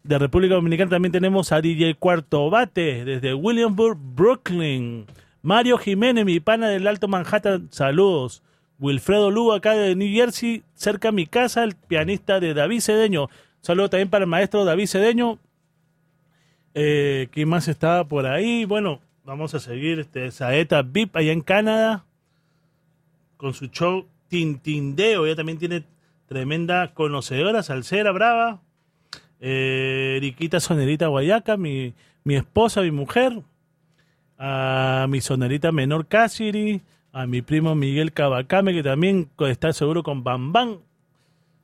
De 0.03 0.19
República 0.19 0.55
Dominicana 0.55 0.91
también 0.91 1.11
tenemos 1.11 1.51
a 1.51 1.61
DJ 1.61 1.95
Cuarto 1.95 2.49
Bate 2.49 3.05
desde 3.05 3.33
Williamsburg, 3.33 3.97
Brooklyn. 3.97 5.05
Mario 5.41 5.77
Jiménez, 5.77 6.25
mi 6.25 6.39
pana 6.39 6.69
del 6.69 6.87
Alto 6.87 7.07
Manhattan, 7.07 7.69
saludos. 7.71 8.43
Wilfredo 8.79 9.31
Lugo, 9.31 9.53
acá 9.53 9.73
de 9.73 9.95
New 9.95 10.13
Jersey, 10.13 10.63
cerca 10.73 11.09
a 11.09 11.11
mi 11.11 11.25
casa, 11.25 11.63
el 11.63 11.75
pianista 11.75 12.39
de 12.39 12.53
David 12.53 12.81
Cedeño. 12.81 13.29
Saludos 13.61 13.91
también 13.91 14.09
para 14.09 14.25
el 14.25 14.29
maestro 14.29 14.65
David 14.65 14.87
Cedeño. 14.87 15.39
Eh, 16.73 17.27
¿Quién 17.31 17.49
más 17.49 17.67
estaba 17.67 18.07
por 18.07 18.25
ahí? 18.25 18.65
Bueno, 18.65 18.99
vamos 19.23 19.53
a 19.53 19.59
seguir 19.59 19.99
este 19.99 20.31
Saeta 20.31 20.81
VIP 20.81 21.15
allá 21.15 21.31
en 21.31 21.41
Canadá 21.41 22.05
con 23.37 23.53
su 23.53 23.67
show 23.67 24.07
Tintindeo. 24.27 25.25
Ella 25.25 25.35
también 25.35 25.59
tiene 25.59 25.83
tremenda 26.27 26.93
conocedora, 26.93 27.61
salsera 27.61 28.11
brava. 28.11 28.61
Eh, 29.39 30.15
Eriquita 30.17 30.59
Sonerita 30.59 31.07
Guayaca, 31.07 31.57
mi, 31.57 31.93
mi 32.23 32.35
esposa, 32.35 32.81
mi 32.81 32.91
mujer. 32.91 33.41
A 34.37 35.05
mi 35.09 35.21
sonerita 35.21 35.71
menor 35.71 36.07
Cassiri. 36.07 36.81
A 37.11 37.27
mi 37.27 37.43
primo 37.43 37.75
Miguel 37.75 38.13
Cabacame, 38.13 38.73
que 38.73 38.81
también 38.81 39.29
está 39.39 39.71
seguro 39.73 40.01
con 40.01 40.23
Bam 40.23 40.51
Bam. 40.51 40.79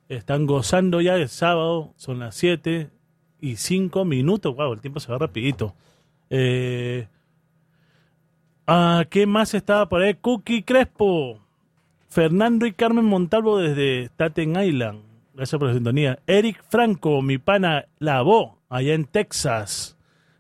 Están 0.08 0.46
gozando 0.46 1.02
ya 1.02 1.16
el 1.16 1.30
sábado, 1.30 1.94
son 1.96 2.20
las 2.20 2.36
7 2.36 2.90
y 3.42 3.56
5 3.56 4.06
minutos. 4.06 4.56
Wow, 4.56 4.74
el 4.74 4.82
tiempo 4.82 5.00
se 5.00 5.12
va 5.12 5.18
rapidito. 5.18 5.74
Eh, 6.30 7.08
¿Qué 9.10 9.26
más 9.26 9.54
estaba 9.54 9.90
por 9.90 10.02
ahí? 10.02 10.14
Cookie 10.16 10.64
Crespo. 10.64 11.40
Fernando 12.08 12.66
y 12.66 12.74
Carmen 12.74 13.06
Montalvo 13.06 13.58
desde 13.58 14.06
Staten 14.06 14.62
Island. 14.62 15.02
Gracias 15.34 15.58
por 15.58 15.70
la 15.70 15.74
sintonía. 15.74 16.20
Eric 16.28 16.64
Franco, 16.70 17.22
mi 17.22 17.38
pana 17.38 17.86
Lavó, 18.00 18.58
allá 18.68 18.94
en 18.94 19.06
Texas. 19.06 19.96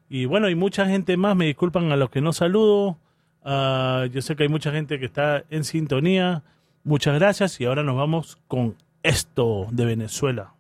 Y 0.09 0.26
bueno, 0.26 0.47
hay 0.47 0.55
mucha 0.55 0.88
gente 0.88 1.15
más, 1.15 1.35
me 1.35 1.45
disculpan 1.45 1.91
a 1.91 1.95
los 1.95 2.09
que 2.09 2.21
no 2.21 2.34
saludo. 2.34 2.97
Ah, 3.43 4.07
yo 4.11 4.21
sé 4.21 4.35
que 4.35 4.43
hay 4.43 4.49
mucha 4.49 4.71
gente 4.71 4.99
que 4.99 5.05
está 5.05 5.43
en 5.49 5.63
sintonía. 5.63 6.43
Muchas 6.84 7.15
gracias 7.15 7.61
y 7.61 7.65
ahora 7.65 7.84
nos 7.84 7.95
vamos 7.95 8.39
con 8.47 8.76
esto 9.03 9.67
de 9.71 9.85
Venezuela. 9.85 10.53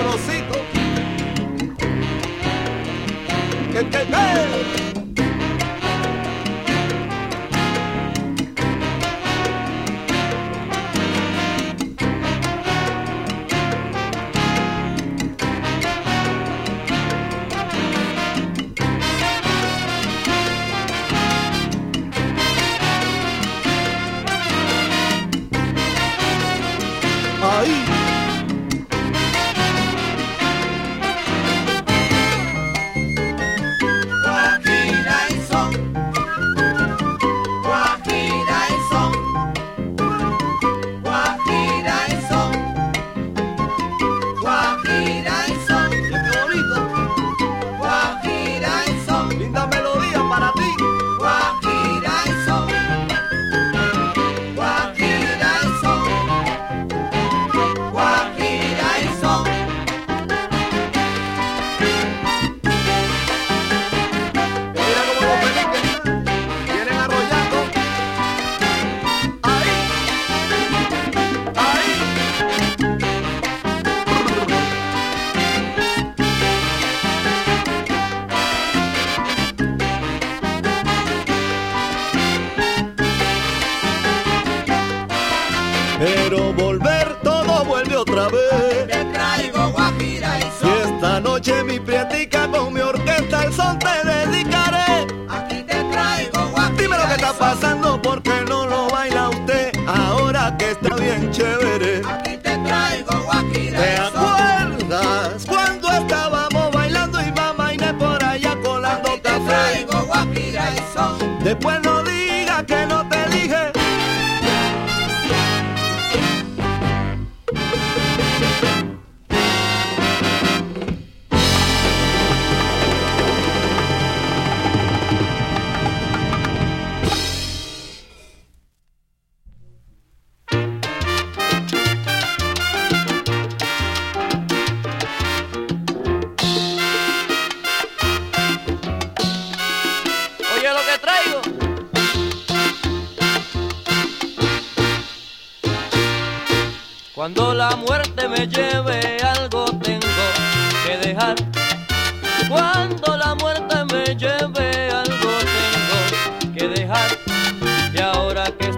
Sabrosito. 0.00 0.58
¿Qué, 3.72 3.86
qué, 3.88 4.06
qué? 4.06 4.89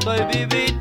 Ahora 0.07 0.27
que 0.29 0.72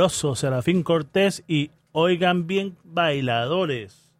Sabroso, 0.00 0.34
Serafín 0.34 0.82
Cortés 0.82 1.44
y 1.46 1.72
Oigan 1.92 2.46
Bien 2.46 2.74
Bailadores. 2.84 4.10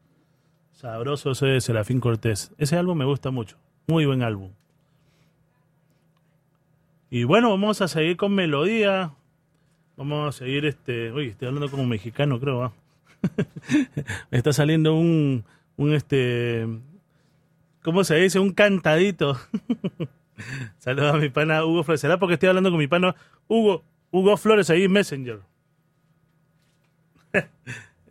Sabroso 0.72 1.30
ese 1.30 1.46
de 1.46 1.60
Serafín 1.62 2.00
Cortés. 2.00 2.52
Ese 2.58 2.76
álbum 2.76 2.98
me 2.98 3.06
gusta 3.06 3.30
mucho. 3.30 3.56
Muy 3.86 4.04
buen 4.04 4.22
álbum. 4.22 4.50
Y 7.08 7.24
bueno, 7.24 7.48
vamos 7.48 7.80
a 7.80 7.88
seguir 7.88 8.18
con 8.18 8.34
melodía. 8.34 9.14
Vamos 9.96 10.28
a 10.28 10.38
seguir 10.38 10.66
este. 10.66 11.12
Uy, 11.12 11.28
estoy 11.28 11.48
hablando 11.48 11.70
como 11.70 11.86
mexicano, 11.86 12.38
creo. 12.38 12.62
¿ah? 12.62 12.72
me 14.30 14.36
está 14.36 14.52
saliendo 14.52 14.94
un, 14.94 15.44
un 15.78 15.94
este. 15.94 16.68
¿Cómo 17.82 18.04
se 18.04 18.16
dice? 18.16 18.38
Un 18.38 18.52
cantadito. 18.52 19.40
Saludos 20.78 21.14
a 21.14 21.16
mi 21.16 21.30
pana 21.30 21.64
Hugo 21.64 21.84
Flores. 21.84 22.02
¿Será 22.02 22.18
porque 22.18 22.34
estoy 22.34 22.50
hablando 22.50 22.68
con 22.68 22.78
mi 22.78 22.86
pana 22.86 23.16
Hugo, 23.48 23.82
Hugo 24.10 24.36
Flores 24.36 24.68
ahí 24.68 24.82
en 24.82 24.92
Messenger? 24.92 25.40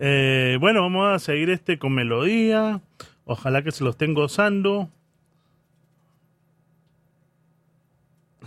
Eh, 0.02 0.56
bueno, 0.62 0.82
vamos 0.82 1.14
a 1.14 1.20
seguir 1.20 1.50
este 1.50 1.78
con 1.78 1.94
melodía. 1.94 2.80
Ojalá 3.26 3.64
que 3.64 3.72
se 3.72 3.84
lo 3.84 3.90
estén 3.90 4.14
gozando. 4.14 4.90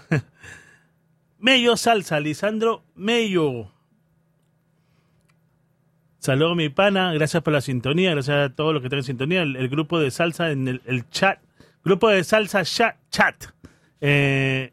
Mello 1.39 1.77
Salsa, 1.77 2.21
Lisandro 2.21 2.83
Mello. 2.95 3.71
Saludos 6.21 6.57
mi 6.57 6.71
pana, 6.71 7.13
gracias 7.13 7.43
por 7.43 7.53
la 7.53 7.61
sintonía, 7.61 8.13
gracias 8.13 8.51
a 8.51 8.55
todos 8.55 8.73
los 8.73 8.81
que 8.81 8.87
están 8.87 9.01
en 9.01 9.05
sintonía. 9.05 9.43
El, 9.43 9.69
grupo 9.69 10.01
de 10.01 10.11
salsa 10.11 10.53
en 10.53 10.69
el, 10.69 10.81
el 10.87 11.07
chat, 11.11 11.39
grupo 11.85 12.09
de 12.09 12.25
salsa 12.25 12.65
chat, 12.65 12.97
chat. 13.11 13.45
Eh, 14.01 14.73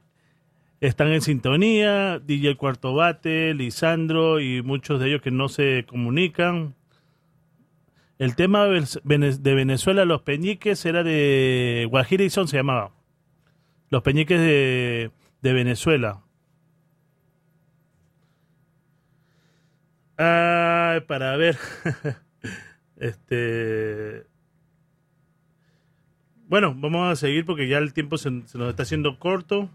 están 0.82 1.10
en 1.10 1.22
sintonía, 1.22 2.20
DJ 2.20 2.56
Cuarto 2.56 2.94
Bate, 2.94 3.54
Lisandro 3.54 4.40
y 4.40 4.62
muchos 4.62 5.00
de 5.00 5.08
ellos 5.10 5.22
que 5.22 5.32
no 5.32 5.50
se 5.50 5.86
comunican. 5.88 6.76
El 8.18 8.36
tema 8.36 8.66
de 8.66 8.82
Vene- 9.04 9.38
de 9.38 9.54
Venezuela, 9.56 10.06
los 10.06 10.22
peñiques, 10.24 10.86
era 10.86 11.04
de 11.04 11.88
Guajira 11.90 12.24
y 12.24 12.30
Son, 12.30 12.48
se 12.48 12.58
llamaba. 12.58 12.92
Los 13.90 14.04
peñiques 14.04 14.40
de, 14.40 15.12
de 15.42 15.54
Venezuela. 15.54 16.22
Para 21.08 21.38
ver. 21.38 21.58
este. 22.98 24.26
Bueno, 26.48 26.74
vamos 26.76 27.12
a 27.12 27.16
seguir 27.16 27.46
porque 27.46 27.68
ya 27.68 27.78
el 27.78 27.94
tiempo 27.94 28.18
se 28.18 28.32
nos 28.32 28.54
está 28.56 28.84
haciendo 28.84 29.20
corto. 29.20 29.70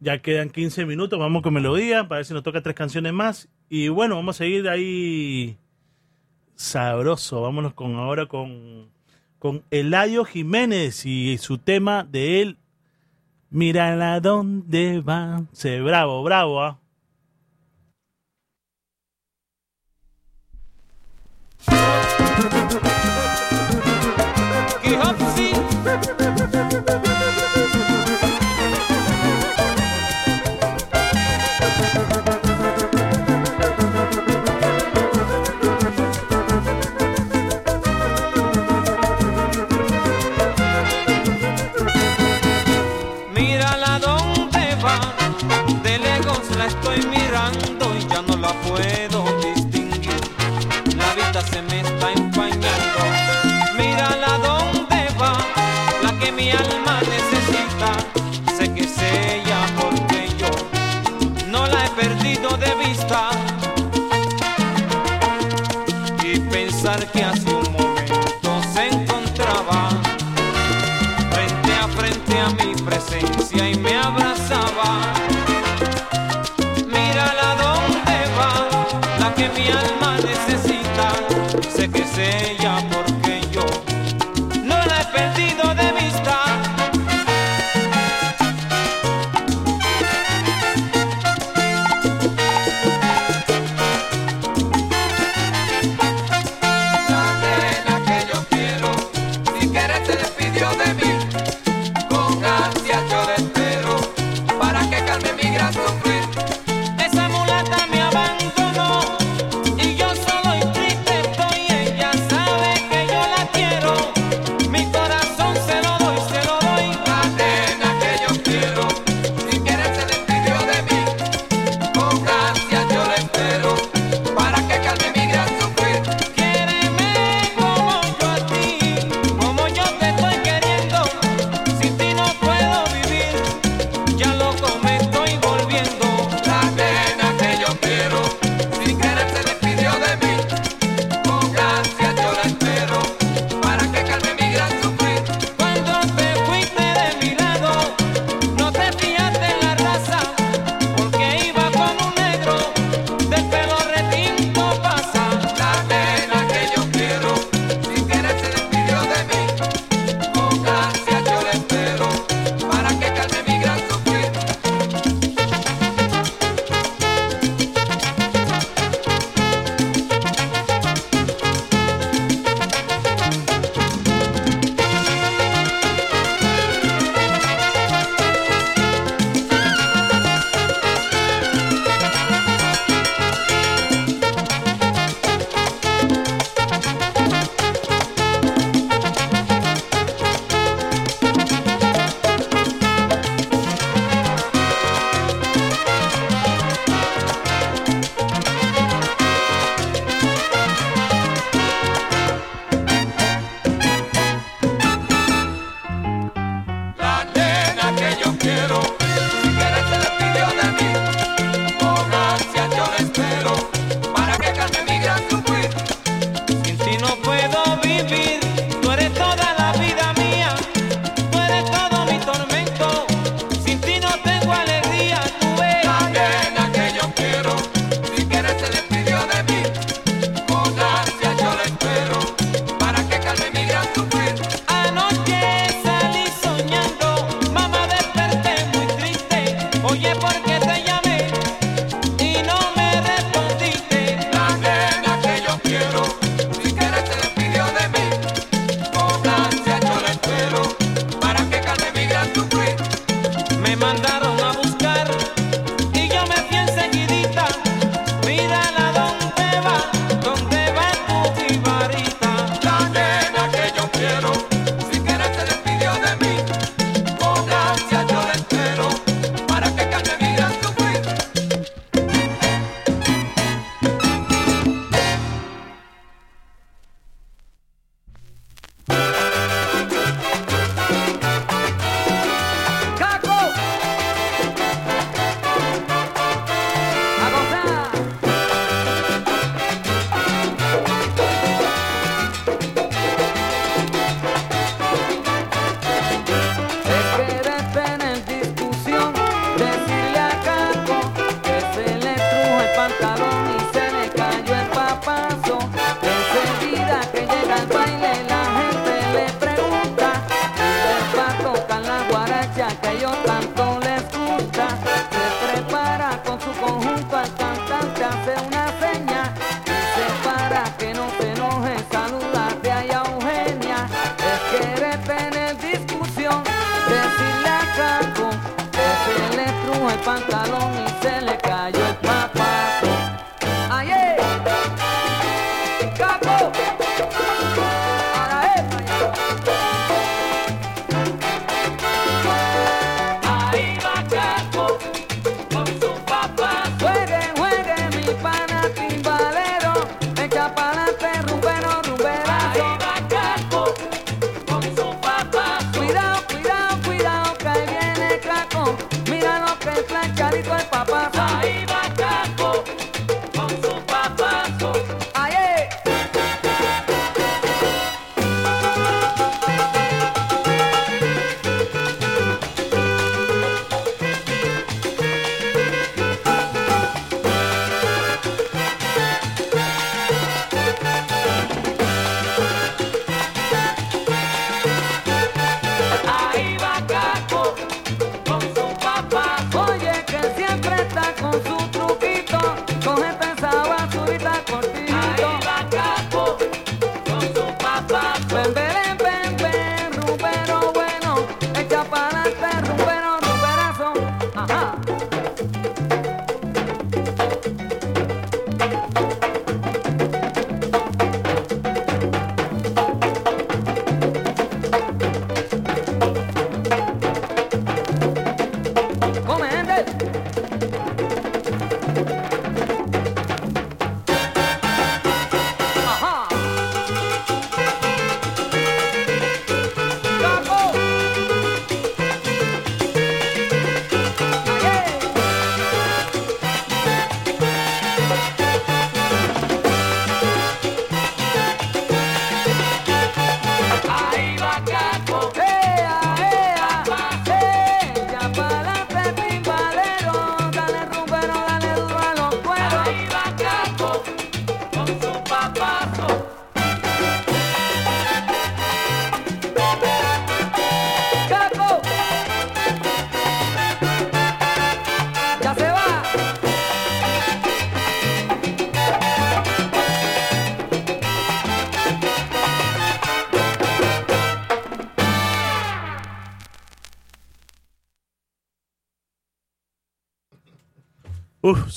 Ya 0.00 0.22
quedan 0.22 0.50
15 0.50 0.86
minutos, 0.86 1.18
vamos 1.18 1.42
con 1.42 1.54
melodía 1.54 2.06
para 2.06 2.18
ver 2.18 2.24
si 2.24 2.32
nos 2.32 2.42
toca 2.42 2.62
tres 2.62 2.76
canciones 2.76 3.12
más. 3.12 3.48
Y 3.68 3.88
bueno, 3.88 4.14
vamos 4.14 4.36
a 4.36 4.38
seguir 4.38 4.68
ahí 4.68 5.58
sabroso. 6.54 7.42
Vámonos 7.42 7.74
con 7.74 7.96
ahora 7.96 8.26
con, 8.26 8.90
con 9.38 9.64
Eladio 9.70 10.24
Jiménez 10.24 11.04
y 11.04 11.38
su 11.38 11.58
tema 11.58 12.04
de 12.04 12.42
él. 12.42 12.58
Mírala 13.50 14.20
dónde 14.20 15.00
va. 15.00 15.42
Se 15.52 15.80
bravo, 15.80 16.22
bravo, 16.22 16.62
¿ah? 16.62 16.78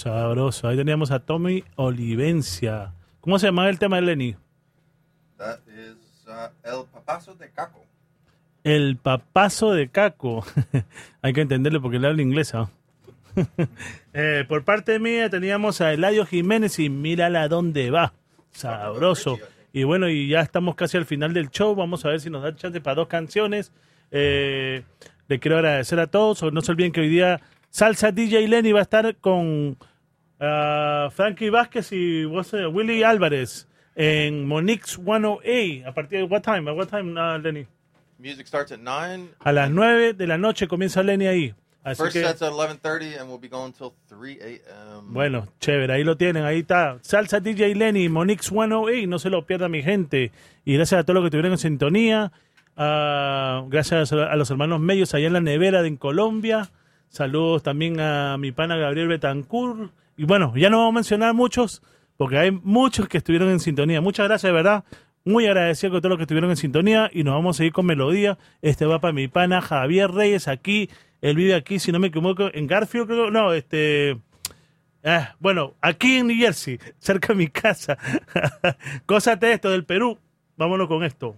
Sabroso. 0.01 0.67
Ahí 0.67 0.77
teníamos 0.77 1.11
a 1.11 1.19
Tommy 1.19 1.63
Olivencia. 1.75 2.93
¿Cómo 3.19 3.37
se 3.37 3.47
llamaba 3.47 3.69
el 3.69 3.77
tema 3.77 3.97
de 3.97 4.01
Lenny? 4.01 4.35
That 5.37 5.59
is 5.67 6.25
uh, 6.27 6.49
El 6.63 6.85
Papazo 6.91 7.35
de 7.35 7.51
Caco. 7.51 7.85
El 8.63 8.97
papazo 8.97 9.73
de 9.73 9.89
Caco. 9.89 10.43
Hay 11.21 11.33
que 11.33 11.41
entenderlo 11.41 11.81
porque 11.81 11.97
él 11.97 12.05
habla 12.05 12.21
inglés. 12.21 12.53
¿ah? 12.55 12.69
Eh, 14.13 14.43
por 14.45 14.65
parte 14.65 14.99
mía 14.99 15.29
teníamos 15.29 15.79
a 15.79 15.93
Eladio 15.93 16.25
Jiménez 16.25 16.79
y 16.79 16.89
mírala 16.89 17.47
dónde 17.47 17.89
va. 17.89 18.11
Sabroso. 18.51 19.39
Y 19.71 19.83
bueno, 19.83 20.09
y 20.09 20.27
ya 20.27 20.41
estamos 20.41 20.75
casi 20.75 20.97
al 20.97 21.05
final 21.05 21.33
del 21.33 21.49
show. 21.49 21.73
Vamos 21.75 22.03
a 22.03 22.09
ver 22.09 22.19
si 22.19 22.29
nos 22.29 22.43
da 22.43 22.53
chance 22.53 22.81
para 22.81 22.95
dos 22.95 23.07
canciones. 23.07 23.71
Eh, 24.11 24.83
le 25.29 25.39
quiero 25.39 25.57
agradecer 25.57 25.97
a 26.01 26.07
todos. 26.07 26.43
No 26.51 26.59
se 26.59 26.71
olviden 26.73 26.91
que 26.91 26.99
hoy 26.99 27.07
día 27.07 27.39
Salsa 27.69 28.11
DJ 28.11 28.49
Lenny 28.49 28.73
va 28.73 28.79
a 28.79 28.83
estar 28.83 29.15
con 29.15 29.77
ah, 30.41 31.09
Frankie 31.13 31.49
Vázquez 31.49 31.91
y 31.91 32.23
it, 32.23 32.53
Willy 32.71 33.03
Álvarez 33.03 33.67
en 33.95 34.45
Monix 34.45 34.95
108. 34.95 35.87
¿A 35.87 35.93
partir 35.93 36.19
de 36.19 36.23
what 36.25 36.41
time? 36.41 36.69
¿A 36.69 36.73
what 36.73 36.87
time, 36.87 37.19
ah, 37.19 37.37
Lenny? 37.37 37.65
Music 38.17 38.47
starts 38.47 38.71
at 38.71 38.79
9. 38.79 39.29
A 39.39 39.51
las 39.51 39.71
9 39.71 40.13
de 40.13 40.27
la 40.27 40.37
noche 40.37 40.67
comienza 40.67 41.01
Lenny 41.01 41.27
ahí. 41.27 41.55
Así 41.83 42.03
First 42.03 42.13
que, 42.13 42.23
set's 42.23 42.41
at 42.43 42.51
11.30 42.51 43.19
and 43.19 43.27
we'll 43.27 43.39
be 43.39 43.47
going 43.47 43.71
till 43.71 43.93
3 44.07 44.37
a.m. 44.39 45.13
bueno, 45.13 45.47
chévere, 45.59 45.93
ahí 45.93 46.03
lo 46.03 46.15
tienen, 46.15 46.43
ahí 46.43 46.59
está. 46.59 46.99
Salsa 47.01 47.39
DJ 47.39 47.73
Lenny, 47.73 48.07
Monix 48.07 48.49
108, 48.49 49.07
no 49.07 49.17
se 49.17 49.31
lo 49.31 49.47
pierda 49.47 49.67
mi 49.67 49.81
gente. 49.81 50.31
Y 50.63 50.75
gracias 50.75 50.99
a 50.99 51.03
todos 51.03 51.15
los 51.15 51.23
que 51.23 51.27
estuvieron 51.27 51.53
en 51.53 51.57
sintonía. 51.57 52.31
Ah, 52.77 53.65
gracias 53.67 54.11
a 54.13 54.35
los 54.35 54.51
hermanos 54.51 54.79
medios 54.79 55.15
allá 55.15 55.27
en 55.27 55.33
la 55.33 55.41
nevera 55.41 55.81
de 55.81 55.87
en 55.87 55.97
Colombia. 55.97 56.69
Saludos 57.09 57.63
también 57.63 57.99
a 57.99 58.37
mi 58.37 58.51
pana 58.51 58.77
Gabriel 58.77 59.07
Betancourt. 59.07 59.91
Y 60.21 60.25
bueno, 60.25 60.53
ya 60.55 60.69
no 60.69 60.77
vamos 60.77 60.91
a 60.91 60.95
mencionar 60.97 61.33
muchos, 61.33 61.81
porque 62.15 62.37
hay 62.37 62.51
muchos 62.51 63.07
que 63.07 63.17
estuvieron 63.17 63.49
en 63.49 63.59
sintonía. 63.59 64.01
Muchas 64.01 64.27
gracias, 64.27 64.51
de 64.51 64.53
verdad. 64.53 64.83
Muy 65.25 65.47
agradecido 65.47 65.93
con 65.93 66.01
todos 66.01 66.11
los 66.11 66.17
que 66.17 66.25
estuvieron 66.25 66.51
en 66.51 66.57
sintonía. 66.57 67.09
Y 67.11 67.23
nos 67.23 67.33
vamos 67.33 67.59
a 67.59 67.65
ir 67.65 67.73
con 67.73 67.87
melodía. 67.87 68.37
Este 68.61 68.85
va 68.85 69.01
para 69.01 69.13
mi 69.13 69.27
pana 69.27 69.61
Javier 69.61 70.11
Reyes 70.11 70.47
aquí. 70.47 70.91
Él 71.21 71.35
vive 71.35 71.55
aquí, 71.55 71.79
si 71.79 71.91
no 71.91 71.97
me 71.97 72.09
equivoco, 72.09 72.51
en 72.53 72.67
Garfield, 72.67 73.07
creo. 73.07 73.31
No, 73.31 73.51
este. 73.51 74.19
ah, 75.03 75.33
bueno, 75.39 75.73
aquí 75.81 76.17
en 76.17 76.27
New 76.27 76.37
Jersey, 76.37 76.77
cerca 76.99 77.29
de 77.29 77.35
mi 77.37 77.47
casa. 77.47 77.97
Cosas 79.07 79.39
de 79.39 79.53
esto 79.53 79.71
del 79.71 79.85
Perú. 79.85 80.19
Vámonos 80.55 80.87
con 80.87 81.03
esto. 81.03 81.35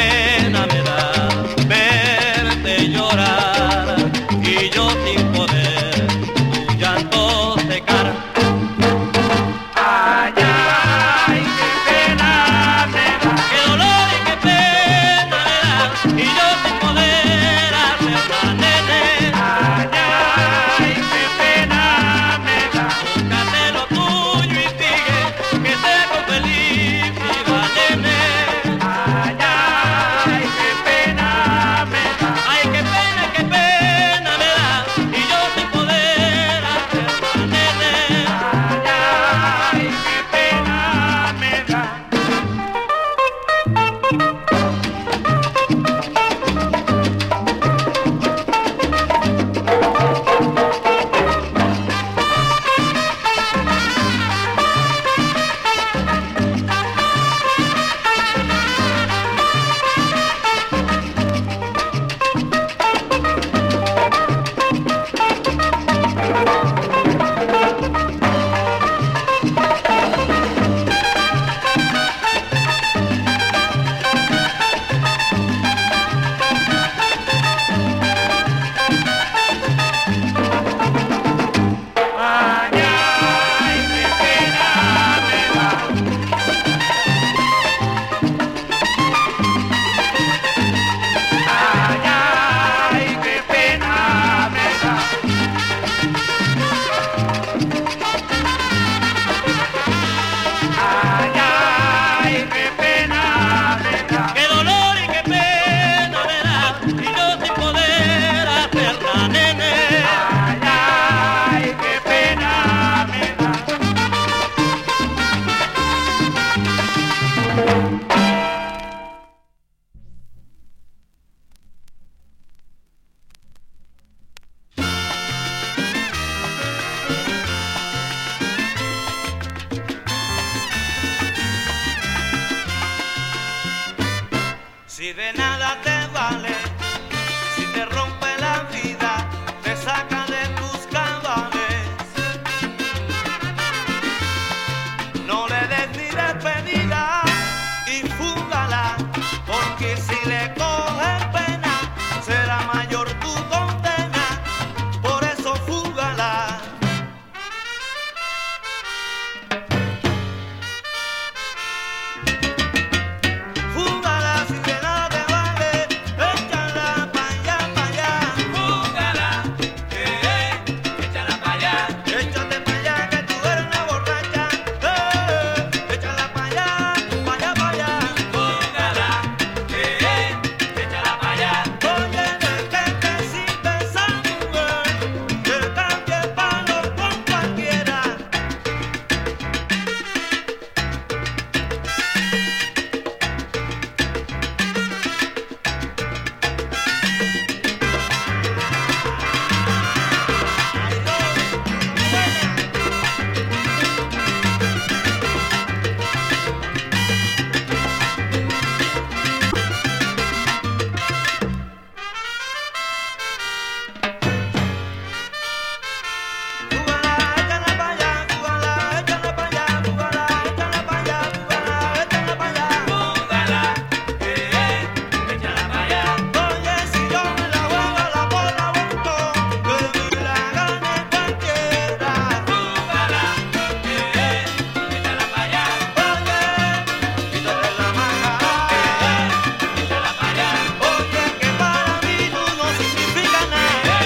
Qué 0.00 0.49